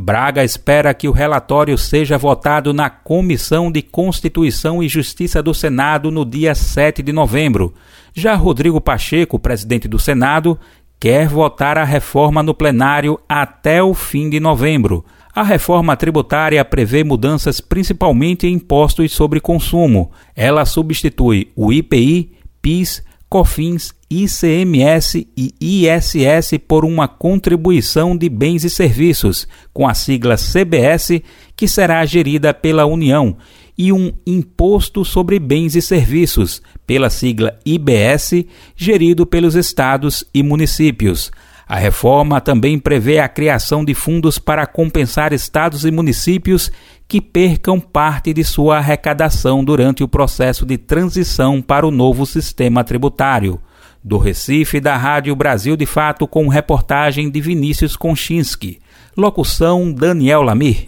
Braga 0.00 0.44
espera 0.44 0.94
que 0.94 1.08
o 1.08 1.12
relatório 1.12 1.76
seja 1.76 2.16
votado 2.16 2.72
na 2.72 2.88
Comissão 2.88 3.70
de 3.70 3.82
Constituição 3.82 4.80
e 4.80 4.88
Justiça 4.88 5.42
do 5.42 5.52
Senado 5.52 6.10
no 6.10 6.24
dia 6.24 6.54
7 6.54 7.02
de 7.02 7.12
novembro. 7.12 7.74
Já 8.14 8.36
Rodrigo 8.36 8.80
Pacheco, 8.80 9.40
presidente 9.40 9.88
do 9.88 9.98
Senado, 9.98 10.56
quer 11.00 11.26
votar 11.26 11.76
a 11.76 11.84
reforma 11.84 12.44
no 12.44 12.54
plenário 12.54 13.18
até 13.28 13.82
o 13.82 13.92
fim 13.92 14.30
de 14.30 14.38
novembro. 14.38 15.04
A 15.34 15.42
reforma 15.42 15.96
tributária 15.96 16.64
prevê 16.64 17.02
mudanças 17.04 17.60
principalmente 17.60 18.46
em 18.46 18.54
impostos 18.54 19.12
sobre 19.12 19.40
consumo. 19.40 20.10
Ela 20.34 20.64
substitui 20.64 21.50
o 21.54 21.72
IPI, 21.72 22.32
PIS, 22.62 23.02
COFINS, 23.28 23.94
ICMS 24.10 25.28
e 25.36 25.54
ISS 25.60 26.58
por 26.66 26.84
uma 26.84 27.06
contribuição 27.06 28.16
de 28.16 28.28
bens 28.28 28.64
e 28.64 28.70
serviços, 28.70 29.46
com 29.72 29.86
a 29.86 29.92
sigla 29.92 30.36
CBS, 30.36 31.20
que 31.54 31.68
será 31.68 32.04
gerida 32.06 32.54
pela 32.54 32.86
União, 32.86 33.36
e 33.76 33.92
um 33.92 34.12
imposto 34.26 35.04
sobre 35.04 35.38
bens 35.38 35.76
e 35.76 35.82
serviços, 35.82 36.62
pela 36.86 37.10
sigla 37.10 37.58
IBS, 37.64 38.46
gerido 38.74 39.26
pelos 39.26 39.54
estados 39.54 40.24
e 40.32 40.42
municípios. 40.42 41.30
A 41.68 41.76
reforma 41.76 42.40
também 42.40 42.78
prevê 42.78 43.18
a 43.18 43.28
criação 43.28 43.84
de 43.84 43.92
fundos 43.92 44.38
para 44.38 44.66
compensar 44.66 45.34
estados 45.34 45.84
e 45.84 45.90
municípios 45.90 46.72
que 47.08 47.22
percam 47.22 47.80
parte 47.80 48.34
de 48.34 48.44
sua 48.44 48.76
arrecadação 48.76 49.64
durante 49.64 50.04
o 50.04 50.08
processo 50.08 50.66
de 50.66 50.76
transição 50.76 51.62
para 51.62 51.86
o 51.86 51.90
novo 51.90 52.26
sistema 52.26 52.84
tributário. 52.84 53.58
Do 54.04 54.18
Recife, 54.18 54.78
da 54.78 54.94
Rádio 54.94 55.34
Brasil 55.34 55.74
de 55.74 55.86
Fato, 55.86 56.28
com 56.28 56.48
reportagem 56.48 57.30
de 57.30 57.40
Vinícius 57.40 57.96
Konchinski. 57.96 58.78
Locução 59.16 59.90
Daniel 59.90 60.42
Lamir. 60.42 60.86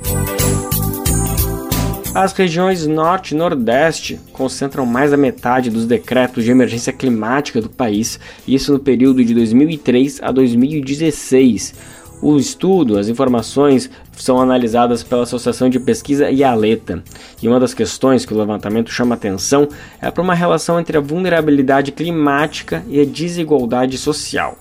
As 2.14 2.32
regiões 2.32 2.86
Norte 2.86 3.34
e 3.34 3.36
Nordeste 3.36 4.18
concentram 4.32 4.84
mais 4.84 5.12
da 5.12 5.16
metade 5.16 5.70
dos 5.70 5.86
decretos 5.86 6.44
de 6.44 6.50
emergência 6.50 6.92
climática 6.92 7.62
do 7.62 7.70
país, 7.70 8.18
isso 8.46 8.72
no 8.72 8.80
período 8.80 9.24
de 9.24 9.32
2003 9.32 10.20
a 10.20 10.32
2016. 10.32 11.72
O 12.22 12.36
estudo, 12.36 12.98
as 12.98 13.08
informações 13.08 13.90
são 14.12 14.38
analisadas 14.38 15.02
pela 15.02 15.22
Associação 15.22 15.70
de 15.70 15.80
Pesquisa 15.80 16.30
IALETA, 16.30 17.02
e 17.42 17.48
uma 17.48 17.58
das 17.58 17.72
questões 17.72 18.26
que 18.26 18.34
o 18.34 18.38
levantamento 18.38 18.90
chama 18.90 19.14
atenção 19.14 19.66
é 20.02 20.10
para 20.10 20.22
uma 20.22 20.34
relação 20.34 20.78
entre 20.78 20.98
a 20.98 21.00
vulnerabilidade 21.00 21.92
climática 21.92 22.84
e 22.88 23.00
a 23.00 23.06
desigualdade 23.06 23.96
social. 23.96 24.58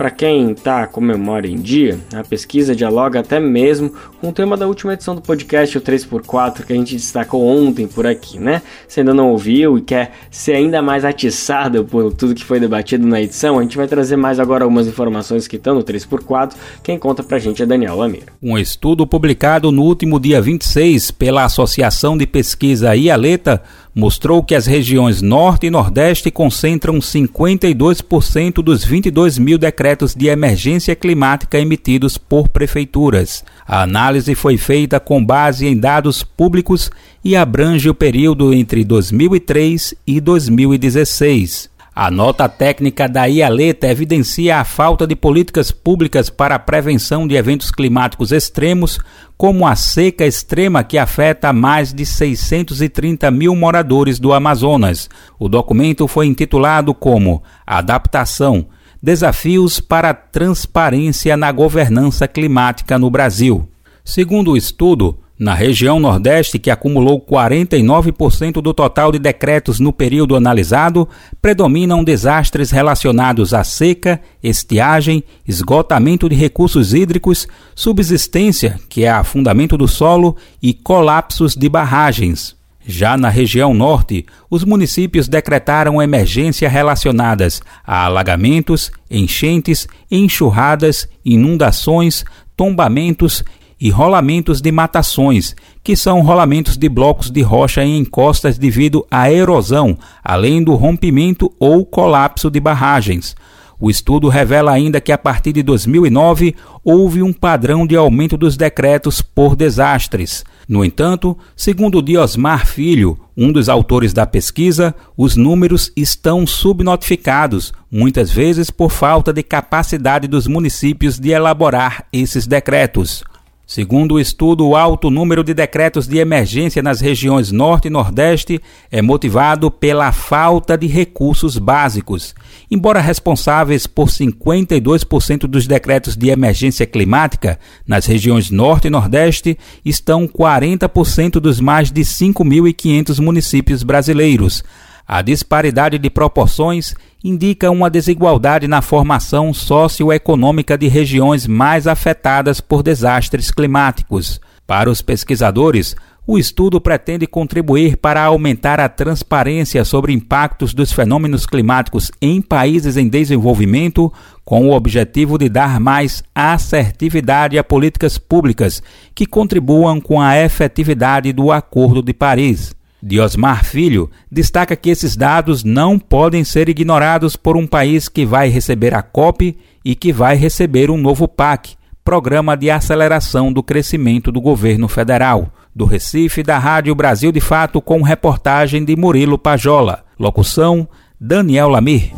Para 0.00 0.10
quem 0.10 0.52
está 0.52 0.86
com 0.86 1.00
memória 1.00 1.48
em 1.48 1.60
dia, 1.60 1.98
a 2.14 2.22
pesquisa 2.22 2.74
dialoga 2.74 3.20
até 3.20 3.38
mesmo 3.38 3.92
com 4.20 4.28
o 4.28 4.32
tema 4.32 4.56
da 4.56 4.66
última 4.66 4.92
edição 4.92 5.14
do 5.14 5.22
podcast, 5.22 5.78
o 5.78 5.80
3x4, 5.80 6.64
que 6.64 6.72
a 6.72 6.76
gente 6.76 6.94
destacou 6.94 7.46
ontem 7.46 7.86
por 7.86 8.06
aqui, 8.06 8.38
né? 8.38 8.60
Se 8.86 9.00
ainda 9.00 9.14
não 9.14 9.30
ouviu 9.30 9.78
e 9.78 9.80
quer 9.80 10.12
ser 10.30 10.52
ainda 10.52 10.82
mais 10.82 11.04
atiçado 11.04 11.84
por 11.84 12.12
tudo 12.12 12.34
que 12.34 12.44
foi 12.44 12.60
debatido 12.60 13.06
na 13.06 13.20
edição, 13.20 13.58
a 13.58 13.62
gente 13.62 13.76
vai 13.76 13.88
trazer 13.88 14.16
mais 14.16 14.38
agora 14.38 14.64
algumas 14.64 14.86
informações 14.86 15.48
que 15.48 15.56
estão 15.56 15.74
no 15.74 15.82
3x4. 15.82 16.52
Quem 16.82 16.98
conta 16.98 17.22
pra 17.22 17.38
gente 17.38 17.62
é 17.62 17.66
Daniel 17.66 17.96
Lamir. 17.96 18.24
Um 18.42 18.58
estudo 18.58 19.06
publicado 19.06 19.72
no 19.72 19.82
último 19.82 20.20
dia 20.20 20.40
26 20.40 21.10
pela 21.12 21.44
Associação 21.44 22.16
de 22.18 22.26
Pesquisa 22.26 22.94
IALETA 22.94 23.62
mostrou 23.94 24.42
que 24.42 24.54
as 24.54 24.66
regiões 24.66 25.20
Norte 25.20 25.66
e 25.66 25.70
Nordeste 25.70 26.30
concentram 26.30 26.98
52% 26.98 28.62
dos 28.62 28.84
22 28.84 29.38
mil 29.38 29.58
decretos 29.58 30.14
de 30.14 30.28
emergência 30.28 30.94
climática 30.94 31.58
emitidos 31.58 32.16
por 32.16 32.48
prefeituras. 32.48 33.44
A 33.66 33.86
análise 34.10 34.34
foi 34.34 34.56
feita 34.56 34.98
com 34.98 35.24
base 35.24 35.66
em 35.66 35.78
dados 35.78 36.24
públicos 36.24 36.90
e 37.24 37.36
abrange 37.36 37.88
o 37.88 37.94
período 37.94 38.52
entre 38.52 38.84
2003 38.84 39.94
e 40.04 40.20
2016. 40.20 41.70
A 41.94 42.10
nota 42.10 42.48
técnica 42.48 43.08
da 43.08 43.26
IALETA 43.26 43.88
evidencia 43.88 44.58
a 44.58 44.64
falta 44.64 45.06
de 45.06 45.14
políticas 45.14 45.70
públicas 45.70 46.28
para 46.28 46.56
a 46.56 46.58
prevenção 46.58 47.26
de 47.26 47.36
eventos 47.36 47.70
climáticos 47.70 48.32
extremos, 48.32 48.98
como 49.36 49.66
a 49.66 49.76
seca 49.76 50.26
extrema 50.26 50.82
que 50.82 50.98
afeta 50.98 51.52
mais 51.52 51.92
de 51.92 52.04
630 52.04 53.30
mil 53.30 53.54
moradores 53.54 54.18
do 54.18 54.32
Amazonas. 54.32 55.08
O 55.38 55.48
documento 55.48 56.08
foi 56.08 56.26
intitulado 56.26 56.92
como 56.94 57.42
Adaptação 57.64 58.66
Desafios 59.02 59.80
para 59.80 60.10
a 60.10 60.14
Transparência 60.14 61.34
na 61.36 61.50
Governança 61.50 62.28
Climática 62.28 62.98
no 62.98 63.10
Brasil. 63.10 63.66
Segundo 64.10 64.50
o 64.50 64.56
estudo, 64.56 65.20
na 65.38 65.54
região 65.54 66.00
Nordeste, 66.00 66.58
que 66.58 66.68
acumulou 66.68 67.20
49% 67.20 68.54
do 68.60 68.74
total 68.74 69.12
de 69.12 69.20
decretos 69.20 69.78
no 69.78 69.92
período 69.92 70.34
analisado, 70.34 71.08
predominam 71.40 72.02
desastres 72.02 72.72
relacionados 72.72 73.54
à 73.54 73.62
seca, 73.62 74.20
estiagem, 74.42 75.22
esgotamento 75.46 76.28
de 76.28 76.34
recursos 76.34 76.92
hídricos, 76.92 77.46
subsistência, 77.72 78.80
que 78.88 79.04
é 79.04 79.10
afundamento 79.10 79.78
do 79.78 79.86
solo, 79.86 80.36
e 80.60 80.74
colapsos 80.74 81.54
de 81.54 81.68
barragens. 81.68 82.56
Já 82.84 83.16
na 83.16 83.28
região 83.28 83.72
norte, 83.72 84.26
os 84.50 84.64
municípios 84.64 85.28
decretaram 85.28 86.02
emergência 86.02 86.68
relacionadas 86.68 87.62
a 87.86 88.06
alagamentos, 88.06 88.90
enchentes, 89.08 89.86
enxurradas, 90.10 91.08
inundações, 91.24 92.24
tombamentos 92.56 93.44
e 93.80 93.88
rolamentos 93.88 94.60
de 94.60 94.70
matações, 94.70 95.56
que 95.82 95.96
são 95.96 96.20
rolamentos 96.20 96.76
de 96.76 96.88
blocos 96.88 97.30
de 97.30 97.40
rocha 97.40 97.82
em 97.82 97.98
encostas 97.98 98.58
devido 98.58 99.06
à 99.10 99.32
erosão, 99.32 99.96
além 100.22 100.62
do 100.62 100.74
rompimento 100.74 101.50
ou 101.58 101.86
colapso 101.86 102.50
de 102.50 102.60
barragens. 102.60 103.34
O 103.82 103.88
estudo 103.88 104.28
revela 104.28 104.72
ainda 104.72 105.00
que 105.00 105.10
a 105.10 105.16
partir 105.16 105.54
de 105.54 105.62
2009 105.62 106.54
houve 106.84 107.22
um 107.22 107.32
padrão 107.32 107.86
de 107.86 107.96
aumento 107.96 108.36
dos 108.36 108.54
decretos 108.54 109.22
por 109.22 109.56
desastres. 109.56 110.44
No 110.68 110.84
entanto, 110.84 111.36
segundo 111.56 112.02
Diosmar 112.02 112.66
Filho, 112.66 113.18
um 113.34 113.50
dos 113.50 113.70
autores 113.70 114.12
da 114.12 114.26
pesquisa, 114.26 114.94
os 115.16 115.34
números 115.34 115.90
estão 115.96 116.46
subnotificados, 116.46 117.72
muitas 117.90 118.30
vezes 118.30 118.70
por 118.70 118.90
falta 118.90 119.32
de 119.32 119.42
capacidade 119.42 120.28
dos 120.28 120.46
municípios 120.46 121.18
de 121.18 121.30
elaborar 121.30 122.04
esses 122.12 122.46
decretos. 122.46 123.24
Segundo 123.70 124.14
o 124.16 124.20
estudo, 124.20 124.66
o 124.66 124.74
alto 124.74 125.10
número 125.10 125.44
de 125.44 125.54
decretos 125.54 126.08
de 126.08 126.18
emergência 126.18 126.82
nas 126.82 127.00
regiões 127.00 127.52
Norte 127.52 127.86
e 127.86 127.90
Nordeste 127.90 128.60
é 128.90 129.00
motivado 129.00 129.70
pela 129.70 130.10
falta 130.10 130.76
de 130.76 130.88
recursos 130.88 131.56
básicos. 131.56 132.34
Embora 132.68 133.00
responsáveis 133.00 133.86
por 133.86 134.08
52% 134.08 135.46
dos 135.46 135.68
decretos 135.68 136.16
de 136.16 136.30
emergência 136.30 136.84
climática, 136.84 137.60
nas 137.86 138.06
regiões 138.06 138.50
Norte 138.50 138.88
e 138.88 138.90
Nordeste 138.90 139.56
estão 139.84 140.26
40% 140.26 141.34
dos 141.34 141.60
mais 141.60 141.92
de 141.92 142.00
5.500 142.00 143.20
municípios 143.20 143.84
brasileiros. 143.84 144.64
A 145.06 145.22
disparidade 145.22 145.96
de 145.96 146.10
proporções 146.10 146.96
indica 147.22 147.70
uma 147.70 147.90
desigualdade 147.90 148.66
na 148.66 148.80
formação 148.80 149.52
socioeconômica 149.52 150.76
de 150.76 150.88
regiões 150.88 151.46
mais 151.46 151.86
afetadas 151.86 152.60
por 152.60 152.82
desastres 152.82 153.50
climáticos. 153.50 154.40
Para 154.66 154.90
os 154.90 155.02
pesquisadores, 155.02 155.96
o 156.26 156.38
estudo 156.38 156.80
pretende 156.80 157.26
contribuir 157.26 157.96
para 157.96 158.22
aumentar 158.22 158.78
a 158.78 158.88
transparência 158.88 159.84
sobre 159.84 160.12
impactos 160.12 160.72
dos 160.72 160.92
fenômenos 160.92 161.44
climáticos 161.44 162.10
em 162.22 162.40
países 162.40 162.96
em 162.96 163.08
desenvolvimento, 163.08 164.12
com 164.44 164.68
o 164.68 164.72
objetivo 164.72 165.36
de 165.36 165.48
dar 165.48 165.80
mais 165.80 166.22
assertividade 166.32 167.58
a 167.58 167.64
políticas 167.64 168.16
públicas 168.16 168.82
que 169.12 169.26
contribuam 169.26 170.00
com 170.00 170.20
a 170.20 170.38
efetividade 170.38 171.32
do 171.32 171.50
Acordo 171.50 172.02
de 172.02 172.14
Paris. 172.14 172.72
Diosmar 173.02 173.64
Filho 173.64 174.10
destaca 174.30 174.76
que 174.76 174.90
esses 174.90 175.16
dados 175.16 175.64
não 175.64 175.98
podem 175.98 176.44
ser 176.44 176.68
ignorados 176.68 177.36
por 177.36 177.56
um 177.56 177.66
país 177.66 178.08
que 178.08 178.26
vai 178.26 178.48
receber 178.48 178.94
a 178.94 179.02
COP 179.02 179.56
e 179.84 179.94
que 179.94 180.12
vai 180.12 180.36
receber 180.36 180.90
um 180.90 180.96
novo 180.96 181.26
PAC, 181.26 181.74
Programa 182.04 182.56
de 182.56 182.70
Aceleração 182.70 183.52
do 183.52 183.62
Crescimento 183.62 184.32
do 184.32 184.40
Governo 184.40 184.88
Federal. 184.88 185.52
Do 185.74 185.84
Recife, 185.84 186.42
da 186.42 186.58
Rádio 186.58 186.94
Brasil 186.94 187.30
de 187.30 187.40
Fato, 187.40 187.80
com 187.80 188.02
reportagem 188.02 188.84
de 188.84 188.96
Murilo 188.96 189.38
Pajola. 189.38 190.04
Locução: 190.18 190.88
Daniel 191.20 191.68
Lamir. 191.68 192.10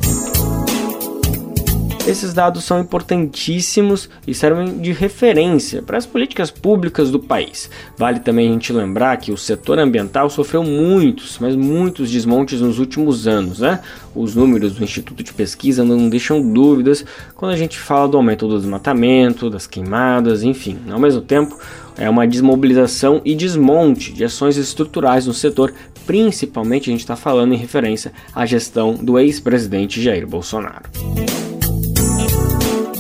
Esses 2.05 2.35
dados 2.35 2.65
são 2.65 2.81
importantíssimos 2.81 4.11
e 4.27 4.35
servem 4.35 4.79
de 4.79 4.91
referência 4.91 5.81
para 5.81 5.97
as 5.97 6.05
políticas 6.05 6.51
públicas 6.51 7.13
do 7.13 7.21
país. 7.21 7.71
Vale 7.97 8.19
também 8.19 8.49
a 8.49 8.53
gente 8.53 8.73
lembrar 8.73 9.17
que 9.19 9.31
o 9.31 9.37
setor 9.37 9.79
ambiental 9.79 10.29
sofreu 10.29 10.65
muitos, 10.65 11.39
mas 11.41 11.55
muitos 11.55 12.11
desmontes 12.11 12.61
nos 12.61 12.81
últimos 12.81 13.29
anos. 13.29 13.61
Né? 13.61 13.79
Os 14.17 14.35
números 14.35 14.75
do 14.75 14.83
Instituto 14.83 15.23
de 15.23 15.33
Pesquisa 15.33 15.85
não 15.85 16.09
deixam 16.09 16.43
dúvidas 16.43 17.05
quando 17.37 17.53
a 17.53 17.57
gente 17.57 17.79
fala 17.79 18.09
do 18.09 18.17
aumento 18.17 18.49
do 18.49 18.59
desmatamento, 18.59 19.49
das 19.49 19.69
queimadas, 19.69 20.43
enfim. 20.43 20.79
Ao 20.91 20.99
mesmo 20.99 21.21
tempo, 21.21 21.57
é 21.97 22.11
uma 22.11 22.27
desmobilização 22.27 23.23
e 23.25 23.33
desmonte 23.33 24.13
de 24.13 24.25
ações 24.25 24.57
estruturais 24.57 25.29
no 25.29 25.33
setor, 25.33 25.73
principalmente 26.05 26.91
a 26.91 26.93
gente 26.93 27.01
está 27.01 27.15
falando 27.15 27.55
em 27.55 27.59
referência 27.59 28.13
à 28.35 28.45
gestão 28.45 28.95
do 28.95 29.21
ex-presidente 29.21 30.03
Jair 30.03 30.27
Bolsonaro. 30.27 30.91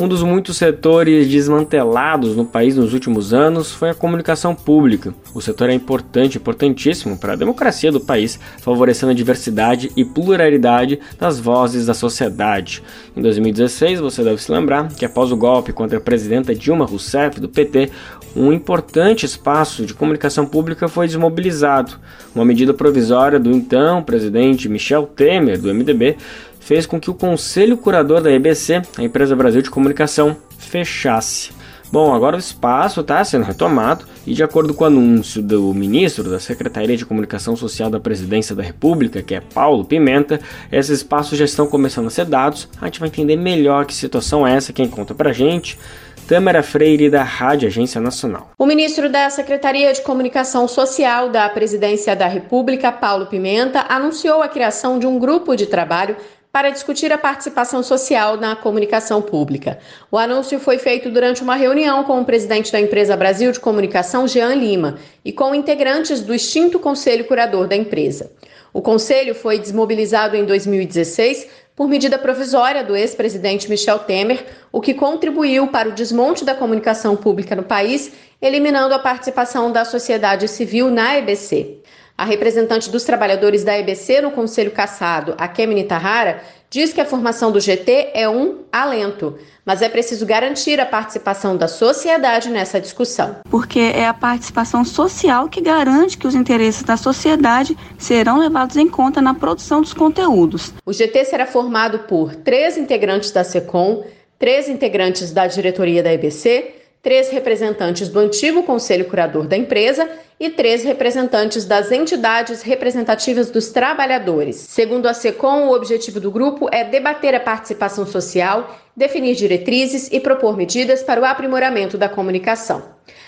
Um 0.02 0.08
dos 0.08 0.24
muitos 0.24 0.56
setores 0.56 1.28
desmantelados 1.28 2.34
no 2.34 2.44
país 2.44 2.74
nos 2.74 2.92
últimos 2.92 3.32
anos 3.32 3.70
foi 3.70 3.90
a 3.90 3.94
comunicação 3.94 4.52
pública. 4.52 5.14
O 5.32 5.40
setor 5.40 5.70
é 5.70 5.74
importante, 5.74 6.38
importantíssimo 6.38 7.16
para 7.16 7.34
a 7.34 7.36
democracia 7.36 7.92
do 7.92 8.00
país, 8.00 8.36
favorecendo 8.58 9.12
a 9.12 9.14
diversidade 9.14 9.92
e 9.96 10.04
pluralidade 10.04 10.98
das 11.20 11.38
vozes 11.38 11.86
da 11.86 11.94
sociedade. 11.94 12.82
Em 13.16 13.22
2016, 13.22 14.00
você 14.00 14.24
deve 14.24 14.42
se 14.42 14.50
lembrar 14.50 14.88
que 14.88 15.04
após 15.04 15.30
o 15.30 15.36
golpe 15.36 15.72
contra 15.72 15.98
a 15.98 16.00
presidenta 16.00 16.52
Dilma 16.52 16.84
Rousseff 16.84 17.38
do 17.38 17.48
PT, 17.48 17.88
um 18.34 18.52
importante 18.52 19.24
espaço 19.24 19.86
de 19.86 19.94
comunicação 19.94 20.46
pública 20.46 20.88
foi 20.88 21.06
desmobilizado. 21.06 21.92
Uma 22.34 22.44
medida 22.44 22.74
provisória 22.74 23.38
do 23.38 23.52
então 23.52 24.02
presidente 24.02 24.68
Michel 24.68 25.06
Temer, 25.06 25.60
do 25.60 25.72
MDB, 25.72 26.16
fez 26.62 26.86
com 26.86 27.00
que 27.00 27.10
o 27.10 27.14
Conselho 27.14 27.76
Curador 27.76 28.20
da 28.22 28.30
EBC, 28.32 28.82
a 28.96 29.02
empresa 29.02 29.36
Brasil 29.36 29.60
de 29.60 29.70
Comunicação, 29.70 30.36
fechasse. 30.58 31.50
Bom, 31.90 32.14
agora 32.14 32.36
o 32.36 32.38
espaço 32.38 33.02
está 33.02 33.22
sendo 33.22 33.44
retomado 33.44 34.06
e, 34.26 34.32
de 34.32 34.42
acordo 34.42 34.72
com 34.72 34.84
o 34.84 34.86
anúncio 34.86 35.42
do 35.42 35.74
ministro 35.74 36.30
da 36.30 36.40
Secretaria 36.40 36.96
de 36.96 37.04
Comunicação 37.04 37.54
Social 37.54 37.90
da 37.90 38.00
Presidência 38.00 38.56
da 38.56 38.62
República, 38.62 39.20
que 39.20 39.34
é 39.34 39.40
Paulo 39.40 39.84
Pimenta, 39.84 40.40
esses 40.70 40.98
espaços 40.98 41.36
já 41.36 41.44
estão 41.44 41.66
começando 41.66 42.06
a 42.06 42.10
ser 42.10 42.24
dados. 42.24 42.66
A 42.80 42.86
gente 42.86 42.98
vai 42.98 43.10
entender 43.10 43.36
melhor 43.36 43.84
que 43.84 43.92
situação 43.92 44.46
é 44.46 44.56
essa, 44.56 44.72
quem 44.72 44.88
conta 44.88 45.14
pra 45.14 45.34
gente. 45.34 45.78
Tâmara 46.26 46.62
Freire, 46.62 47.10
da 47.10 47.22
Rádio 47.22 47.68
Agência 47.68 48.00
Nacional. 48.00 48.52
O 48.58 48.64
ministro 48.64 49.10
da 49.10 49.28
Secretaria 49.28 49.92
de 49.92 50.00
Comunicação 50.00 50.66
Social 50.66 51.28
da 51.28 51.46
Presidência 51.50 52.16
da 52.16 52.26
República, 52.26 52.90
Paulo 52.90 53.26
Pimenta, 53.26 53.84
anunciou 53.86 54.40
a 54.40 54.48
criação 54.48 54.98
de 54.98 55.06
um 55.06 55.18
grupo 55.18 55.54
de 55.54 55.66
trabalho 55.66 56.16
para 56.52 56.68
discutir 56.68 57.10
a 57.10 57.16
participação 57.16 57.82
social 57.82 58.36
na 58.36 58.54
comunicação 58.54 59.22
pública. 59.22 59.78
O 60.10 60.18
anúncio 60.18 60.60
foi 60.60 60.76
feito 60.76 61.10
durante 61.10 61.42
uma 61.42 61.56
reunião 61.56 62.04
com 62.04 62.20
o 62.20 62.24
presidente 62.26 62.70
da 62.70 62.78
empresa 62.78 63.16
Brasil 63.16 63.50
de 63.50 63.58
Comunicação, 63.58 64.28
Jean 64.28 64.54
Lima, 64.54 64.98
e 65.24 65.32
com 65.32 65.54
integrantes 65.54 66.20
do 66.20 66.34
extinto 66.34 66.78
Conselho 66.78 67.24
Curador 67.24 67.66
da 67.66 67.74
empresa. 67.74 68.30
O 68.70 68.82
conselho 68.82 69.34
foi 69.34 69.58
desmobilizado 69.58 70.36
em 70.36 70.44
2016 70.44 71.48
por 71.74 71.88
medida 71.88 72.18
provisória 72.18 72.84
do 72.84 72.94
ex-presidente 72.94 73.68
Michel 73.68 74.00
Temer, 74.00 74.44
o 74.70 74.80
que 74.80 74.92
contribuiu 74.92 75.68
para 75.68 75.88
o 75.88 75.92
desmonte 75.92 76.44
da 76.44 76.54
comunicação 76.54 77.16
pública 77.16 77.56
no 77.56 77.62
país, 77.62 78.12
eliminando 78.40 78.94
a 78.94 78.98
participação 78.98 79.72
da 79.72 79.84
sociedade 79.84 80.46
civil 80.48 80.90
na 80.90 81.16
EBC. 81.16 81.81
A 82.16 82.24
representante 82.24 82.90
dos 82.90 83.04
trabalhadores 83.04 83.64
da 83.64 83.78
EBC 83.78 84.20
no 84.20 84.30
Conselho 84.30 84.70
Caçado, 84.70 85.34
a 85.38 85.48
Kemini 85.48 85.84
Tahara, 85.84 86.42
diz 86.68 86.92
que 86.92 87.00
a 87.00 87.04
formação 87.04 87.50
do 87.50 87.60
GT 87.60 88.12
é 88.14 88.28
um 88.28 88.60
alento, 88.70 89.38
mas 89.64 89.82
é 89.82 89.88
preciso 89.88 90.24
garantir 90.24 90.80
a 90.80 90.86
participação 90.86 91.56
da 91.56 91.68
sociedade 91.68 92.48
nessa 92.48 92.80
discussão. 92.80 93.36
Porque 93.50 93.78
é 93.78 94.06
a 94.06 94.14
participação 94.14 94.84
social 94.84 95.48
que 95.48 95.60
garante 95.60 96.16
que 96.16 96.26
os 96.26 96.34
interesses 96.34 96.82
da 96.82 96.96
sociedade 96.96 97.76
serão 97.98 98.38
levados 98.38 98.76
em 98.76 98.88
conta 98.88 99.20
na 99.20 99.34
produção 99.34 99.80
dos 99.80 99.92
conteúdos. 99.92 100.72
O 100.86 100.92
GT 100.92 101.24
será 101.24 101.46
formado 101.46 102.00
por 102.00 102.34
três 102.36 102.76
integrantes 102.76 103.30
da 103.30 103.44
SECOM, 103.44 104.04
três 104.38 104.68
integrantes 104.68 105.30
da 105.30 105.46
diretoria 105.46 106.02
da 106.02 106.12
EBC, 106.12 106.81
três 107.02 107.30
representantes 107.30 108.08
do 108.08 108.20
antigo 108.20 108.62
conselho 108.62 109.06
curador 109.06 109.48
da 109.48 109.56
empresa 109.56 110.08
e 110.38 110.48
três 110.50 110.84
representantes 110.84 111.64
das 111.64 111.90
entidades 111.90 112.62
representativas 112.62 113.50
dos 113.50 113.70
trabalhadores. 113.70 114.56
Segundo 114.56 115.06
a 115.06 115.14
SECOM, 115.14 115.66
o 115.66 115.74
objetivo 115.74 116.20
do 116.20 116.30
grupo 116.30 116.68
é 116.70 116.84
debater 116.84 117.34
a 117.34 117.40
participação 117.40 118.06
social, 118.06 118.78
definir 118.96 119.34
diretrizes 119.34 120.08
e 120.12 120.20
propor 120.20 120.56
medidas 120.56 121.02
para 121.02 121.20
o 121.20 121.24
aprimoramento 121.24 121.98
da 121.98 122.08
comunicação. 122.08 122.82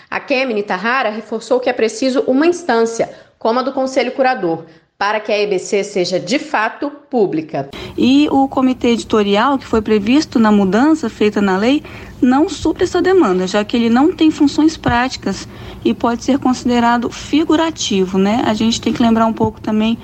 A 0.09 0.21
Kemini 0.21 0.63
Tahara 0.63 1.09
reforçou 1.09 1.59
que 1.59 1.69
é 1.69 1.73
preciso 1.73 2.21
uma 2.27 2.47
instância, 2.47 3.09
como 3.37 3.59
a 3.59 3.63
do 3.63 3.73
Conselho 3.73 4.13
Curador, 4.13 4.65
para 4.97 5.19
que 5.19 5.31
a 5.31 5.37
EBC 5.37 5.83
seja 5.83 6.19
de 6.19 6.39
fato 6.39 6.89
pública. 6.89 7.69
E 7.97 8.29
o 8.31 8.47
comitê 8.47 8.89
editorial, 8.89 9.57
que 9.57 9.65
foi 9.65 9.81
previsto 9.81 10.39
na 10.39 10.51
mudança 10.51 11.09
feita 11.09 11.41
na 11.41 11.57
lei, 11.57 11.83
não 12.21 12.47
supre 12.47 12.85
essa 12.85 13.01
demanda, 13.01 13.45
já 13.45 13.63
que 13.65 13.75
ele 13.75 13.89
não 13.89 14.13
tem 14.13 14.31
funções 14.31 14.77
práticas 14.77 15.47
e 15.83 15.93
pode 15.93 16.23
ser 16.23 16.39
considerado 16.39 17.09
figurativo, 17.09 18.17
né? 18.17 18.41
A 18.45 18.53
gente 18.53 18.79
tem 18.79 18.93
que 18.93 19.03
lembrar 19.03 19.25
um 19.25 19.33
pouco 19.33 19.59
também 19.59 19.97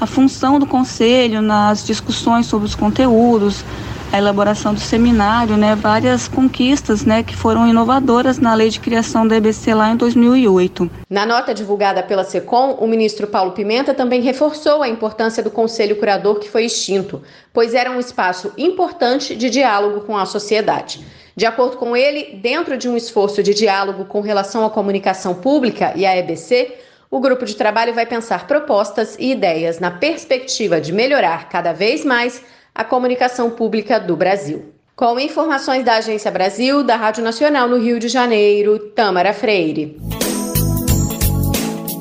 a 0.00 0.06
função 0.06 0.60
do 0.60 0.66
conselho 0.66 1.42
nas 1.42 1.84
discussões 1.84 2.46
sobre 2.46 2.66
os 2.66 2.74
conteúdos, 2.74 3.64
a 4.12 4.18
elaboração 4.18 4.72
do 4.72 4.80
seminário, 4.80 5.56
né, 5.56 5.74
várias 5.74 6.28
conquistas, 6.28 7.04
né, 7.04 7.22
que 7.22 7.34
foram 7.34 7.66
inovadoras 7.66 8.38
na 8.38 8.54
lei 8.54 8.70
de 8.70 8.80
criação 8.80 9.26
da 9.26 9.36
EBC 9.36 9.74
lá 9.74 9.90
em 9.90 9.96
2008. 9.96 10.90
Na 11.10 11.26
nota 11.26 11.52
divulgada 11.52 12.02
pela 12.02 12.24
SECOM, 12.24 12.76
o 12.80 12.86
ministro 12.86 13.26
Paulo 13.26 13.52
Pimenta 13.52 13.92
também 13.92 14.20
reforçou 14.20 14.82
a 14.82 14.88
importância 14.88 15.42
do 15.42 15.50
Conselho 15.50 15.96
Curador 15.96 16.38
que 16.38 16.48
foi 16.48 16.64
extinto, 16.64 17.22
pois 17.52 17.74
era 17.74 17.90
um 17.90 18.00
espaço 18.00 18.52
importante 18.56 19.34
de 19.34 19.50
diálogo 19.50 20.02
com 20.02 20.16
a 20.16 20.26
sociedade. 20.26 21.00
De 21.36 21.44
acordo 21.44 21.76
com 21.76 21.94
ele, 21.94 22.38
dentro 22.42 22.78
de 22.78 22.88
um 22.88 22.96
esforço 22.96 23.42
de 23.42 23.52
diálogo 23.52 24.06
com 24.06 24.20
relação 24.20 24.64
à 24.64 24.70
comunicação 24.70 25.34
pública 25.34 25.92
e 25.94 26.06
à 26.06 26.16
EBC, 26.16 26.74
o 27.10 27.20
grupo 27.20 27.44
de 27.44 27.54
trabalho 27.54 27.94
vai 27.94 28.06
pensar 28.06 28.46
propostas 28.46 29.16
e 29.18 29.30
ideias 29.30 29.78
na 29.78 29.90
perspectiva 29.90 30.80
de 30.80 30.92
melhorar 30.92 31.48
cada 31.48 31.72
vez 31.72 32.04
mais 32.04 32.42
a 32.76 32.84
comunicação 32.84 33.48
pública 33.48 33.98
do 33.98 34.14
Brasil. 34.14 34.66
Com 34.94 35.18
informações 35.18 35.82
da 35.82 35.96
Agência 35.96 36.30
Brasil, 36.30 36.84
da 36.84 36.94
Rádio 36.94 37.24
Nacional 37.24 37.66
no 37.66 37.78
Rio 37.78 37.98
de 37.98 38.06
Janeiro, 38.06 38.78
Tamara 38.78 39.32
Freire. 39.32 39.96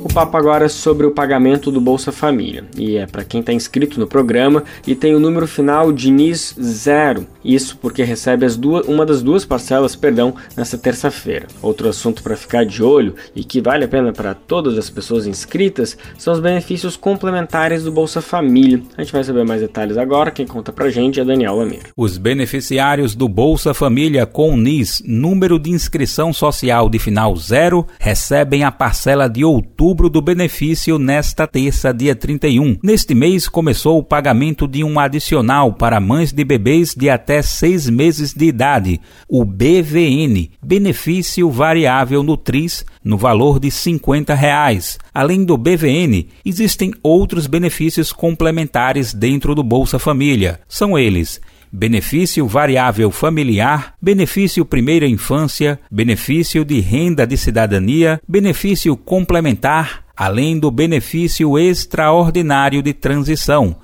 O 0.03 0.13
papo 0.13 0.35
agora 0.35 0.65
é 0.65 0.69
sobre 0.69 1.07
o 1.07 1.11
pagamento 1.11 1.71
do 1.71 1.79
Bolsa 1.79 2.11
Família. 2.11 2.65
E 2.77 2.97
é 2.97 3.07
para 3.07 3.23
quem 3.23 3.39
está 3.39 3.53
inscrito 3.53 3.99
no 4.01 4.05
programa 4.05 4.65
e 4.85 4.93
tem 4.95 5.15
o 5.15 5.19
número 5.19 5.47
final 5.47 5.93
de 5.93 6.11
NIS 6.11 6.55
zero. 6.61 7.25
Isso 7.45 7.77
porque 7.77 8.03
recebe 8.03 8.43
as 8.43 8.57
duas, 8.57 8.87
uma 8.87 9.05
das 9.05 9.21
duas 9.21 9.45
parcelas, 9.45 9.95
perdão, 9.95 10.33
nessa 10.57 10.77
terça-feira. 10.77 11.45
Outro 11.61 11.87
assunto 11.87 12.23
para 12.23 12.35
ficar 12.35 12.65
de 12.65 12.81
olho 12.81 13.13
e 13.35 13.43
que 13.43 13.61
vale 13.61 13.85
a 13.85 13.87
pena 13.87 14.11
para 14.11 14.33
todas 14.33 14.77
as 14.77 14.89
pessoas 14.89 15.27
inscritas 15.27 15.95
são 16.17 16.33
os 16.33 16.39
benefícios 16.39 16.97
complementares 16.97 17.83
do 17.83 17.91
Bolsa 17.91 18.19
Família. 18.21 18.81
A 18.97 19.03
gente 19.03 19.13
vai 19.13 19.23
saber 19.23 19.45
mais 19.45 19.61
detalhes 19.61 19.97
agora. 19.97 20.31
Quem 20.31 20.47
conta 20.47 20.73
pra 20.73 20.89
gente 20.89 21.19
é 21.19 21.23
Daniel 21.23 21.57
Lamir. 21.57 21.83
Os 21.95 22.17
beneficiários 22.17 23.13
do 23.13 23.29
Bolsa 23.29 23.73
Família 23.73 24.25
com 24.25 24.57
NIS, 24.57 25.03
número 25.05 25.59
de 25.59 25.69
inscrição 25.69 26.33
social 26.33 26.89
de 26.89 26.97
final 26.97 27.35
zero, 27.35 27.85
recebem 27.99 28.63
a 28.63 28.71
parcela 28.71 29.29
de 29.29 29.45
outubro 29.45 30.09
do 30.09 30.21
benefício 30.21 30.97
nesta 30.97 31.45
terça, 31.45 31.93
dia 31.93 32.15
31. 32.15 32.77
Neste 32.81 33.13
mês 33.13 33.47
começou 33.47 33.99
o 33.99 34.03
pagamento 34.03 34.67
de 34.67 34.83
um 34.83 34.99
adicional 34.99 35.73
para 35.73 35.99
mães 35.99 36.33
de 36.33 36.43
bebês 36.43 36.95
de 36.95 37.09
até 37.09 37.34
seis 37.41 37.89
meses 37.89 38.33
de 38.33 38.45
idade, 38.45 38.99
o 39.27 39.43
BVN, 39.43 40.49
benefício 40.63 41.49
variável 41.49 42.23
Nutris, 42.23 42.85
no 43.03 43.17
valor 43.17 43.59
de 43.59 43.69
50 43.69 44.33
reais. 44.33 44.97
Além 45.13 45.43
do 45.43 45.57
BVN, 45.57 46.27
existem 46.43 46.93
outros 47.03 47.47
benefícios 47.47 48.11
complementares 48.11 49.13
dentro 49.13 49.53
do 49.53 49.63
Bolsa 49.63 49.99
Família. 49.99 50.59
São 50.67 50.97
eles: 50.97 51.39
benefício 51.71 52.47
variável 52.47 53.11
familiar, 53.11 53.95
benefício 54.01 54.65
primeira 54.65 55.07
infância, 55.07 55.79
benefício 55.91 56.63
de 56.63 56.79
renda 56.79 57.27
de 57.27 57.37
cidadania, 57.37 58.19
benefício 58.27 58.95
complementar, 58.95 60.05
além 60.15 60.57
do 60.57 60.71
benefício 60.71 61.59
extraordinário 61.59 62.81
de 62.81 62.93
transição. 62.93 63.75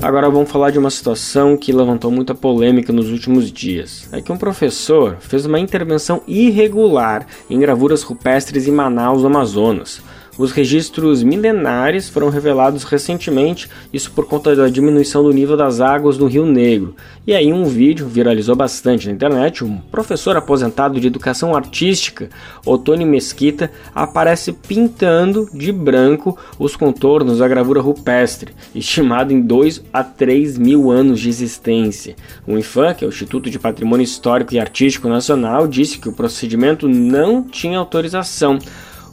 Agora 0.03 0.31
vamos 0.31 0.51
falar 0.51 0.71
de 0.71 0.79
uma 0.79 0.91
situação 0.91 1.57
que 1.57 1.73
levantou 1.73 2.11
muita 2.11 2.35
polêmica 2.35 2.93
nos 2.93 3.11
últimos 3.11 3.51
dias. 3.51 4.09
É 4.13 4.21
que 4.21 4.31
um 4.31 4.37
professor 4.37 5.17
fez 5.21 5.47
uma 5.47 5.59
intervenção 5.59 6.23
irregular 6.29 7.27
em 7.49 7.59
gravuras 7.59 8.03
rupestres 8.03 8.69
em 8.69 8.73
Manaus, 8.73 9.25
Amazonas. 9.25 10.03
Os 10.39 10.53
registros 10.53 11.23
milenares 11.23 12.09
foram 12.11 12.29
revelados 12.29 12.85
recentemente, 12.85 13.71
isso 13.93 14.11
por 14.11 14.27
conta 14.27 14.55
da 14.55 14.69
diminuição 14.69 15.23
do 15.23 15.33
nível 15.33 15.57
das 15.57 15.81
águas 15.81 16.19
do 16.19 16.27
Rio 16.27 16.45
Negro. 16.45 16.95
E 17.27 17.35
aí 17.35 17.53
um 17.53 17.65
vídeo 17.65 18.07
viralizou 18.07 18.55
bastante 18.55 19.07
na 19.07 19.15
internet, 19.15 19.65
um 19.65 19.79
professor 19.79 20.37
aposentado 20.37 21.01
de 21.01 21.07
educação 21.07 21.57
artística, 21.57 22.29
Otônio 22.65 23.07
Mesquita, 23.07 23.71
aparece 23.95 24.53
pintando 24.53 25.49
de 25.55 25.73
branco 25.73 26.39
os 26.59 26.77
contornos 26.77 27.39
da 27.39 27.49
gravura 27.49 27.81
rupestre, 27.81 28.55
estimado 28.75 29.33
em 29.33 29.41
2 29.41 29.85
a 29.93 30.05
3 30.05 30.59
mil 30.59 30.91
anos 30.91 31.19
de 31.19 31.31
existência. 31.31 32.15
O 32.47 32.59
IFAM, 32.59 32.95
que 32.95 33.05
é 33.05 33.09
o 33.09 33.11
Instituto 33.11 33.51
de 33.51 33.59
Patrimônio 33.59 34.05
Histórico 34.05 34.55
e 34.55 34.61
Artístico 34.61 35.09
Nacional, 35.09 35.67
disse 35.67 35.99
que 35.99 36.09
o 36.09 36.13
procedimento 36.13 36.87
não 36.87 37.43
tinha 37.43 37.79
autorização. 37.79 38.59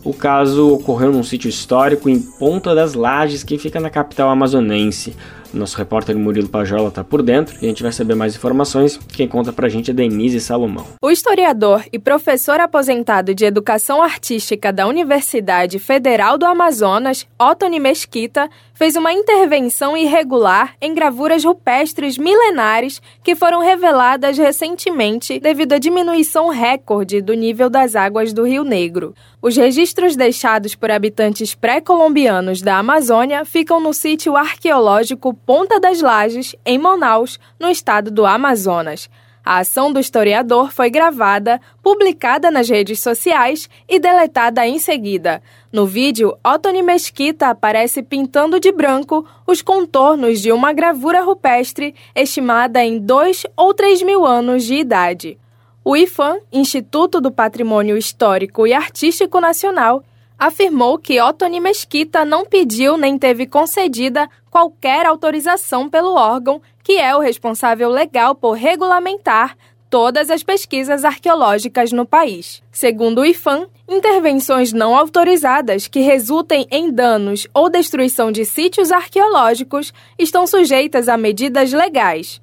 O 0.03 0.13
caso 0.13 0.73
ocorreu 0.73 1.13
num 1.13 1.23
sítio 1.23 1.47
histórico 1.47 2.09
em 2.09 2.19
Ponta 2.19 2.75
das 2.75 2.93
Lages, 2.93 3.43
que 3.43 3.57
fica 3.57 3.79
na 3.79 3.89
capital 3.89 4.29
amazonense. 4.29 5.15
Nosso 5.53 5.77
repórter 5.77 6.17
Murilo 6.17 6.49
Pajola 6.49 6.89
está 6.89 7.03
por 7.03 7.21
dentro 7.21 7.55
e 7.61 7.65
a 7.65 7.69
gente 7.69 7.83
vai 7.83 7.91
saber 7.91 8.15
mais 8.15 8.35
informações. 8.35 8.97
Quem 8.97 9.27
conta 9.27 9.53
pra 9.53 9.69
gente 9.69 9.91
é 9.91 9.93
Denise 9.93 10.39
Salomão. 10.39 10.87
O 11.01 11.11
historiador 11.11 11.85
e 11.93 11.99
professor 11.99 12.59
aposentado 12.59 13.35
de 13.35 13.45
Educação 13.45 14.01
Artística 14.01 14.73
da 14.73 14.87
Universidade 14.87 15.77
Federal 15.77 16.39
do 16.39 16.45
Amazonas, 16.45 17.27
Otoni 17.39 17.79
Mesquita, 17.79 18.49
fez 18.73 18.95
uma 18.95 19.13
intervenção 19.13 19.95
irregular 19.95 20.73
em 20.81 20.95
gravuras 20.95 21.45
rupestres 21.45 22.17
milenares 22.17 22.99
que 23.23 23.35
foram 23.35 23.61
reveladas 23.61 24.37
recentemente 24.39 25.39
devido 25.39 25.73
à 25.73 25.77
diminuição 25.77 26.49
recorde 26.49 27.21
do 27.21 27.35
nível 27.35 27.69
das 27.69 27.95
águas 27.95 28.33
do 28.33 28.43
Rio 28.43 28.63
Negro. 28.63 29.13
Os 29.43 29.57
registros 29.57 30.15
deixados 30.15 30.73
por 30.73 30.89
habitantes 30.89 31.53
pré-colombianos 31.53 32.61
da 32.61 32.77
Amazônia 32.77 33.43
ficam 33.43 33.77
no 33.77 33.93
sítio 33.93 34.37
arqueológico 34.37 35.33
Ponta 35.33 35.81
das 35.81 36.01
Lajes, 36.01 36.55
em 36.65 36.77
Manaus, 36.77 37.37
no 37.59 37.69
estado 37.69 38.09
do 38.09 38.25
Amazonas. 38.25 39.09
A 39.43 39.57
ação 39.57 39.91
do 39.91 39.99
historiador 39.99 40.71
foi 40.71 40.89
gravada, 40.89 41.59
publicada 41.81 42.49
nas 42.49 42.69
redes 42.69 43.01
sociais 43.01 43.69
e 43.89 43.99
deletada 43.99 44.65
em 44.65 44.79
seguida. 44.79 45.43
No 45.73 45.85
vídeo, 45.85 46.37
Otoni 46.41 46.81
Mesquita 46.81 47.47
aparece 47.47 48.01
pintando 48.01 48.61
de 48.61 48.71
branco 48.71 49.25
os 49.45 49.61
contornos 49.61 50.39
de 50.39 50.53
uma 50.53 50.71
gravura 50.71 51.21
rupestre 51.21 51.93
estimada 52.15 52.81
em 52.81 52.97
2 52.97 53.45
ou 53.57 53.73
3 53.73 54.03
mil 54.03 54.25
anos 54.25 54.63
de 54.63 54.75
idade. 54.75 55.37
O 55.85 55.97
IFAM, 55.97 56.39
Instituto 56.49 57.19
do 57.19 57.29
Patrimônio 57.29 57.97
Histórico 57.97 58.65
e 58.65 58.73
Artístico 58.73 59.41
Nacional, 59.41 60.01
afirmou 60.39 60.97
que 60.97 61.19
Otoni 61.19 61.59
Mesquita 61.59 62.23
não 62.23 62.45
pediu 62.45 62.95
nem 62.95 63.17
teve 63.17 63.45
concedida 63.45 64.29
qualquer 64.49 65.05
autorização 65.05 65.89
pelo 65.89 66.15
órgão, 66.15 66.61
que 66.81 66.93
é 66.93 67.13
o 67.13 67.19
responsável 67.19 67.89
legal 67.89 68.33
por 68.33 68.53
regulamentar 68.53 69.57
todas 69.89 70.29
as 70.29 70.41
pesquisas 70.41 71.03
arqueológicas 71.03 71.91
no 71.91 72.05
país. 72.05 72.63
Segundo 72.71 73.19
o 73.19 73.25
IFAM, 73.25 73.67
intervenções 73.87 74.71
não 74.71 74.95
autorizadas 74.95 75.89
que 75.89 75.99
resultem 75.99 76.65
em 76.71 76.91
danos 76.91 77.45
ou 77.53 77.69
destruição 77.69 78.31
de 78.31 78.45
sítios 78.45 78.89
arqueológicos 78.89 79.93
estão 80.17 80.47
sujeitas 80.47 81.09
a 81.09 81.17
medidas 81.17 81.73
legais. 81.73 82.41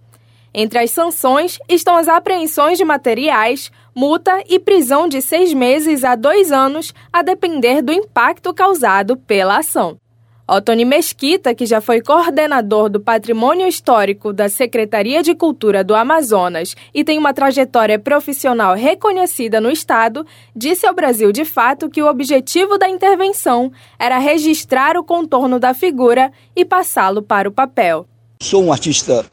Entre 0.52 0.78
as 0.80 0.90
sanções 0.90 1.58
estão 1.68 1.96
as 1.96 2.08
apreensões 2.08 2.76
de 2.76 2.84
materiais, 2.84 3.70
multa 3.94 4.42
e 4.48 4.58
prisão 4.58 5.08
de 5.08 5.22
seis 5.22 5.54
meses 5.54 6.02
a 6.04 6.14
dois 6.16 6.50
anos, 6.50 6.92
a 7.12 7.22
depender 7.22 7.82
do 7.82 7.92
impacto 7.92 8.52
causado 8.52 9.16
pela 9.16 9.58
ação. 9.58 9.98
Otoni 10.52 10.84
Mesquita, 10.84 11.54
que 11.54 11.64
já 11.64 11.80
foi 11.80 12.00
coordenador 12.00 12.88
do 12.88 12.98
Patrimônio 12.98 13.68
Histórico 13.68 14.32
da 14.32 14.48
Secretaria 14.48 15.22
de 15.22 15.32
Cultura 15.32 15.84
do 15.84 15.94
Amazonas 15.94 16.74
e 16.92 17.04
tem 17.04 17.16
uma 17.16 17.32
trajetória 17.32 18.00
profissional 18.00 18.74
reconhecida 18.74 19.60
no 19.60 19.70
Estado, 19.70 20.26
disse 20.54 20.88
ao 20.88 20.92
Brasil 20.92 21.30
de 21.30 21.44
Fato 21.44 21.88
que 21.88 22.02
o 22.02 22.10
objetivo 22.10 22.76
da 22.76 22.88
intervenção 22.88 23.70
era 23.96 24.18
registrar 24.18 24.96
o 24.96 25.04
contorno 25.04 25.60
da 25.60 25.72
figura 25.72 26.32
e 26.56 26.64
passá-lo 26.64 27.22
para 27.22 27.48
o 27.48 27.52
papel. 27.52 28.09
Sou 28.42 28.64
um 28.64 28.72
artista 28.72 29.26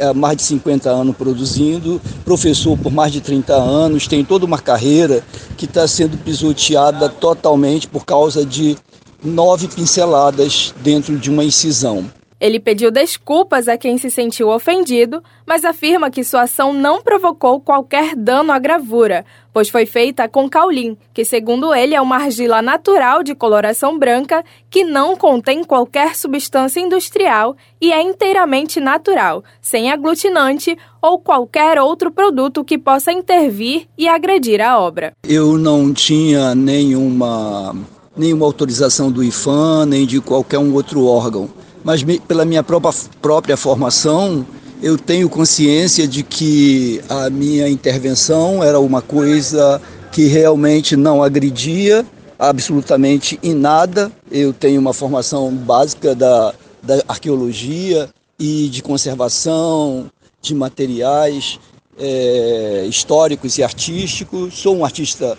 há 0.00 0.04
é, 0.04 0.12
mais 0.14 0.38
de 0.38 0.42
50 0.44 0.88
anos 0.88 1.14
produzindo, 1.14 2.00
professor 2.24 2.78
por 2.78 2.90
mais 2.90 3.12
de 3.12 3.20
30 3.20 3.52
anos, 3.52 4.08
tenho 4.08 4.24
toda 4.24 4.46
uma 4.46 4.58
carreira 4.58 5.22
que 5.58 5.66
está 5.66 5.86
sendo 5.86 6.16
pisoteada 6.16 7.10
totalmente 7.10 7.86
por 7.86 8.06
causa 8.06 8.42
de 8.42 8.74
nove 9.22 9.68
pinceladas 9.68 10.74
dentro 10.82 11.18
de 11.18 11.30
uma 11.30 11.44
incisão. 11.44 12.06
Ele 12.44 12.60
pediu 12.60 12.90
desculpas 12.90 13.68
a 13.68 13.78
quem 13.78 13.96
se 13.96 14.10
sentiu 14.10 14.50
ofendido, 14.50 15.22
mas 15.46 15.64
afirma 15.64 16.10
que 16.10 16.22
sua 16.22 16.42
ação 16.42 16.74
não 16.74 17.00
provocou 17.00 17.58
qualquer 17.58 18.14
dano 18.14 18.52
à 18.52 18.58
gravura, 18.58 19.24
pois 19.50 19.70
foi 19.70 19.86
feita 19.86 20.28
com 20.28 20.46
caulim, 20.46 20.94
que 21.14 21.24
segundo 21.24 21.74
ele 21.74 21.94
é 21.94 22.00
uma 22.02 22.16
argila 22.16 22.60
natural 22.60 23.22
de 23.22 23.34
coloração 23.34 23.98
branca 23.98 24.44
que 24.68 24.84
não 24.84 25.16
contém 25.16 25.64
qualquer 25.64 26.14
substância 26.14 26.80
industrial 26.80 27.56
e 27.80 27.90
é 27.90 28.02
inteiramente 28.02 28.78
natural, 28.78 29.42
sem 29.62 29.90
aglutinante 29.90 30.76
ou 31.00 31.18
qualquer 31.18 31.80
outro 31.80 32.10
produto 32.10 32.62
que 32.62 32.76
possa 32.76 33.10
intervir 33.10 33.88
e 33.96 34.06
agredir 34.06 34.60
a 34.60 34.78
obra. 34.78 35.12
Eu 35.26 35.56
não 35.56 35.94
tinha 35.94 36.54
nenhuma 36.54 37.74
nenhuma 38.14 38.44
autorização 38.44 39.10
do 39.10 39.24
IFAM, 39.24 39.86
nem 39.86 40.04
de 40.06 40.20
qualquer 40.20 40.58
um 40.58 40.74
outro 40.74 41.06
órgão 41.06 41.48
mas 41.84 42.02
me, 42.02 42.18
pela 42.18 42.44
minha 42.44 42.62
própria, 42.62 42.92
própria 43.20 43.56
formação, 43.56 44.44
eu 44.82 44.98
tenho 44.98 45.28
consciência 45.28 46.08
de 46.08 46.22
que 46.22 47.00
a 47.08 47.30
minha 47.30 47.68
intervenção 47.68 48.64
era 48.64 48.80
uma 48.80 49.02
coisa 49.02 49.80
que 50.10 50.26
realmente 50.26 50.96
não 50.96 51.22
agredia 51.22 52.04
absolutamente 52.38 53.38
em 53.42 53.54
nada. 53.54 54.10
Eu 54.30 54.52
tenho 54.52 54.80
uma 54.80 54.92
formação 54.92 55.54
básica 55.54 56.14
da, 56.14 56.54
da 56.82 57.02
arqueologia 57.06 58.08
e 58.38 58.68
de 58.68 58.82
conservação 58.82 60.10
de 60.40 60.54
materiais 60.54 61.58
é, 61.98 62.84
históricos 62.88 63.58
e 63.58 63.62
artísticos. 63.62 64.54
Sou 64.54 64.76
um 64.76 64.84
artista 64.84 65.38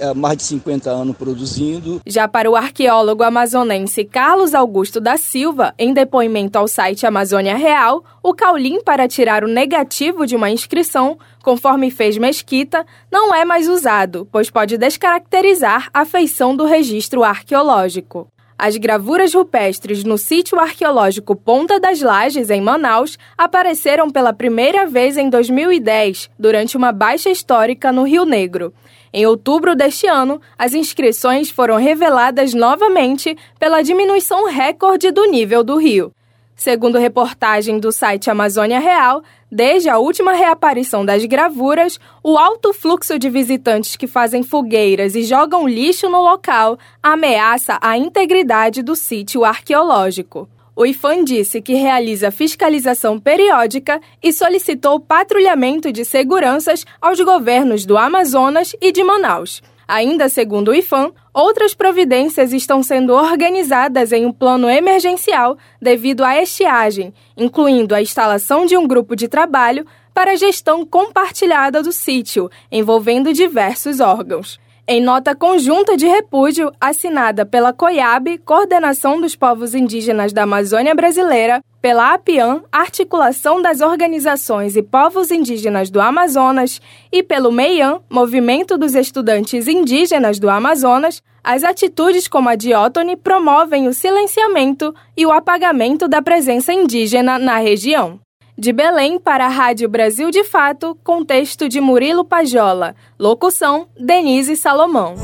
há 0.00 0.14
mais 0.14 0.36
de 0.36 0.42
50 0.44 0.90
anos 0.90 1.16
produzindo. 1.16 2.00
Já 2.06 2.26
para 2.28 2.50
o 2.50 2.56
arqueólogo 2.56 3.22
amazonense 3.22 4.04
Carlos 4.04 4.54
Augusto 4.54 5.00
da 5.00 5.16
Silva, 5.16 5.74
em 5.78 5.92
depoimento 5.92 6.58
ao 6.58 6.68
site 6.68 7.06
Amazônia 7.06 7.56
Real, 7.56 8.04
o 8.22 8.34
caulim 8.34 8.82
para 8.82 9.08
tirar 9.08 9.44
o 9.44 9.48
negativo 9.48 10.26
de 10.26 10.36
uma 10.36 10.50
inscrição, 10.50 11.18
conforme 11.42 11.90
fez 11.90 12.18
Mesquita, 12.18 12.84
não 13.10 13.34
é 13.34 13.44
mais 13.44 13.68
usado, 13.68 14.28
pois 14.30 14.50
pode 14.50 14.76
descaracterizar 14.76 15.88
a 15.92 16.04
feição 16.04 16.56
do 16.56 16.64
registro 16.64 17.22
arqueológico. 17.22 18.28
As 18.58 18.78
gravuras 18.78 19.34
rupestres 19.34 20.02
no 20.02 20.16
sítio 20.16 20.58
arqueológico 20.58 21.36
Ponta 21.36 21.78
das 21.78 22.00
Lajes, 22.00 22.48
em 22.48 22.62
Manaus, 22.62 23.18
apareceram 23.36 24.10
pela 24.10 24.32
primeira 24.32 24.86
vez 24.86 25.18
em 25.18 25.28
2010, 25.28 26.30
durante 26.38 26.74
uma 26.74 26.90
baixa 26.90 27.28
histórica 27.28 27.92
no 27.92 28.04
Rio 28.04 28.24
Negro. 28.24 28.72
Em 29.12 29.26
outubro 29.26 29.74
deste 29.74 30.06
ano, 30.06 30.40
as 30.58 30.74
inscrições 30.74 31.50
foram 31.50 31.76
reveladas 31.76 32.54
novamente 32.54 33.36
pela 33.58 33.82
diminuição 33.82 34.46
recorde 34.48 35.10
do 35.10 35.24
nível 35.26 35.62
do 35.62 35.76
rio. 35.76 36.12
Segundo 36.54 36.98
reportagem 36.98 37.78
do 37.78 37.92
site 37.92 38.30
Amazônia 38.30 38.78
Real, 38.78 39.22
desde 39.52 39.90
a 39.90 39.98
última 39.98 40.32
reaparição 40.32 41.04
das 41.04 41.22
gravuras, 41.26 42.00
o 42.22 42.38
alto 42.38 42.72
fluxo 42.72 43.18
de 43.18 43.28
visitantes 43.28 43.94
que 43.94 44.06
fazem 44.06 44.42
fogueiras 44.42 45.14
e 45.14 45.22
jogam 45.22 45.68
lixo 45.68 46.08
no 46.08 46.22
local 46.22 46.78
ameaça 47.02 47.78
a 47.82 47.98
integridade 47.98 48.82
do 48.82 48.96
sítio 48.96 49.44
arqueológico. 49.44 50.48
O 50.78 50.84
IFAM 50.84 51.24
disse 51.24 51.62
que 51.62 51.72
realiza 51.72 52.30
fiscalização 52.30 53.18
periódica 53.18 53.98
e 54.22 54.30
solicitou 54.30 55.00
patrulhamento 55.00 55.90
de 55.90 56.04
seguranças 56.04 56.84
aos 57.00 57.18
governos 57.18 57.86
do 57.86 57.96
Amazonas 57.96 58.76
e 58.78 58.92
de 58.92 59.02
Manaus. 59.02 59.62
Ainda 59.88 60.28
segundo 60.28 60.68
o 60.68 60.74
IFAM, 60.74 61.12
outras 61.32 61.72
providências 61.72 62.52
estão 62.52 62.82
sendo 62.82 63.14
organizadas 63.14 64.12
em 64.12 64.26
um 64.26 64.32
plano 64.32 64.68
emergencial 64.68 65.56
devido 65.80 66.22
à 66.22 66.42
estiagem, 66.42 67.14
incluindo 67.38 67.94
a 67.94 68.02
instalação 68.02 68.66
de 68.66 68.76
um 68.76 68.86
grupo 68.86 69.16
de 69.16 69.28
trabalho 69.28 69.86
para 70.12 70.32
a 70.32 70.36
gestão 70.36 70.84
compartilhada 70.84 71.82
do 71.82 71.90
sítio, 71.90 72.50
envolvendo 72.70 73.32
diversos 73.32 73.98
órgãos. 73.98 74.60
Em 74.88 75.00
nota 75.00 75.34
conjunta 75.34 75.96
de 75.96 76.06
repúdio 76.06 76.70
assinada 76.80 77.44
pela 77.44 77.72
COIAB, 77.72 78.38
Coordenação 78.44 79.20
dos 79.20 79.34
Povos 79.34 79.74
Indígenas 79.74 80.32
da 80.32 80.44
Amazônia 80.44 80.94
Brasileira, 80.94 81.60
pela 81.82 82.14
APIAN, 82.14 82.62
Articulação 82.70 83.60
das 83.60 83.80
Organizações 83.80 84.76
e 84.76 84.82
Povos 84.84 85.32
Indígenas 85.32 85.90
do 85.90 86.00
Amazonas, 86.00 86.80
e 87.10 87.20
pelo 87.20 87.50
MEIAN, 87.50 88.00
Movimento 88.08 88.78
dos 88.78 88.94
Estudantes 88.94 89.66
Indígenas 89.66 90.38
do 90.38 90.48
Amazonas, 90.48 91.20
as 91.42 91.64
atitudes 91.64 92.28
como 92.28 92.48
a 92.48 92.54
Diótone 92.54 93.16
promovem 93.16 93.88
o 93.88 93.92
silenciamento 93.92 94.94
e 95.16 95.26
o 95.26 95.32
apagamento 95.32 96.06
da 96.06 96.22
presença 96.22 96.72
indígena 96.72 97.40
na 97.40 97.56
região. 97.56 98.20
De 98.58 98.72
Belém 98.72 99.18
para 99.20 99.44
a 99.44 99.50
Rádio 99.50 99.86
Brasil 99.86 100.30
de 100.30 100.42
Fato, 100.42 100.96
com 101.04 101.22
texto 101.22 101.68
de 101.68 101.78
Murilo 101.78 102.24
Pajola. 102.24 102.96
Locução: 103.18 103.86
Denise 104.00 104.56
Salomão. 104.56 105.14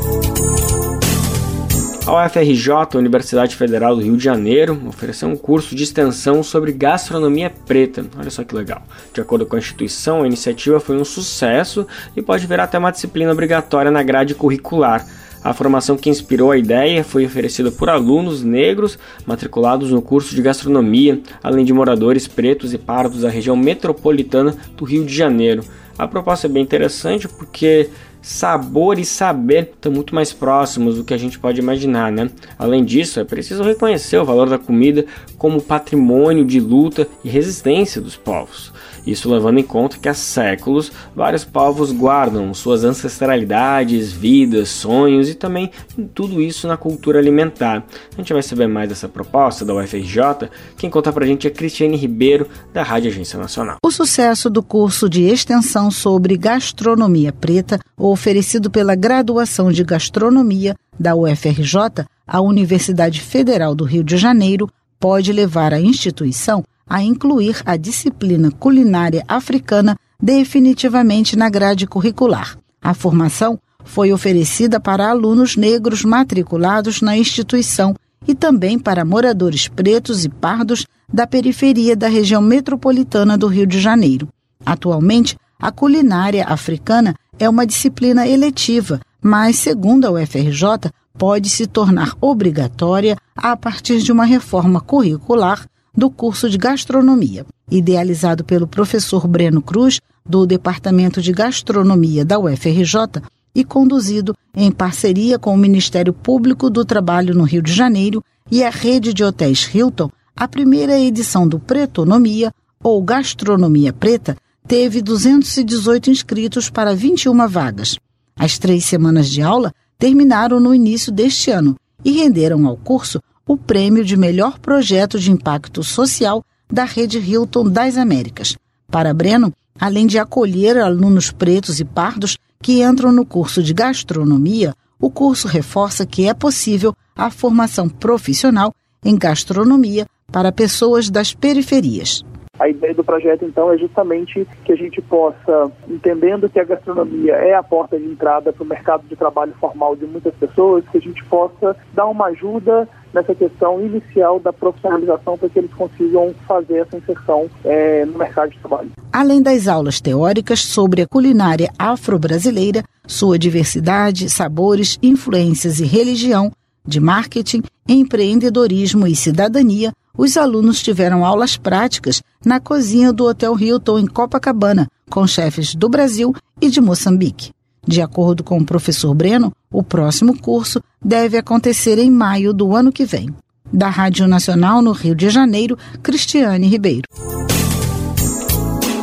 A 2.07 2.27
UFRJ, 2.27 2.99
Universidade 2.99 3.57
Federal 3.57 3.97
do 3.97 4.03
Rio 4.03 4.19
de 4.19 4.25
Janeiro, 4.25 4.79
ofereceu 4.87 5.29
um 5.29 5.37
curso 5.37 5.75
de 5.75 5.83
extensão 5.83 6.43
sobre 6.43 6.73
gastronomia 6.73 7.49
preta. 7.49 8.05
Olha 8.19 8.29
só 8.29 8.45
que 8.45 8.55
legal. 8.55 8.83
De 9.15 9.23
acordo 9.23 9.47
com 9.47 9.57
a 9.57 9.59
instituição, 9.59 10.23
a 10.23 10.27
iniciativa 10.27 10.79
foi 10.79 10.99
um 10.99 11.05
sucesso 11.05 11.87
e 12.15 12.21
pode 12.21 12.47
virar 12.47 12.65
até 12.65 12.77
uma 12.77 12.91
disciplina 12.91 13.33
obrigatória 13.33 13.91
na 13.91 14.03
grade 14.03 14.35
curricular. 14.35 15.07
A 15.45 15.53
formação 15.53 15.97
que 15.97 16.09
inspirou 16.09 16.53
a 16.53 16.57
ideia 16.57 17.03
foi 17.03 17.27
oferecida 17.27 17.71
por 17.71 17.91
alunos 17.91 18.45
negros 18.45 18.99
matriculados 19.27 19.91
no 19.91 20.01
curso 20.01 20.35
de 20.35 20.43
gastronomia, 20.43 21.21
além 21.43 21.65
de 21.65 21.73
moradores 21.73 22.29
pretos 22.29 22.73
e 22.73 22.79
pardos 22.79 23.23
da 23.23 23.29
região 23.29 23.57
metropolitana 23.57 24.57
do 24.77 24.85
Rio 24.85 25.05
de 25.05 25.15
Janeiro. 25.15 25.65
A 25.99 26.07
proposta 26.07 26.47
é 26.47 26.51
bem 26.51 26.63
interessante 26.63 27.29
porque 27.29 27.91
sabor 28.23 29.01
e 29.01 29.05
saber 29.05 29.71
estão 29.75 29.91
muito 29.91 30.15
mais 30.15 30.33
próximos 30.33 30.97
do 30.97 31.05
que 31.05 31.13
a 31.13 31.19
gente 31.19 31.39
pode 31.41 31.61
imaginar, 31.61 32.13
né? 32.13 32.31
Além 32.57 32.85
disso, 32.85 33.19
é 33.19 33.25
preciso 33.25 33.65
reconhecer 33.65 34.17
o 34.19 34.25
valor 34.25 34.49
da 34.49 34.59
comida 34.59 35.05
como 35.37 35.61
patrimônio 35.61 36.45
de 36.45 36.61
luta 36.61 37.09
e 37.25 37.29
resistência 37.29 38.01
dos 38.01 38.17
povos. 38.17 38.72
Isso 39.07 39.31
levando 39.33 39.59
em 39.59 39.63
conta 39.63 39.99
que 39.99 40.09
há 40.09 40.15
séculos 40.15 40.93
vários 41.15 41.45
povos 41.45 41.91
guardam 41.93 42.53
suas 42.55 42.85
ancestralidades, 42.85 44.13
vidas, 44.13 44.69
sonhos 44.69 45.29
e 45.29 45.35
também 45.35 45.71
tudo 46.15 46.41
isso 46.41 46.69
na 46.69 46.77
cultura 46.77 47.19
alimentar. 47.19 47.85
A 48.13 48.17
gente 48.17 48.33
vai 48.33 48.43
saber 48.43 48.69
mais 48.69 48.89
dessa 48.89 49.09
proposta 49.09 49.65
da 49.65 49.75
UFRJ. 49.75 50.49
Quem 50.77 50.89
conta 50.89 51.13
pra 51.13 51.27
gente 51.27 51.47
é 51.47 51.51
Cristiane 51.51 51.97
Ribeiro, 51.97 52.49
da 52.73 52.83
Rádio 52.83 53.11
Agência 53.11 53.39
Nacional. 53.39 53.77
O 53.85 53.91
sucesso 53.91 54.49
do 54.49 54.63
curso 54.63 55.09
de 55.09 55.23
extensão 55.23 55.91
sobre 55.91 56.37
gastronomia 56.37 57.33
preta, 57.33 57.81
oferecido 57.97 58.71
pela 58.71 58.95
graduação 58.95 59.73
de 59.73 59.83
gastronomia 59.83 60.77
da 60.99 61.15
UFRJ, 61.17 62.07
a 62.27 62.41
Universidade 62.41 63.21
Federal 63.21 63.75
do 63.75 63.85
Rio 63.85 64.05
de 64.05 64.17
Janeiro, 64.17 64.71
pode 65.01 65.33
levar 65.33 65.75
a 65.75 65.81
instituição 65.81 66.63
a 66.93 67.03
incluir 67.03 67.63
a 67.65 67.75
disciplina 67.75 68.51
culinária 68.51 69.25
africana 69.27 69.97
definitivamente 70.23 71.35
na 71.35 71.49
grade 71.49 71.87
curricular. 71.87 72.59
A 72.83 72.93
formação 72.93 73.59
foi 73.83 74.13
oferecida 74.13 74.79
para 74.79 75.09
alunos 75.09 75.57
negros 75.57 76.05
matriculados 76.05 77.01
na 77.01 77.17
instituição 77.17 77.97
e 78.29 78.35
também 78.35 78.79
para 78.79 79.07
moradores 79.07 79.69
pretos 79.69 80.27
e 80.27 80.29
pardos 80.29 80.87
da 81.11 81.27
periferia 81.27 81.97
da 81.97 82.09
região 82.09 82.43
metropolitana 82.43 83.39
do 83.39 83.47
Rio 83.47 83.67
de 83.67 83.81
Janeiro. 83.81 84.29
Atualmente, 84.65 85.35
a 85.59 85.73
culinária 85.73 86.45
africana 86.45 87.15
é 87.39 87.49
uma 87.49 87.67
disciplina 87.67 88.29
eletiva, 88.29 89.01
mas, 89.19 89.57
segundo 89.57 90.07
a 90.07 90.11
UFRJ, 90.11 90.93
pode 91.17 91.49
se 91.49 91.67
tornar 91.67 92.15
obrigatória 92.21 93.17
a 93.35 93.57
partir 93.57 94.03
de 94.03 94.13
uma 94.13 94.27
reforma 94.27 94.79
curricular 94.79 95.67
do 95.95 96.11
curso 96.11 96.49
de 96.49 96.57
gastronomia, 96.57 97.45
idealizado 97.71 98.45
pelo 98.45 98.67
professor 98.67 99.27
Breno 99.27 99.61
Cruz, 99.61 100.01
do 100.25 100.47
Departamento 100.47 101.21
de 101.21 101.33
Gastronomia 101.33 102.25
da 102.25 102.39
UFRJ 102.39 103.23
e 103.55 103.65
conduzido 103.65 104.35
em 104.55 104.71
parceria 104.71 105.39
com 105.39 105.53
o 105.55 105.59
Ministério 105.59 106.13
Público 106.13 106.71
do 106.71 106.85
Trabalho 106.85 107.35
no 107.35 107.45
Rio 107.45 107.63
de 107.63 107.73
Janeiro 107.73 108.25
e 108.51 108.63
a 108.63 108.71
rede 108.71 109.13
de 109.13 109.23
hotéis 109.25 109.69
Hilton, 109.75 110.11
a 110.35 110.49
primeira 110.49 110.99
edição 110.99 111.47
do 111.47 111.59
Pretonomia, 111.59 112.53
ou 112.83 113.03
Gastronomia 113.03 113.93
Preta, 113.93 114.37
teve 114.67 115.03
218 115.03 116.11
inscritos 116.11 116.71
para 116.71 116.95
21 116.95 117.47
vagas. 117.49 117.99
As 118.37 118.59
três 118.59 118.85
semanas 118.85 119.29
de 119.29 119.43
aula 119.43 119.73
terminaram 119.99 120.59
no 120.59 120.75
início 120.75 121.13
deste 121.13 121.51
ano 121.51 121.77
e 122.05 122.13
renderam 122.13 122.67
ao 122.67 122.77
curso 122.77 123.23
o 123.47 123.57
prêmio 123.57 124.05
de 124.05 124.17
melhor 124.17 124.59
projeto 124.59 125.19
de 125.19 125.31
impacto 125.31 125.83
social 125.83 126.45
da 126.71 126.85
rede 126.85 127.19
Hilton 127.19 127.69
das 127.69 127.97
Américas. 127.97 128.57
Para 128.91 129.13
Breno, 129.13 129.53
além 129.79 130.07
de 130.07 130.19
acolher 130.19 130.79
alunos 130.79 131.31
pretos 131.31 131.81
e 131.81 131.85
pardos 131.85 132.39
que 132.63 132.83
entram 132.83 133.11
no 133.11 133.27
curso 133.27 133.63
de 133.63 133.75
gastronomia, 133.75 134.75
o 135.01 135.11
curso 135.11 135.49
reforça 135.49 136.07
que 136.07 136.29
é 136.29 136.35
possível 136.35 136.95
a 137.17 137.31
formação 137.31 137.89
profissional 137.89 138.73
em 139.05 139.19
gastronomia 139.19 140.07
para 140.31 140.53
pessoas 140.53 141.11
das 141.11 141.35
periferias. 141.35 142.25
A 142.59 142.69
ideia 142.69 142.95
do 142.95 143.03
projeto, 143.03 143.45
então, 143.45 143.73
é 143.73 143.79
justamente 143.79 144.47
que 144.65 144.73
a 144.73 144.77
gente 144.77 145.01
possa, 145.03 145.73
entendendo 145.89 146.49
que 146.49 146.61
a 146.61 146.65
gastronomia 146.65 147.35
é 147.35 147.55
a 147.55 147.63
porta 147.63 147.99
de 147.99 148.05
entrada 148.05 148.53
para 148.53 148.63
o 148.63 148.67
mercado 148.67 149.03
de 149.09 149.17
trabalho 149.17 149.53
formal 149.59 149.97
de 149.97 150.07
muitas 150.07 150.35
pessoas, 150.35 150.85
que 150.91 150.99
a 150.99 151.01
gente 151.01 151.25
possa 151.25 151.75
dar 151.93 152.07
uma 152.07 152.27
ajuda 152.27 152.89
nessa 153.13 153.35
questão 153.35 153.81
inicial 153.81 154.41
da 154.41 154.53
profissionalização 154.53 155.37
para 155.37 155.49
que 155.49 155.59
eles 155.59 155.73
consigam 155.75 156.35
fazer 156.47 156.79
essa 156.79 156.97
inserção 156.97 157.49
é, 157.65 158.05
no 158.05 158.19
mercado 158.19 158.51
de 158.51 158.59
trabalho. 158.59 158.91
Além 159.13 159.43
das 159.43 159.69
aulas 159.69 160.01
teóricas 160.01 160.61
sobre 160.61 161.03
a 161.03 161.07
culinária 161.07 161.71
afro-brasileira, 161.79 162.83
sua 163.07 163.39
diversidade, 163.39 164.31
sabores, 164.31 164.99
influências 165.03 165.81
e 165.81 165.85
religião, 165.85 166.51
de 166.87 166.99
marketing, 166.99 167.63
empreendedorismo 167.89 169.07
e 169.07 169.15
cidadania, 169.15 169.93
os 170.17 170.37
alunos 170.37 170.83
tiveram 170.83 171.25
aulas 171.25 171.57
práticas 171.57 172.23
na 172.45 172.61
cozinha 172.61 173.13
do 173.13 173.25
Hotel 173.25 173.59
Hilton 173.59 173.99
em 173.99 174.07
Copacabana, 174.07 174.89
com 175.09 175.27
chefes 175.27 175.75
do 175.75 175.89
Brasil 175.89 176.35
e 176.61 176.69
de 176.69 176.81
Moçambique. 176.81 177.51
De 177.87 178.01
acordo 178.01 178.45
com 178.45 178.59
o 178.59 178.65
professor 178.65 179.13
Breno, 179.15 179.53
o 179.71 179.83
próximo 179.83 180.39
curso 180.39 180.83
deve 181.05 181.37
acontecer 181.37 181.99
em 181.99 182.11
maio 182.11 182.53
do 182.53 182.77
ano 182.77 182.93
que 182.93 183.05
vem. 183.05 183.35
Da 183.73 183.89
Rádio 183.89 184.29
Nacional 184.29 184.83
no 184.83 184.93
Rio 184.93 185.15
de 185.15 185.31
Janeiro, 185.31 185.79
Cristiane 186.03 186.69
Ribeiro. 186.69 187.09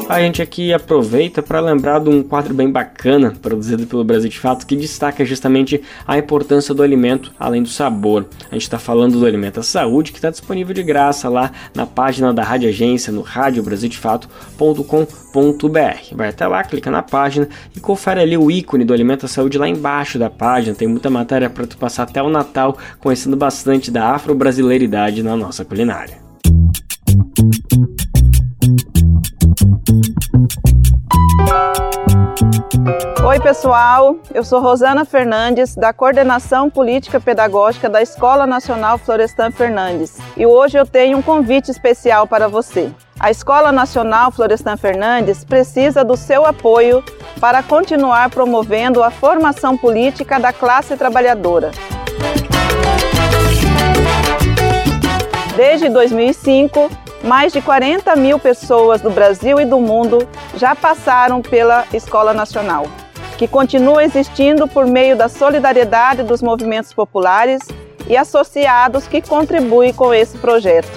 A 0.09 0.19
gente 0.21 0.41
aqui 0.41 0.73
aproveita 0.73 1.41
para 1.43 1.59
lembrar 1.59 1.99
de 1.99 2.09
um 2.09 2.23
quadro 2.23 2.51
bem 2.51 2.71
bacana 2.71 3.31
produzido 3.39 3.85
pelo 3.85 4.03
Brasil 4.03 4.27
de 4.27 4.39
Fato 4.39 4.65
que 4.65 4.75
destaca 4.75 5.23
justamente 5.23 5.83
a 6.07 6.17
importância 6.17 6.73
do 6.73 6.81
alimento 6.81 7.31
além 7.39 7.61
do 7.61 7.69
sabor. 7.69 8.25
A 8.49 8.55
gente 8.55 8.63
está 8.63 8.79
falando 8.79 9.19
do 9.19 9.25
Alimenta 9.27 9.61
Saúde 9.61 10.11
que 10.11 10.17
está 10.17 10.31
disponível 10.31 10.73
de 10.73 10.81
graça 10.81 11.29
lá 11.29 11.51
na 11.75 11.85
página 11.85 12.33
da 12.33 12.43
Rádio 12.43 12.69
Agência 12.69 13.13
no 13.13 13.21
radiobrasildefato.com.br. 13.21 16.15
Vai 16.15 16.29
até 16.29 16.47
lá, 16.47 16.63
clica 16.63 16.89
na 16.89 17.03
página 17.03 17.47
e 17.75 17.79
confere 17.79 18.19
ali 18.19 18.35
o 18.35 18.49
ícone 18.49 18.83
do 18.83 18.95
Alimenta 18.95 19.27
Saúde 19.27 19.59
lá 19.59 19.69
embaixo 19.69 20.17
da 20.17 20.31
página. 20.31 20.75
Tem 20.75 20.87
muita 20.87 21.11
matéria 21.11 21.51
para 21.51 21.67
tu 21.67 21.77
passar 21.77 22.01
até 22.01 22.23
o 22.23 22.31
Natal 22.31 22.75
conhecendo 22.99 23.37
bastante 23.37 23.91
da 23.91 24.15
afro-brasileiridade 24.15 25.21
na 25.21 25.37
nossa 25.37 25.63
culinária. 25.63 26.17
Oi, 33.25 33.39
pessoal. 33.41 34.15
Eu 34.33 34.41
sou 34.41 34.61
Rosana 34.61 35.03
Fernandes, 35.03 35.75
da 35.75 35.91
Coordenação 35.91 36.69
Política 36.69 37.19
Pedagógica 37.19 37.89
da 37.89 38.01
Escola 38.01 38.47
Nacional 38.47 38.97
Florestan 38.97 39.51
Fernandes. 39.51 40.17
E 40.37 40.45
hoje 40.45 40.77
eu 40.77 40.85
tenho 40.85 41.17
um 41.17 41.21
convite 41.21 41.69
especial 41.69 42.25
para 42.25 42.47
você. 42.47 42.89
A 43.19 43.29
Escola 43.29 43.73
Nacional 43.73 44.31
Florestan 44.31 44.77
Fernandes 44.77 45.43
precisa 45.43 46.05
do 46.05 46.15
seu 46.15 46.45
apoio 46.45 47.03
para 47.41 47.61
continuar 47.61 48.29
promovendo 48.29 49.03
a 49.03 49.11
formação 49.11 49.77
política 49.77 50.39
da 50.39 50.53
classe 50.53 50.95
trabalhadora. 50.95 51.71
Desde 55.57 55.89
2005, 55.89 57.08
mais 57.23 57.51
de 57.51 57.61
40 57.61 58.15
mil 58.15 58.39
pessoas 58.39 59.01
do 59.01 59.09
Brasil 59.09 59.59
e 59.59 59.65
do 59.65 59.79
mundo 59.79 60.27
já 60.55 60.75
passaram 60.75 61.41
pela 61.41 61.85
Escola 61.93 62.33
Nacional, 62.33 62.85
que 63.37 63.47
continua 63.47 64.03
existindo 64.03 64.67
por 64.67 64.85
meio 64.85 65.15
da 65.15 65.27
solidariedade 65.27 66.23
dos 66.23 66.41
movimentos 66.41 66.93
populares 66.93 67.59
e 68.07 68.17
associados 68.17 69.07
que 69.07 69.21
contribuem 69.21 69.93
com 69.93 70.13
esse 70.13 70.37
projeto. 70.37 70.89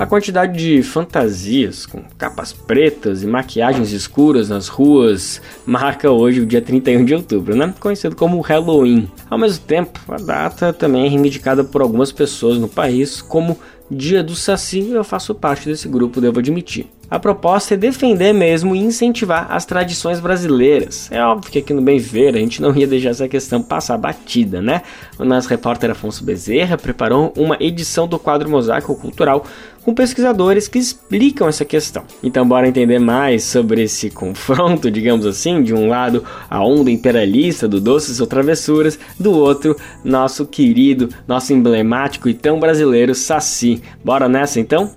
A 0.04 0.06
quantidade 0.06 0.58
de 0.58 0.82
fantasias 0.82 1.86
com 1.86 2.02
capas 2.18 2.52
pretas 2.52 3.22
e 3.22 3.26
maquiagens 3.26 3.90
escuras 3.90 4.50
nas 4.50 4.68
ruas 4.68 5.40
marca 5.64 6.10
hoje 6.10 6.42
o 6.42 6.46
dia 6.46 6.60
31 6.60 7.06
de 7.06 7.14
outubro, 7.14 7.56
né? 7.56 7.72
conhecido 7.80 8.14
como 8.14 8.38
Halloween. 8.42 9.08
Ao 9.30 9.38
mesmo 9.38 9.64
tempo, 9.64 9.98
a 10.08 10.16
data 10.16 10.74
também 10.74 11.06
é 11.06 11.08
reivindicada 11.08 11.64
por 11.64 11.80
algumas 11.80 12.12
pessoas 12.12 12.58
no 12.58 12.68
país 12.68 13.22
como 13.22 13.58
Dia 13.90 14.22
do 14.22 14.34
Saci 14.34 14.90
eu 14.90 15.04
faço 15.04 15.34
parte 15.34 15.68
desse 15.68 15.86
grupo, 15.86 16.20
devo 16.20 16.38
admitir. 16.38 16.86
A 17.10 17.18
proposta 17.18 17.74
é 17.74 17.76
defender 17.76 18.32
mesmo 18.32 18.74
e 18.74 18.78
incentivar 18.78 19.46
as 19.50 19.66
tradições 19.66 20.18
brasileiras. 20.20 21.12
É 21.12 21.22
óbvio 21.22 21.52
que 21.52 21.58
aqui 21.58 21.74
no 21.74 21.82
Bem 21.82 21.98
Ver 21.98 22.34
a 22.34 22.38
gente 22.38 22.62
não 22.62 22.74
ia 22.74 22.86
deixar 22.86 23.10
essa 23.10 23.28
questão 23.28 23.62
passar 23.62 23.98
batida, 23.98 24.62
né? 24.62 24.80
O 25.18 25.24
nosso 25.24 25.48
repórter 25.48 25.90
Afonso 25.90 26.24
Bezerra 26.24 26.78
preparou 26.78 27.32
uma 27.36 27.58
edição 27.60 28.08
do 28.08 28.18
quadro 28.18 28.48
Mosaico 28.48 28.96
Cultural 28.96 29.44
com 29.84 29.94
pesquisadores 29.94 30.66
que 30.66 30.78
explicam 30.78 31.48
essa 31.48 31.64
questão. 31.64 32.04
Então, 32.22 32.46
bora 32.46 32.66
entender 32.66 32.98
mais 32.98 33.44
sobre 33.44 33.82
esse 33.82 34.10
confronto, 34.10 34.90
digamos 34.90 35.26
assim, 35.26 35.62
de 35.62 35.74
um 35.74 35.88
lado 35.88 36.24
a 36.48 36.64
onda 36.64 36.90
imperialista 36.90 37.68
do 37.68 37.80
Doces 37.80 38.20
ou 38.20 38.26
Travessuras, 38.26 38.98
do 39.18 39.32
outro, 39.32 39.76
nosso 40.02 40.46
querido, 40.46 41.08
nosso 41.28 41.52
emblemático 41.52 42.28
e 42.28 42.34
tão 42.34 42.58
brasileiro 42.58 43.14
Saci. 43.14 43.82
Bora 44.02 44.28
nessa 44.28 44.58
então? 44.58 44.90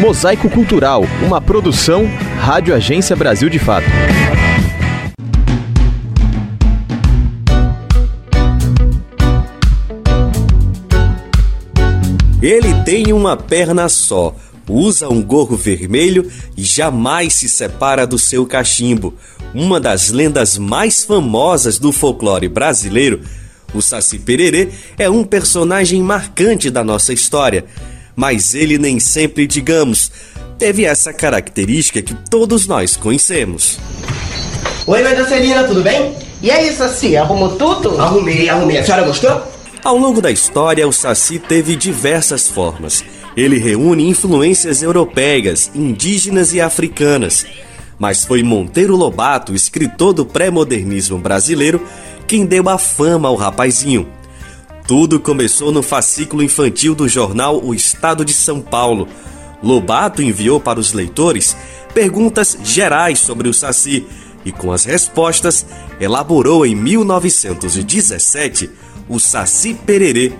Mosaico 0.00 0.48
Cultural, 0.48 1.02
uma 1.26 1.40
produção 1.40 2.06
Rádio 2.38 2.74
Agência 2.74 3.16
Brasil 3.16 3.48
de 3.48 3.58
Fato. 3.58 3.86
Ele 12.46 12.72
tem 12.84 13.12
uma 13.12 13.36
perna 13.36 13.88
só, 13.88 14.32
usa 14.68 15.08
um 15.08 15.20
gorro 15.20 15.56
vermelho 15.56 16.30
e 16.56 16.62
jamais 16.62 17.34
se 17.34 17.48
separa 17.48 18.06
do 18.06 18.20
seu 18.20 18.46
cachimbo. 18.46 19.14
Uma 19.52 19.80
das 19.80 20.10
lendas 20.10 20.56
mais 20.56 21.02
famosas 21.02 21.76
do 21.76 21.90
folclore 21.90 22.48
brasileiro, 22.48 23.20
o 23.74 23.82
Saci 23.82 24.20
Pererê 24.20 24.68
é 24.96 25.10
um 25.10 25.24
personagem 25.24 26.00
marcante 26.00 26.70
da 26.70 26.84
nossa 26.84 27.12
história, 27.12 27.64
mas 28.14 28.54
ele 28.54 28.78
nem 28.78 29.00
sempre, 29.00 29.44
digamos, 29.44 30.12
teve 30.56 30.84
essa 30.84 31.12
característica 31.12 32.00
que 32.00 32.14
todos 32.30 32.68
nós 32.68 32.94
conhecemos. 32.94 33.76
Oi, 34.86 35.02
Celina, 35.24 35.64
tudo 35.64 35.82
bem? 35.82 36.14
E 36.40 36.48
aí, 36.48 36.72
Saci, 36.72 37.16
arrumou 37.16 37.56
tudo? 37.56 38.00
Arrumei, 38.00 38.48
arrumei. 38.48 38.78
A 38.78 38.84
senhora 38.84 39.02
gostou? 39.02 39.55
Ao 39.86 39.96
longo 39.96 40.20
da 40.20 40.32
história, 40.32 40.88
o 40.88 40.92
Saci 40.92 41.38
teve 41.38 41.76
diversas 41.76 42.48
formas. 42.48 43.04
Ele 43.36 43.56
reúne 43.56 44.08
influências 44.08 44.82
europeias, 44.82 45.70
indígenas 45.76 46.52
e 46.52 46.60
africanas. 46.60 47.46
Mas 47.96 48.24
foi 48.24 48.42
Monteiro 48.42 48.96
Lobato, 48.96 49.54
escritor 49.54 50.12
do 50.12 50.26
pré-modernismo 50.26 51.18
brasileiro, 51.18 51.80
quem 52.26 52.44
deu 52.44 52.68
a 52.68 52.78
fama 52.78 53.28
ao 53.28 53.36
rapazinho. 53.36 54.08
Tudo 54.88 55.20
começou 55.20 55.70
no 55.70 55.84
fascículo 55.84 56.42
infantil 56.42 56.92
do 56.92 57.08
jornal 57.08 57.62
O 57.62 57.72
Estado 57.72 58.24
de 58.24 58.34
São 58.34 58.60
Paulo. 58.60 59.06
Lobato 59.62 60.20
enviou 60.20 60.58
para 60.58 60.80
os 60.80 60.92
leitores 60.92 61.56
perguntas 61.94 62.58
gerais 62.64 63.20
sobre 63.20 63.48
o 63.48 63.54
Saci 63.54 64.04
e, 64.44 64.50
com 64.50 64.72
as 64.72 64.84
respostas, 64.84 65.64
elaborou 66.00 66.66
em 66.66 66.74
1917 66.74 68.68
o 69.08 69.18
Saci 69.18 69.74
Pererê, 69.74 70.32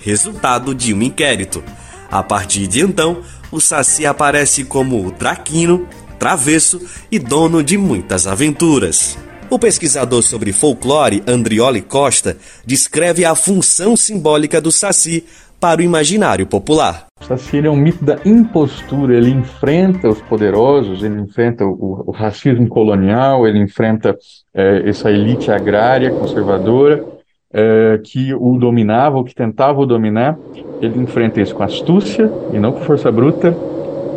resultado 0.00 0.74
de 0.74 0.92
um 0.92 1.02
inquérito. 1.02 1.62
A 2.10 2.22
partir 2.22 2.66
de 2.66 2.80
então, 2.80 3.22
o 3.50 3.60
Saci 3.60 4.06
aparece 4.06 4.64
como 4.64 5.06
o 5.06 5.10
traquino, 5.10 5.86
travesso 6.18 6.80
e 7.10 7.18
dono 7.18 7.62
de 7.62 7.76
muitas 7.76 8.26
aventuras. 8.26 9.18
O 9.50 9.58
pesquisador 9.58 10.22
sobre 10.22 10.52
folclore 10.52 11.22
Andrioli 11.26 11.82
Costa 11.82 12.36
descreve 12.64 13.24
a 13.24 13.34
função 13.34 13.96
simbólica 13.96 14.60
do 14.60 14.72
Saci 14.72 15.24
para 15.60 15.80
o 15.80 15.84
imaginário 15.84 16.46
popular. 16.46 17.06
O 17.20 17.24
Saci 17.24 17.58
é 17.58 17.70
um 17.70 17.76
mito 17.76 18.04
da 18.04 18.18
impostura, 18.24 19.16
ele 19.16 19.30
enfrenta 19.30 20.08
os 20.08 20.20
poderosos, 20.22 21.02
ele 21.02 21.20
enfrenta 21.20 21.64
o, 21.64 22.04
o 22.06 22.10
racismo 22.10 22.68
colonial, 22.68 23.46
ele 23.46 23.58
enfrenta 23.60 24.16
é, 24.54 24.88
essa 24.88 25.10
elite 25.10 25.50
agrária 25.50 26.10
conservadora 26.10 27.13
é, 27.54 28.00
que 28.02 28.34
o 28.34 28.58
dominava, 28.58 29.16
ou 29.16 29.24
que 29.24 29.34
tentava 29.34 29.80
o 29.80 29.86
dominar, 29.86 30.36
ele 30.82 31.00
enfrenta 31.00 31.40
isso 31.40 31.54
com 31.54 31.62
astúcia 31.62 32.30
e 32.52 32.58
não 32.58 32.72
com 32.72 32.80
força 32.80 33.12
bruta, 33.12 33.56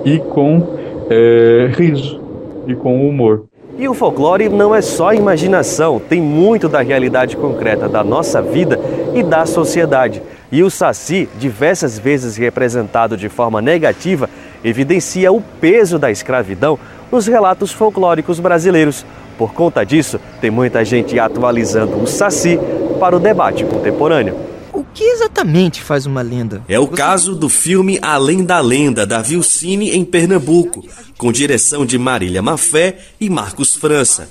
e 0.04 0.18
com 0.18 0.64
é, 1.10 1.70
riso 1.76 2.20
e 2.66 2.74
com 2.74 3.08
humor. 3.08 3.46
E 3.78 3.88
o 3.88 3.94
folclore 3.94 4.50
não 4.50 4.74
é 4.74 4.82
só 4.82 5.14
imaginação, 5.14 6.00
tem 6.00 6.20
muito 6.20 6.68
da 6.68 6.82
realidade 6.82 7.38
concreta 7.38 7.88
da 7.88 8.04
nossa 8.04 8.42
vida 8.42 8.80
e 9.14 9.22
da 9.22 9.46
sociedade. 9.46 10.22
E 10.52 10.64
o 10.64 10.70
Saci, 10.72 11.30
diversas 11.38 12.00
vezes 12.00 12.38
representado 12.38 13.16
de 13.16 13.30
forma 13.30 13.62
negativa, 13.62 14.28
evidencia 14.64 15.32
o 15.32 15.42
peso 15.62 16.00
da 16.00 16.10
escravidão 16.10 16.80
nos 17.12 17.28
relatos 17.28 17.72
folclóricos 17.72 18.40
brasileiros. 18.40 19.06
Por 19.38 19.54
conta 19.54 19.86
disso, 19.86 20.20
tem 20.42 20.50
muita 20.50 20.84
gente 20.84 21.20
atualizando 21.20 22.02
o 22.02 22.08
Saci 22.08 22.60
para 22.98 23.16
o 23.16 23.20
debate 23.20 23.64
contemporâneo. 23.66 24.38
O 24.74 24.84
que 24.84 25.04
exatamente 25.04 25.82
faz 25.82 26.06
uma 26.06 26.22
lenda? 26.22 26.64
É 26.68 26.80
o 26.80 26.88
caso 26.88 27.34
do 27.34 27.50
filme 27.50 27.98
Além 28.02 28.43
da 28.43 28.60
Lenda, 28.60 29.06
da 29.06 29.22
Vilcine 29.22 29.91
em 29.91 30.06
Pernambuco, 30.06 30.86
com 31.18 31.32
direção 31.32 31.86
de 31.86 31.98
Marília 31.98 32.41
Mafé 32.41 32.98
e 33.20 33.30
Marcos 33.30 33.76
França. 33.76 34.30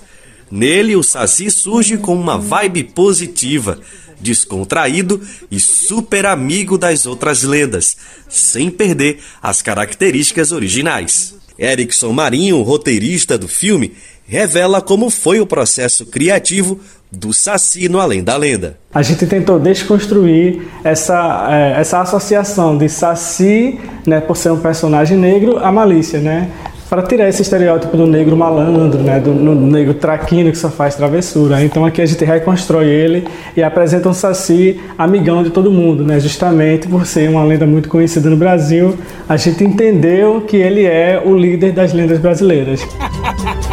Nele, 0.50 0.94
o 0.94 1.02
Saci 1.02 1.50
surge 1.50 1.98
com 1.98 2.14
uma 2.14 2.38
vibe 2.38 2.84
positiva, 2.84 3.80
descontraído 4.20 5.20
e 5.50 5.58
super 5.58 6.26
amigo 6.26 6.78
das 6.78 7.06
outras 7.06 7.42
lendas, 7.42 7.96
sem 8.28 8.70
perder 8.70 9.18
as 9.42 9.62
características 9.62 10.52
originais. 10.52 11.34
Erickson 11.58 12.12
Marinho, 12.12 12.62
roteirista 12.62 13.36
do 13.36 13.48
filme, 13.48 13.94
revela 14.26 14.80
como 14.80 15.10
foi 15.10 15.40
o 15.40 15.46
processo 15.46 16.06
criativo 16.06 16.80
do 17.10 17.32
Saci 17.32 17.88
no 17.88 18.00
Além 18.00 18.22
da 18.22 18.36
Lenda. 18.36 18.78
A 18.92 19.02
gente 19.02 19.26
tentou 19.26 19.58
desconstruir 19.58 20.62
essa, 20.82 21.48
é, 21.50 21.80
essa 21.80 22.00
associação 22.00 22.76
de 22.76 22.88
Saci, 22.88 23.78
né, 24.06 24.20
por 24.20 24.36
ser 24.36 24.50
um 24.50 24.60
personagem 24.60 25.16
negro, 25.16 25.58
a 25.58 25.70
malícia, 25.70 26.20
né? 26.20 26.50
para 26.88 27.02
tirar 27.02 27.28
esse 27.28 27.42
estereótipo 27.42 27.96
do 27.96 28.06
negro 28.06 28.36
malandro, 28.36 29.02
né, 29.02 29.18
do, 29.18 29.32
do, 29.32 29.54
negro 29.54 29.94
traquino 29.94 30.50
que 30.50 30.58
só 30.58 30.70
faz 30.70 30.94
travessura. 30.94 31.62
Então 31.64 31.84
aqui 31.84 32.00
a 32.00 32.06
gente 32.06 32.24
reconstrói 32.24 32.86
ele 32.86 33.26
e 33.56 33.62
apresenta 33.62 34.08
um 34.08 34.14
Saci 34.14 34.80
amigão 34.96 35.42
de 35.42 35.50
todo 35.50 35.70
mundo, 35.70 36.04
né, 36.04 36.20
justamente 36.20 36.86
por 36.86 37.04
ser 37.04 37.28
uma 37.28 37.44
lenda 37.44 37.66
muito 37.66 37.88
conhecida 37.88 38.30
no 38.30 38.36
Brasil. 38.36 38.96
A 39.28 39.36
gente 39.36 39.64
entendeu 39.64 40.42
que 40.42 40.56
ele 40.56 40.84
é 40.84 41.20
o 41.24 41.36
líder 41.36 41.72
das 41.72 41.92
lendas 41.92 42.18
brasileiras. 42.18 42.80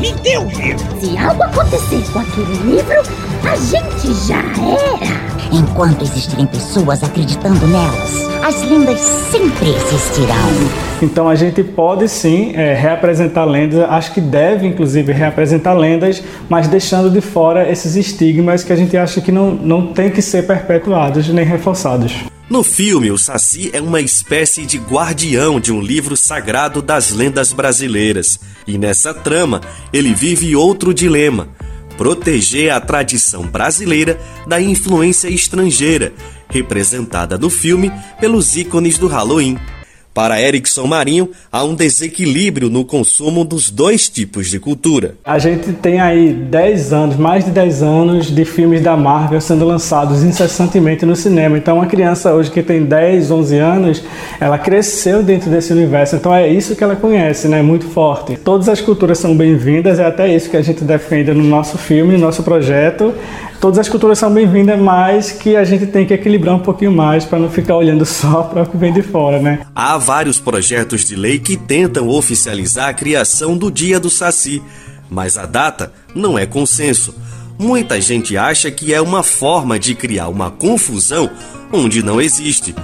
Me 0.00 0.12
deu 0.22 0.44
livro! 0.44 1.00
Se 1.00 1.16
algo 1.18 1.42
acontecer 1.42 2.02
com 2.12 2.20
aquele 2.20 2.54
livro, 2.64 3.02
a 3.44 3.56
gente 3.56 4.14
já 4.26 4.38
era! 4.38 5.32
Enquanto 5.52 6.02
existirem 6.02 6.46
pessoas 6.46 7.02
acreditando 7.02 7.66
nelas, 7.66 8.26
as 8.42 8.62
lendas 8.62 8.98
sempre 9.00 9.68
existirão. 9.70 10.34
Então 11.02 11.28
a 11.28 11.34
gente 11.34 11.62
pode 11.62 12.08
sim 12.08 12.52
é, 12.54 12.72
reapresentar 12.74 13.44
lendas, 13.44 13.80
acho 13.90 14.14
que 14.14 14.20
deve 14.20 14.66
inclusive 14.66 15.12
reapresentar 15.12 15.74
lendas, 15.74 16.22
mas 16.48 16.68
deixando 16.68 17.10
de 17.10 17.20
fora 17.20 17.70
esses 17.70 17.94
estigmas 17.94 18.64
que 18.64 18.72
a 18.72 18.76
gente 18.76 18.96
acha 18.96 19.20
que 19.20 19.30
não, 19.30 19.50
não 19.50 19.88
tem 19.88 20.10
que 20.10 20.22
ser 20.22 20.46
perpetuados 20.46 21.28
nem 21.28 21.44
reforçados. 21.44 22.24
No 22.52 22.62
filme, 22.62 23.10
o 23.10 23.16
Saci 23.16 23.70
é 23.72 23.80
uma 23.80 23.98
espécie 23.98 24.66
de 24.66 24.76
guardião 24.76 25.58
de 25.58 25.72
um 25.72 25.80
livro 25.80 26.14
sagrado 26.14 26.82
das 26.82 27.10
lendas 27.10 27.50
brasileiras. 27.50 28.38
E 28.66 28.76
nessa 28.76 29.14
trama, 29.14 29.62
ele 29.90 30.12
vive 30.12 30.54
outro 30.54 30.92
dilema: 30.92 31.48
proteger 31.96 32.70
a 32.70 32.78
tradição 32.78 33.46
brasileira 33.46 34.20
da 34.46 34.60
influência 34.60 35.28
estrangeira, 35.28 36.12
representada 36.50 37.38
no 37.38 37.48
filme 37.48 37.90
pelos 38.20 38.54
ícones 38.54 38.98
do 38.98 39.06
Halloween. 39.06 39.58
Para 40.14 40.40
Erickson 40.40 40.86
Marinho, 40.86 41.30
há 41.50 41.64
um 41.64 41.74
desequilíbrio 41.74 42.68
no 42.68 42.84
consumo 42.84 43.44
dos 43.44 43.70
dois 43.70 44.10
tipos 44.10 44.50
de 44.50 44.58
cultura. 44.58 45.14
A 45.24 45.38
gente 45.38 45.72
tem 45.72 46.00
aí 46.00 46.32
10 46.34 46.92
anos, 46.92 47.16
mais 47.16 47.46
de 47.46 47.50
10 47.50 47.82
anos 47.82 48.26
de 48.26 48.44
filmes 48.44 48.82
da 48.82 48.94
Marvel 48.94 49.40
sendo 49.40 49.64
lançados 49.64 50.22
incessantemente 50.22 51.06
no 51.06 51.16
cinema. 51.16 51.56
Então, 51.56 51.76
uma 51.76 51.86
criança 51.86 52.34
hoje 52.34 52.50
que 52.50 52.62
tem 52.62 52.84
10, 52.84 53.30
11 53.30 53.58
anos, 53.58 54.02
ela 54.38 54.58
cresceu 54.58 55.22
dentro 55.22 55.50
desse 55.50 55.72
universo. 55.72 56.16
Então, 56.16 56.34
é 56.34 56.46
isso 56.46 56.76
que 56.76 56.84
ela 56.84 56.94
conhece, 56.96 57.48
né? 57.48 57.62
Muito 57.62 57.86
forte. 57.86 58.36
Todas 58.36 58.68
as 58.68 58.80
culturas 58.82 59.18
são 59.18 59.34
bem-vindas, 59.34 59.98
é 59.98 60.04
até 60.04 60.34
isso 60.34 60.50
que 60.50 60.56
a 60.56 60.62
gente 60.62 60.84
defende 60.84 61.32
no 61.32 61.44
nosso 61.44 61.78
filme, 61.78 62.12
no 62.12 62.18
nosso 62.18 62.42
projeto 62.42 63.14
todas 63.62 63.78
as 63.78 63.88
culturas 63.88 64.18
são 64.18 64.34
bem-vindas, 64.34 64.76
mas 64.76 65.30
que 65.30 65.54
a 65.54 65.62
gente 65.62 65.86
tem 65.86 66.04
que 66.04 66.12
equilibrar 66.12 66.56
um 66.56 66.58
pouquinho 66.58 66.90
mais 66.90 67.24
para 67.24 67.38
não 67.38 67.48
ficar 67.48 67.76
olhando 67.76 68.04
só 68.04 68.42
para 68.50 68.64
o 68.64 68.66
que 68.66 68.76
vem 68.76 68.92
de 68.92 69.02
fora, 69.02 69.38
né? 69.38 69.60
Há 69.72 69.96
vários 69.96 70.40
projetos 70.40 71.04
de 71.04 71.14
lei 71.14 71.38
que 71.38 71.56
tentam 71.56 72.08
oficializar 72.08 72.88
a 72.88 72.94
criação 72.94 73.56
do 73.56 73.70
Dia 73.70 74.00
do 74.00 74.10
Saci, 74.10 74.60
mas 75.08 75.38
a 75.38 75.46
data 75.46 75.92
não 76.12 76.36
é 76.36 76.44
consenso. 76.44 77.14
Muita 77.56 78.00
gente 78.00 78.36
acha 78.36 78.68
que 78.68 78.92
é 78.92 79.00
uma 79.00 79.22
forma 79.22 79.78
de 79.78 79.94
criar 79.94 80.26
uma 80.26 80.50
confusão 80.50 81.30
onde 81.72 82.02
não 82.02 82.20
existe. 82.20 82.74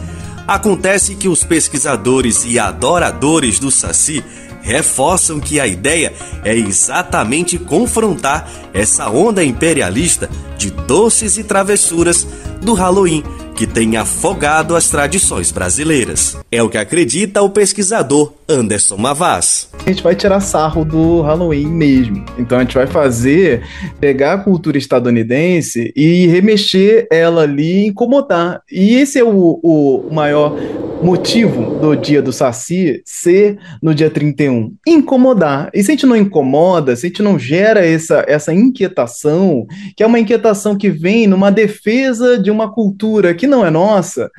Acontece 0.47 1.17
que 1.17 1.29
os 1.29 1.43
pesquisadores 1.43 2.45
e 2.47 2.57
adoradores 2.57 3.59
do 3.59 3.73
Saci 3.73 4.23
reforçam 4.69 5.41
que 5.41 5.59
a 5.59 5.67
ideia 5.67 6.13
é 6.45 6.55
exatamente 6.55 7.59
confrontar 7.59 8.47
essa 8.75 9.09
onda 9.09 9.43
imperialista 9.43 10.29
de 10.59 10.71
doces 10.71 11.39
e 11.39 11.43
travessuras 11.43 12.27
do 12.61 12.75
Halloween 12.75 13.23
que 13.59 13.67
tem 13.67 13.97
afogado 13.97 14.77
as 14.77 14.89
tradições 14.89 15.51
brasileiras. 15.51 16.39
É 16.49 16.63
o 16.63 16.69
que 16.69 16.79
acredita 16.79 17.43
o 17.43 17.51
pesquisador 17.51 18.33
Anderson 18.49 18.97
Mavaz. 18.97 19.69
A 19.85 19.91
gente 19.91 20.01
vai 20.01 20.15
tirar 20.15 20.39
sarro 20.39 20.85
do 20.85 21.23
Halloween 21.23 21.67
mesmo. 21.67 22.25
Então 22.39 22.57
a 22.57 22.61
gente 22.61 22.77
vai 22.77 22.87
fazer, 22.87 23.65
pegar 23.99 24.35
a 24.35 24.39
cultura 24.39 24.79
estadunidense 24.79 25.93
e 25.97 26.29
remexer 26.29 27.09
ela 27.11 27.43
ali, 27.43 27.85
incomodar. 27.85 28.63
E 28.71 28.95
esse 28.95 29.19
é 29.19 29.25
o, 29.25 29.59
o 29.61 30.09
maior 30.15 30.57
motivo 31.03 31.79
do 31.79 31.95
dia 31.95 32.21
do 32.21 32.33
Saci 32.33 33.03
ser 33.05 33.59
no 33.83 33.95
dia 33.95 34.11
31. 34.11 34.73
Incomodar. 34.87 35.71
E 35.75 35.83
se 35.83 35.91
a 35.91 35.95
gente 35.95 36.07
não 36.07 36.17
incomoda, 36.17 36.95
se 36.95 37.07
a 37.07 37.09
gente 37.09 37.23
não 37.23 37.39
gera 37.39 37.85
essa, 37.85 38.25
essa 38.27 38.53
inquietação, 38.53 39.67
que 39.97 40.03
é 40.03 40.07
uma 40.07 40.19
inquietação 40.19 40.77
que 40.77 40.91
vem 40.91 41.27
numa 41.27 41.51
defesa 41.51 42.39
de 42.39 42.48
uma 42.51 42.73
cultura 42.73 43.35
que 43.35 43.47
não 43.47 43.65
é 43.65 43.71
nossa, 43.71 44.31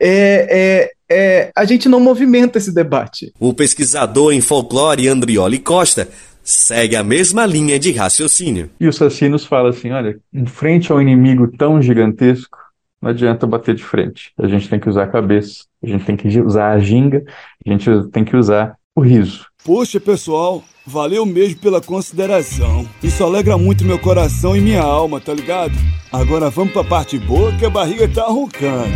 é, 0.00 0.90
é, 0.90 0.90
é, 1.10 1.52
a 1.56 1.64
gente 1.64 1.88
não 1.88 2.00
movimenta 2.00 2.58
esse 2.58 2.72
debate. 2.72 3.32
O 3.38 3.54
pesquisador 3.54 4.32
em 4.32 4.40
folclore 4.40 5.08
Andrioli 5.08 5.58
Costa 5.58 6.08
segue 6.42 6.96
a 6.96 7.04
mesma 7.04 7.44
linha 7.44 7.78
de 7.78 7.92
raciocínio. 7.92 8.70
E 8.80 8.88
o 8.88 8.92
Saci 8.92 9.28
nos 9.28 9.44
fala 9.44 9.70
assim: 9.70 9.90
olha, 9.90 10.18
em 10.32 10.46
frente 10.46 10.90
a 10.90 10.94
um 10.94 11.00
inimigo 11.00 11.48
tão 11.56 11.80
gigantesco, 11.80 12.58
não 13.00 13.10
adianta 13.10 13.46
bater 13.46 13.74
de 13.74 13.84
frente. 13.84 14.32
A 14.38 14.46
gente 14.46 14.68
tem 14.68 14.80
que 14.80 14.88
usar 14.88 15.04
a 15.04 15.08
cabeça, 15.08 15.64
a 15.82 15.86
gente 15.86 16.04
tem 16.04 16.16
que 16.16 16.40
usar 16.40 16.72
a 16.72 16.78
ginga, 16.78 17.22
a 17.66 17.70
gente 17.70 17.90
tem 18.10 18.24
que 18.24 18.36
usar 18.36 18.76
o 18.94 19.00
riso. 19.00 19.47
Poxa, 19.64 19.98
pessoal, 20.00 20.62
valeu 20.86 21.26
mesmo 21.26 21.58
pela 21.60 21.80
consideração. 21.80 22.88
Isso 23.02 23.22
alegra 23.24 23.58
muito 23.58 23.84
meu 23.84 23.98
coração 23.98 24.56
e 24.56 24.60
minha 24.60 24.80
alma, 24.80 25.20
tá 25.20 25.34
ligado? 25.34 25.74
Agora 26.12 26.48
vamos 26.48 26.72
pra 26.72 26.84
parte 26.84 27.18
boa 27.18 27.52
que 27.56 27.66
a 27.66 27.70
barriga 27.70 28.08
tá 28.08 28.24
roncando. 28.26 28.88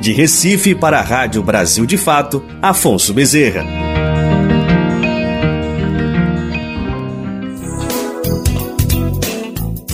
De 0.00 0.12
Recife 0.12 0.74
para 0.74 0.98
a 0.98 1.02
Rádio 1.02 1.42
Brasil 1.42 1.86
de 1.86 1.96
Fato, 1.96 2.44
Afonso 2.60 3.14
Bezerra. 3.14 3.64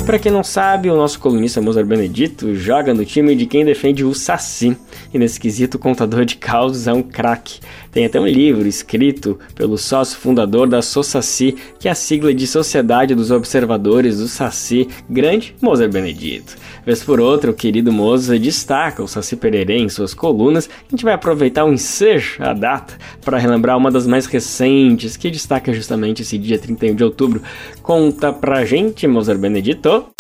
Para 0.07 0.19
quem 0.19 0.31
não 0.31 0.45
sabe, 0.45 0.91
o 0.91 0.97
nosso 0.97 1.19
colunista 1.19 1.63
Mozart 1.63 1.87
Benedito 1.87 2.55
joga 2.55 2.93
no 2.93 3.07
time 3.07 3.35
de 3.35 3.47
quem 3.47 3.65
defende 3.65 4.05
o 4.05 4.15
Saci. 4.15 4.77
E 5.13 5.19
nesse 5.19 5.41
quesito, 5.41 5.79
o 5.79 5.81
contador 5.81 6.27
de 6.27 6.37
causos 6.37 6.87
é 6.87 6.93
um 6.93 7.03
craque. 7.03 7.59
Tem 7.95 8.07
até 8.07 8.21
um 8.21 8.27
livro 8.27 8.67
escrito 8.67 9.39
pelo 9.55 9.79
sócio 9.79 10.19
fundador 10.19 10.69
da 10.69 10.83
SOSACI, 10.83 11.55
que 11.79 11.87
é 11.87 11.93
a 11.93 11.95
sigla 11.95 12.35
de 12.35 12.45
Sociedade 12.45 13.15
dos 13.15 13.31
Observadores 13.31 14.19
do 14.19 14.27
Saci, 14.27 14.89
grande 15.09 15.55
Mozart 15.63 15.93
Benedito. 15.93 16.57
Vez 16.85 17.05
por 17.05 17.21
outra, 17.21 17.53
o 17.53 17.55
querido 17.55 17.93
Mozart 17.93 18.43
destaca 18.43 19.01
o 19.01 19.07
Saci 19.07 19.37
Pererê 19.37 19.79
em 19.79 19.89
suas 19.89 20.13
colunas. 20.13 20.69
A 20.89 20.91
gente 20.91 21.05
vai 21.05 21.15
aproveitar 21.15 21.65
o 21.65 21.73
ensejo, 21.73 22.43
a 22.43 22.53
data, 22.53 22.99
para 23.25 23.39
relembrar 23.39 23.79
uma 23.79 23.93
das 23.93 24.09
mais 24.09 24.27
recentes, 24.27 25.17
que 25.17 25.31
destaca 25.31 25.73
justamente 25.73 26.23
esse 26.23 26.37
dia 26.37 26.59
31 26.59 26.97
de 26.97 27.05
outubro. 27.05 27.41
Conta 27.81 28.33
pra 28.33 28.65
gente, 28.65 29.07
Mozart 29.07 29.39
Benedito. 29.39 30.14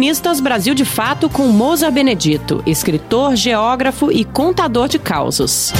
Colunistas 0.00 0.40
Brasil 0.40 0.74
de 0.74 0.86
Fato 0.86 1.28
com 1.28 1.48
Moza 1.48 1.90
Benedito, 1.90 2.62
escritor, 2.66 3.36
geógrafo 3.36 4.10
e 4.10 4.24
contador 4.24 4.88
de 4.88 4.98
causos. 4.98 5.70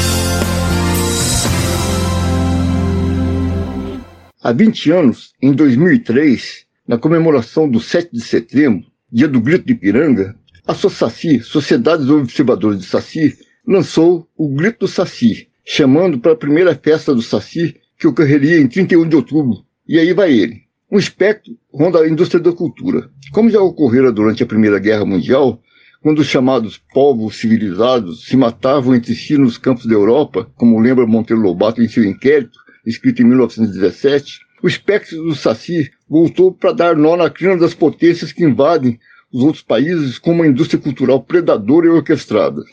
Há 4.43 4.53
20 4.53 4.91
anos, 4.91 5.33
em 5.41 5.55
2003, 5.55 6.67
na 6.87 6.99
comemoração 6.99 7.67
do 7.67 7.81
7 7.81 8.11
de 8.13 8.21
setembro, 8.21 8.85
dia 9.11 9.27
do 9.27 9.41
grito 9.41 9.65
de 9.65 9.73
Ipiranga, 9.73 10.37
a 10.67 10.75
SOSACI, 10.75 11.41
Sociedade 11.41 12.05
dos 12.05 12.21
Observadores 12.21 12.81
de 12.81 12.85
Saci, 12.85 13.39
lançou 13.67 14.29
o 14.37 14.49
Grito 14.51 14.81
do 14.81 14.89
Saci, 14.89 15.49
chamando 15.65 16.21
para 16.21 16.33
a 16.33 16.37
primeira 16.37 16.75
festa 16.75 17.15
do 17.15 17.23
Saci, 17.23 17.75
que 17.99 18.07
ocorreria 18.07 18.61
em 18.61 18.69
31 18.69 19.09
de 19.09 19.17
outubro. 19.17 19.65
E 19.89 19.99
aí 19.99 20.13
vai 20.13 20.31
ele. 20.31 20.70
Um 20.93 20.99
espectro 20.99 21.57
ronda 21.73 22.01
a 22.01 22.09
indústria 22.09 22.43
da 22.43 22.53
cultura. 22.53 23.09
Como 23.31 23.49
já 23.49 23.61
ocorrera 23.61 24.11
durante 24.11 24.43
a 24.43 24.47
Primeira 24.47 24.81
Guerra 24.81 25.05
Mundial, 25.05 25.63
quando 26.03 26.19
os 26.19 26.27
chamados 26.27 26.83
povos 26.93 27.37
civilizados 27.37 28.25
se 28.25 28.37
matavam 28.37 28.97
entre 28.97 29.15
si 29.15 29.39
nos 29.39 29.57
campos 29.57 29.87
da 29.87 29.95
Europa, 29.95 30.51
como 30.57 30.81
lembra 30.81 31.07
Monteiro 31.07 31.41
Lobato 31.41 31.81
em 31.81 31.89
seu 31.89 32.03
inquérito, 32.03 32.59
escrito 32.85 33.23
em 33.23 33.27
1917, 33.27 34.41
o 34.65 34.67
espectro 34.67 35.23
do 35.23 35.35
Saci 35.37 35.93
voltou 36.09 36.53
para 36.53 36.73
dar 36.73 36.97
nó 36.97 37.17
na 37.17 37.31
crina 37.31 37.57
das 37.57 37.73
potências 37.73 38.33
que 38.33 38.43
invadem 38.43 38.99
os 39.33 39.45
outros 39.45 39.63
países 39.63 40.19
com 40.19 40.33
uma 40.33 40.47
indústria 40.47 40.81
cultural 40.81 41.23
predadora 41.23 41.87
e 41.87 41.91
orquestrada. 41.91 42.65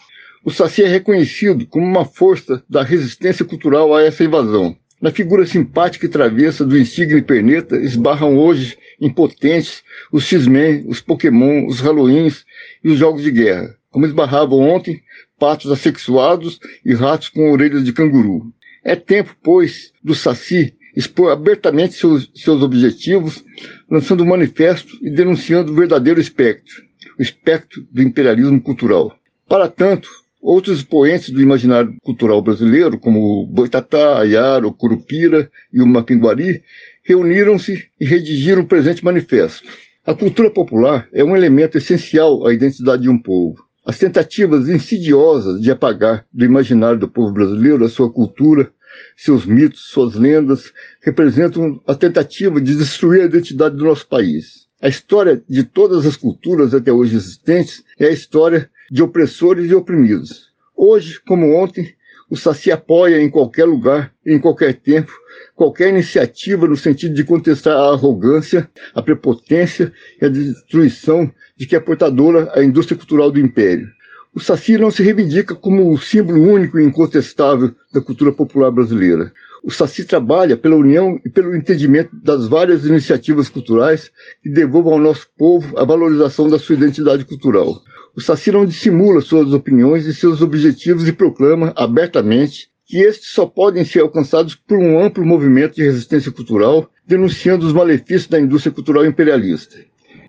O 0.43 0.49
Saci 0.49 0.81
é 0.81 0.87
reconhecido 0.87 1.67
como 1.67 1.85
uma 1.85 2.03
força 2.03 2.63
da 2.67 2.81
resistência 2.81 3.45
cultural 3.45 3.93
a 3.93 4.01
essa 4.01 4.23
invasão. 4.23 4.75
Na 4.99 5.11
figura 5.11 5.45
simpática 5.45 6.07
e 6.07 6.09
travessa 6.09 6.65
do 6.65 6.77
insigne 6.77 7.21
perneta 7.21 7.77
esbarram 7.77 8.35
hoje 8.37 8.77
impotentes 8.99 9.83
os 10.11 10.23
X-Men, 10.23 10.85
os 10.87 10.99
Pokémon, 10.99 11.67
os 11.67 11.79
Halloweens 11.79 12.43
e 12.83 12.89
os 12.89 12.97
jogos 12.97 13.21
de 13.21 13.29
guerra, 13.29 13.75
como 13.91 14.07
esbarravam 14.07 14.59
ontem 14.59 15.01
patos 15.37 15.71
assexuados 15.71 16.59
e 16.83 16.95
ratos 16.95 17.29
com 17.29 17.51
orelhas 17.51 17.83
de 17.83 17.93
canguru. 17.93 18.51
É 18.83 18.95
tempo, 18.95 19.35
pois, 19.43 19.91
do 20.03 20.15
Saci 20.15 20.73
expor 20.95 21.31
abertamente 21.31 21.93
seus, 21.93 22.31
seus 22.33 22.63
objetivos, 22.63 23.45
lançando 23.87 24.23
um 24.23 24.27
manifesto 24.27 24.97
e 24.99 25.11
denunciando 25.11 25.71
o 25.71 25.75
verdadeiro 25.75 26.19
espectro, 26.19 26.73
o 27.19 27.21
espectro 27.21 27.87
do 27.91 28.01
imperialismo 28.01 28.59
cultural. 28.59 29.15
Para 29.47 29.67
tanto, 29.67 30.09
Outros 30.41 30.77
expoentes 30.77 31.31
do 31.31 31.41
imaginário 31.41 31.95
cultural 32.03 32.41
brasileiro, 32.41 32.99
como 32.99 33.45
Boitatá, 33.47 34.19
Ayara, 34.19 34.67
o 34.67 34.73
Curupira 34.73 35.49
e 35.73 35.81
o 35.81 35.87
Mapinguari, 35.87 36.63
reuniram-se 37.03 37.85
e 37.99 38.05
redigiram 38.05 38.61
o 38.61 38.67
presente 38.67 39.03
manifesto. 39.03 39.67
A 40.05 40.13
cultura 40.13 40.49
popular 40.49 41.07
é 41.11 41.23
um 41.23 41.35
elemento 41.35 41.77
essencial 41.77 42.45
à 42.45 42.53
identidade 42.53 43.03
de 43.03 43.09
um 43.09 43.17
povo. 43.17 43.65
As 43.85 43.97
tentativas 43.97 44.69
insidiosas 44.69 45.61
de 45.61 45.71
apagar 45.71 46.25
do 46.31 46.45
imaginário 46.45 46.99
do 46.99 47.07
povo 47.07 47.33
brasileiro 47.33 47.83
a 47.83 47.89
sua 47.89 48.11
cultura, 48.11 48.71
seus 49.15 49.45
mitos, 49.45 49.87
suas 49.89 50.15
lendas, 50.15 50.71
representam 51.01 51.81
a 51.87 51.95
tentativa 51.95 52.61
de 52.61 52.75
destruir 52.75 53.21
a 53.21 53.25
identidade 53.25 53.75
do 53.75 53.85
nosso 53.85 54.07
país. 54.07 54.67
A 54.81 54.87
história 54.87 55.41
de 55.49 55.63
todas 55.63 56.05
as 56.05 56.15
culturas 56.15 56.73
até 56.73 56.91
hoje 56.91 57.15
existentes 57.15 57.83
é 57.99 58.05
a 58.05 58.11
história 58.11 58.69
de 58.91 59.03
opressores 59.03 59.69
e 59.69 59.75
oprimidos. 59.75 60.47
Hoje, 60.75 61.19
como 61.25 61.55
ontem, 61.55 61.95
o 62.29 62.35
Saci 62.35 62.71
apoia 62.71 63.21
em 63.21 63.29
qualquer 63.29 63.65
lugar, 63.65 64.13
em 64.25 64.37
qualquer 64.37 64.73
tempo, 64.73 65.11
qualquer 65.55 65.89
iniciativa 65.89 66.67
no 66.67 66.75
sentido 66.75 67.15
de 67.15 67.23
contestar 67.23 67.75
a 67.75 67.93
arrogância, 67.93 68.69
a 68.93 69.01
prepotência 69.01 69.93
e 70.21 70.25
a 70.25 70.29
destruição 70.29 71.31
de 71.55 71.65
que 71.65 71.75
é 71.75 71.79
portadora 71.79 72.51
a 72.53 72.63
indústria 72.63 72.97
cultural 72.97 73.31
do 73.31 73.39
império. 73.39 73.87
O 74.35 74.39
Saci 74.39 74.77
não 74.77 74.91
se 74.91 75.01
reivindica 75.01 75.55
como 75.55 75.91
o 75.91 75.97
símbolo 75.97 76.41
único 76.41 76.77
e 76.79 76.83
incontestável 76.83 77.73
da 77.91 78.01
cultura 78.01 78.31
popular 78.31 78.69
brasileira. 78.69 79.31
O 79.67 79.69
Saci 79.69 80.05
trabalha 80.05 80.55
pela 80.55 80.77
união 80.77 81.19
e 81.25 81.29
pelo 81.29 81.53
entendimento 81.53 82.15
das 82.23 82.47
várias 82.47 82.85
iniciativas 82.85 83.49
culturais 83.49 84.09
que 84.41 84.49
devolvam 84.49 84.93
ao 84.93 84.99
nosso 84.99 85.27
povo 85.37 85.77
a 85.77 85.83
valorização 85.83 86.49
da 86.49 86.57
sua 86.57 86.75
identidade 86.75 87.25
cultural. 87.25 87.81
O 88.15 88.21
Saci 88.21 88.49
não 88.49 88.65
dissimula 88.65 89.19
suas 89.19 89.51
opiniões 89.51 90.05
e 90.05 90.13
seus 90.13 90.41
objetivos 90.41 91.05
e 91.05 91.11
proclama 91.11 91.73
abertamente 91.75 92.69
que 92.85 92.99
estes 92.99 93.33
só 93.33 93.45
podem 93.45 93.83
ser 93.83 93.99
alcançados 93.99 94.55
por 94.55 94.77
um 94.77 95.03
amplo 95.03 95.25
movimento 95.25 95.75
de 95.75 95.83
resistência 95.83 96.31
cultural, 96.31 96.89
denunciando 97.05 97.67
os 97.67 97.73
malefícios 97.73 98.27
da 98.27 98.39
indústria 98.39 98.73
cultural 98.73 99.05
imperialista. 99.05 99.75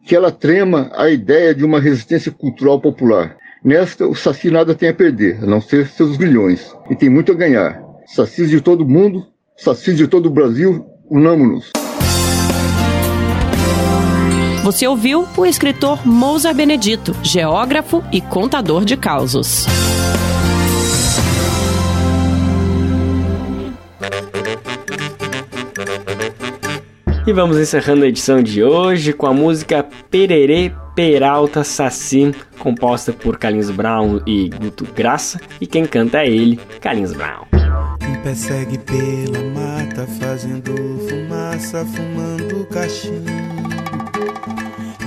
Que 0.05 0.17
ela 0.17 0.33
trema 0.33 0.91
a 0.93 1.09
ideia 1.09 1.55
de 1.55 1.65
uma 1.65 1.79
resistência 1.79 2.33
cultural 2.33 2.81
popular. 2.81 3.37
Nesta, 3.65 4.05
o 4.05 4.17
Saci 4.17 4.51
nada 4.51 4.75
tem 4.75 4.89
a 4.89 4.95
perder, 4.95 5.45
a 5.45 5.47
não 5.47 5.61
ser 5.61 5.87
seus 5.87 6.17
grilhões, 6.17 6.75
e 6.91 6.97
tem 6.97 7.09
muito 7.09 7.31
a 7.31 7.37
ganhar. 7.37 7.88
Sacis 8.11 8.49
de 8.49 8.63
todo 8.63 8.89
mundo, 8.89 9.27
sacis 9.55 9.95
de 9.95 10.09
todo 10.09 10.27
o 10.27 10.31
Brasil, 10.31 10.87
unamo-nos. 11.11 11.71
Você 14.65 14.89
ouviu 14.89 15.27
o 15.37 15.45
escritor 15.45 16.07
Mousa 16.07 16.55
Benedito, 16.55 17.15
geógrafo 17.23 18.03
e 18.11 18.23
contador 18.23 18.87
de 18.87 18.97
causos. 18.97 19.67
E 27.27 27.33
vamos 27.35 27.59
encerrando 27.59 28.05
a 28.05 28.09
edição 28.09 28.43
de 28.43 28.65
hoje 28.65 29.13
com 29.13 29.27
a 29.27 29.35
música 29.35 29.87
Pererê 30.11 30.73
Peralta 30.99 31.63
Saci, 31.63 32.35
composta 32.59 33.13
por 33.13 33.39
Carlinhos 33.39 33.71
Brown 33.71 34.21
e 34.27 34.49
Guto 34.49 34.85
Graça, 34.85 35.41
e 35.61 35.65
quem 35.65 35.87
canta 35.87 36.25
é 36.25 36.27
ele, 36.27 36.59
Carlinhos 36.81 37.13
Brown. 37.13 37.45
Me 38.03 38.19
persegue 38.19 38.77
pela 38.79 39.39
mata, 39.55 40.09
fazendo 40.19 40.75
fumaça, 41.09 41.87
fumando 41.87 42.67
cachimbo. 42.67 43.31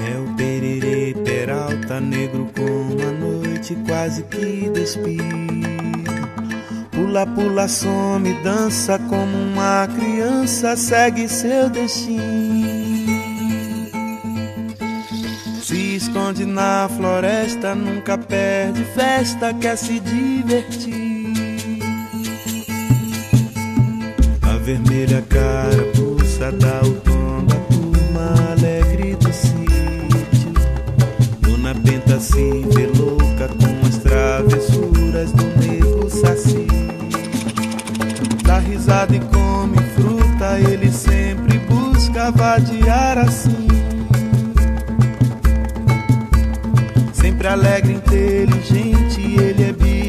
É 0.09 0.17
o 0.17 0.33
pererê 0.37 1.13
peralta 1.25 1.99
negro 1.99 2.49
como 2.55 2.95
a 3.05 3.11
noite 3.11 3.75
quase 3.85 4.23
que 4.23 4.69
despida. 4.69 5.25
Pula, 6.89 7.27
pula, 7.27 7.67
some, 7.67 8.33
dança 8.35 8.97
como 8.97 9.37
uma 9.37 9.89
criança, 9.89 10.77
segue 10.77 11.27
seu 11.27 11.69
destino. 11.69 12.90
Esconde 16.11 16.45
na 16.45 16.89
floresta, 16.89 17.73
nunca 17.73 18.17
perde 18.17 18.83
festa, 18.83 19.53
quer 19.53 19.77
se 19.77 19.97
divertir. 20.01 21.31
A 24.41 24.57
vermelha 24.57 25.23
carapuça 25.29 26.51
dá 26.51 26.81
o 26.83 26.93
tom 26.95 27.45
da 27.45 27.55
turma 27.55 28.51
alegre 28.51 29.15
do 29.15 29.31
sítio. 29.31 30.53
Dona 31.39 31.73
Benta 31.73 32.19
se 32.19 32.65
vê 32.73 32.87
louca 32.87 33.47
com 33.47 33.87
as 33.87 33.97
travessuras 33.99 35.31
do 35.31 35.45
nego 35.61 36.09
saci. 36.09 36.67
Dá 38.43 38.59
risada 38.59 39.15
e 39.15 39.19
come 39.19 39.77
fruta, 39.95 40.59
ele 40.59 40.91
sempre 40.91 41.57
busca 41.59 42.31
vadiar 42.31 43.17
assim. 43.17 43.70
Sempre 47.31 47.47
alegre, 47.47 47.93
inteligente, 47.93 49.21
ele 49.39 49.63
é 49.63 49.71
bicho, 49.71 50.00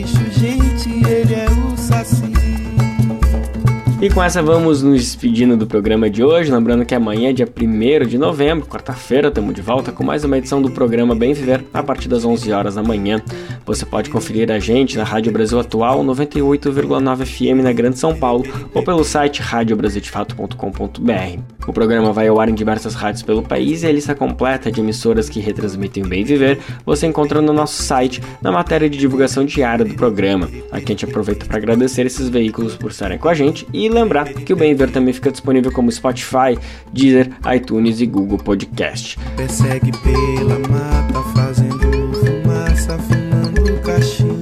E 4.03 4.11
com 4.11 4.21
essa 4.21 4.43
vamos 4.43 4.83
nos 4.83 5.01
despedindo 5.01 5.57
do 5.57 5.65
programa 5.65 6.11
de 6.11 6.25
hoje, 6.25 6.51
lembrando 6.51 6.85
que 6.85 6.93
amanhã, 6.93 7.33
dia 7.33 7.47
1 7.47 8.09
de 8.09 8.19
novembro, 8.19 8.67
quarta-feira, 8.67 9.29
estamos 9.29 9.55
de 9.55 9.63
volta 9.63 9.93
com 9.93 10.03
mais 10.03 10.25
uma 10.25 10.37
edição 10.37 10.61
do 10.61 10.73
programa 10.73 11.15
Bem 11.15 11.33
Viver, 11.33 11.65
a 11.73 11.85
partir 11.85 12.09
das 12.09 12.25
11 12.25 12.51
horas 12.51 12.75
da 12.75 12.83
manhã. 12.83 13.23
Você 13.65 13.87
pode 13.87 14.11
conferir 14.11 14.51
a 14.51 14.59
gente 14.59 14.99
na 14.99 15.05
Rádio 15.05 15.31
Brasil 15.31 15.61
Atual 15.61 16.05
98,9 16.05 17.25
FM 17.25 17.63
na 17.63 17.73
Grande 17.73 17.97
São 17.97 18.13
Paulo 18.13 18.43
ou 18.75 18.83
pelo 18.83 19.05
site 19.05 19.41
radiobrasildefato.com.br. 19.41 21.41
O 21.65 21.73
programa 21.73 22.13
vai 22.13 22.27
ao 22.27 22.41
ar 22.41 22.49
em 22.49 22.55
diversas 22.55 22.95
rádios 22.95 23.23
pelo 23.23 23.41
país 23.41 23.85
e 23.85 23.87
a 23.87 23.93
lista 23.93 24.17
completa 24.17 24.73
de 24.73 24.81
emissoras 24.81 25.29
que 25.29 25.39
retransmitem 25.39 26.03
o 26.03 26.09
Bem 26.09 26.25
Viver 26.25 26.59
você 26.85 27.07
encontra 27.07 27.41
no 27.41 27.53
nosso 27.53 27.81
site, 27.81 28.21
na 28.43 28.51
matéria 28.51 28.91
de 28.91 28.99
divulgação 28.99 29.45
diária 29.45 29.85
do 29.85 29.95
programa. 29.95 30.51
Aqui 30.73 30.87
a 30.87 30.89
gente 30.89 31.05
aproveita 31.05 31.47
para 31.47 31.59
agradecer 31.59 32.05
esses 32.05 32.29
veículos 32.29 32.75
por 32.75 32.91
estarem 32.91 33.17
com 33.17 33.29
a 33.29 33.35
gente 33.35 33.65
e 33.73 33.92
lembrar 33.93 34.33
que 34.33 34.53
o 34.53 34.57
Bem 34.57 34.73
Viver 34.75 34.91
também 34.91 35.13
fica 35.13 35.31
disponível 35.31 35.71
como 35.71 35.91
Spotify, 35.93 36.59
Deezer, 36.93 37.31
iTunes 37.55 38.01
e 38.01 38.07
Google 38.07 38.39
Podcast. 38.39 39.19
Persegue 39.37 39.93
pela 39.99 40.59
mata, 40.69 41.23
fazendo 41.35 42.13
fumaça, 42.15 42.99
fumando 42.99 43.81
cachimbo. 43.83 44.41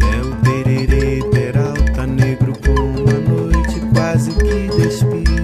É 0.00 0.20
o 0.22 0.36
pererê 0.36 1.22
peralta 1.30 2.06
negro 2.06 2.52
como 2.64 3.08
a 3.10 3.20
noite 3.30 3.80
quase 3.92 4.30
que 4.32 4.76
despida. 4.76 5.36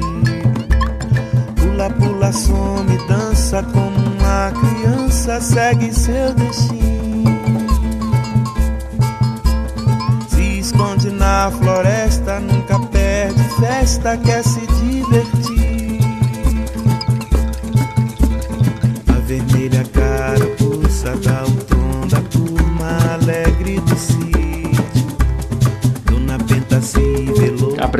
Pula, 1.56 1.90
pula, 1.90 2.32
some, 2.32 2.96
dança 3.08 3.62
como 3.62 3.98
uma 4.18 4.52
criança, 4.52 5.40
segue 5.40 5.92
seu 5.92 6.34
destino. 6.34 6.92
Se 10.28 10.58
esconde 10.60 11.10
na 11.10 11.50
floresta, 11.50 12.01
festa, 13.82 14.16
quer 14.16 14.44
se 14.44 14.60
divertir. 14.60 15.61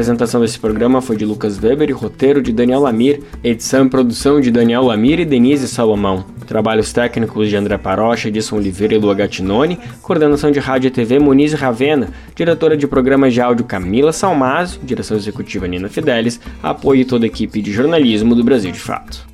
Apresentação 0.03 0.41
desse 0.41 0.59
programa 0.59 1.01
foi 1.01 1.17
de 1.17 1.25
Lucas 1.25 1.63
Weber 1.63 1.89
e 1.89 1.93
roteiro 1.93 2.43
de 2.43 2.53
Daniel 2.53 2.81
Lamir, 2.81 3.23
edição 3.45 3.87
e 3.87 3.89
produção 3.89 4.41
de 4.41 4.51
Daniel 4.51 4.83
Lamir 4.83 5.21
e 5.21 5.25
Denise 5.25 5.69
Salomão. 5.69 6.25
Trabalhos 6.45 6.93
técnicos 6.93 7.49
de 7.49 7.55
André 7.55 7.79
Parocha, 7.79 8.27
Edson 8.27 8.57
Oliveira 8.57 8.97
e 8.97 8.99
Lua 8.99 9.15
Gatinoni, 9.15 9.79
coordenação 10.03 10.51
de 10.51 10.59
rádio 10.59 10.89
e 10.89 10.91
TV 10.91 11.21
Muniz 11.21 11.53
Ravena, 11.53 12.09
diretora 12.35 12.77
de 12.77 12.89
programas 12.89 13.33
de 13.33 13.41
áudio 13.41 13.65
Camila 13.65 14.13
Salmazo, 14.13 14.81
direção 14.83 15.17
executiva 15.17 15.69
Nina 15.69 15.89
Fidelis, 15.89 16.41
apoio 16.61 17.03
e 17.03 17.05
toda 17.05 17.25
a 17.25 17.29
equipe 17.29 17.63
de 17.63 17.71
jornalismo 17.71 18.35
do 18.35 18.43
Brasil 18.43 18.73
de 18.73 18.81
Fato. 18.81 19.25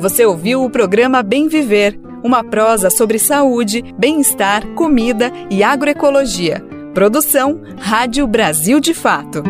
Você 0.00 0.26
ouviu 0.26 0.64
o 0.64 0.70
programa 0.70 1.22
Bem 1.22 1.46
Viver, 1.46 1.96
uma 2.24 2.42
prosa 2.42 2.90
sobre 2.90 3.20
saúde, 3.20 3.84
bem-estar, 3.96 4.66
comida 4.74 5.32
e 5.48 5.62
agroecologia. 5.62 6.71
Produção 6.94 7.62
Rádio 7.78 8.26
Brasil 8.26 8.78
de 8.78 8.92
Fato. 8.92 9.42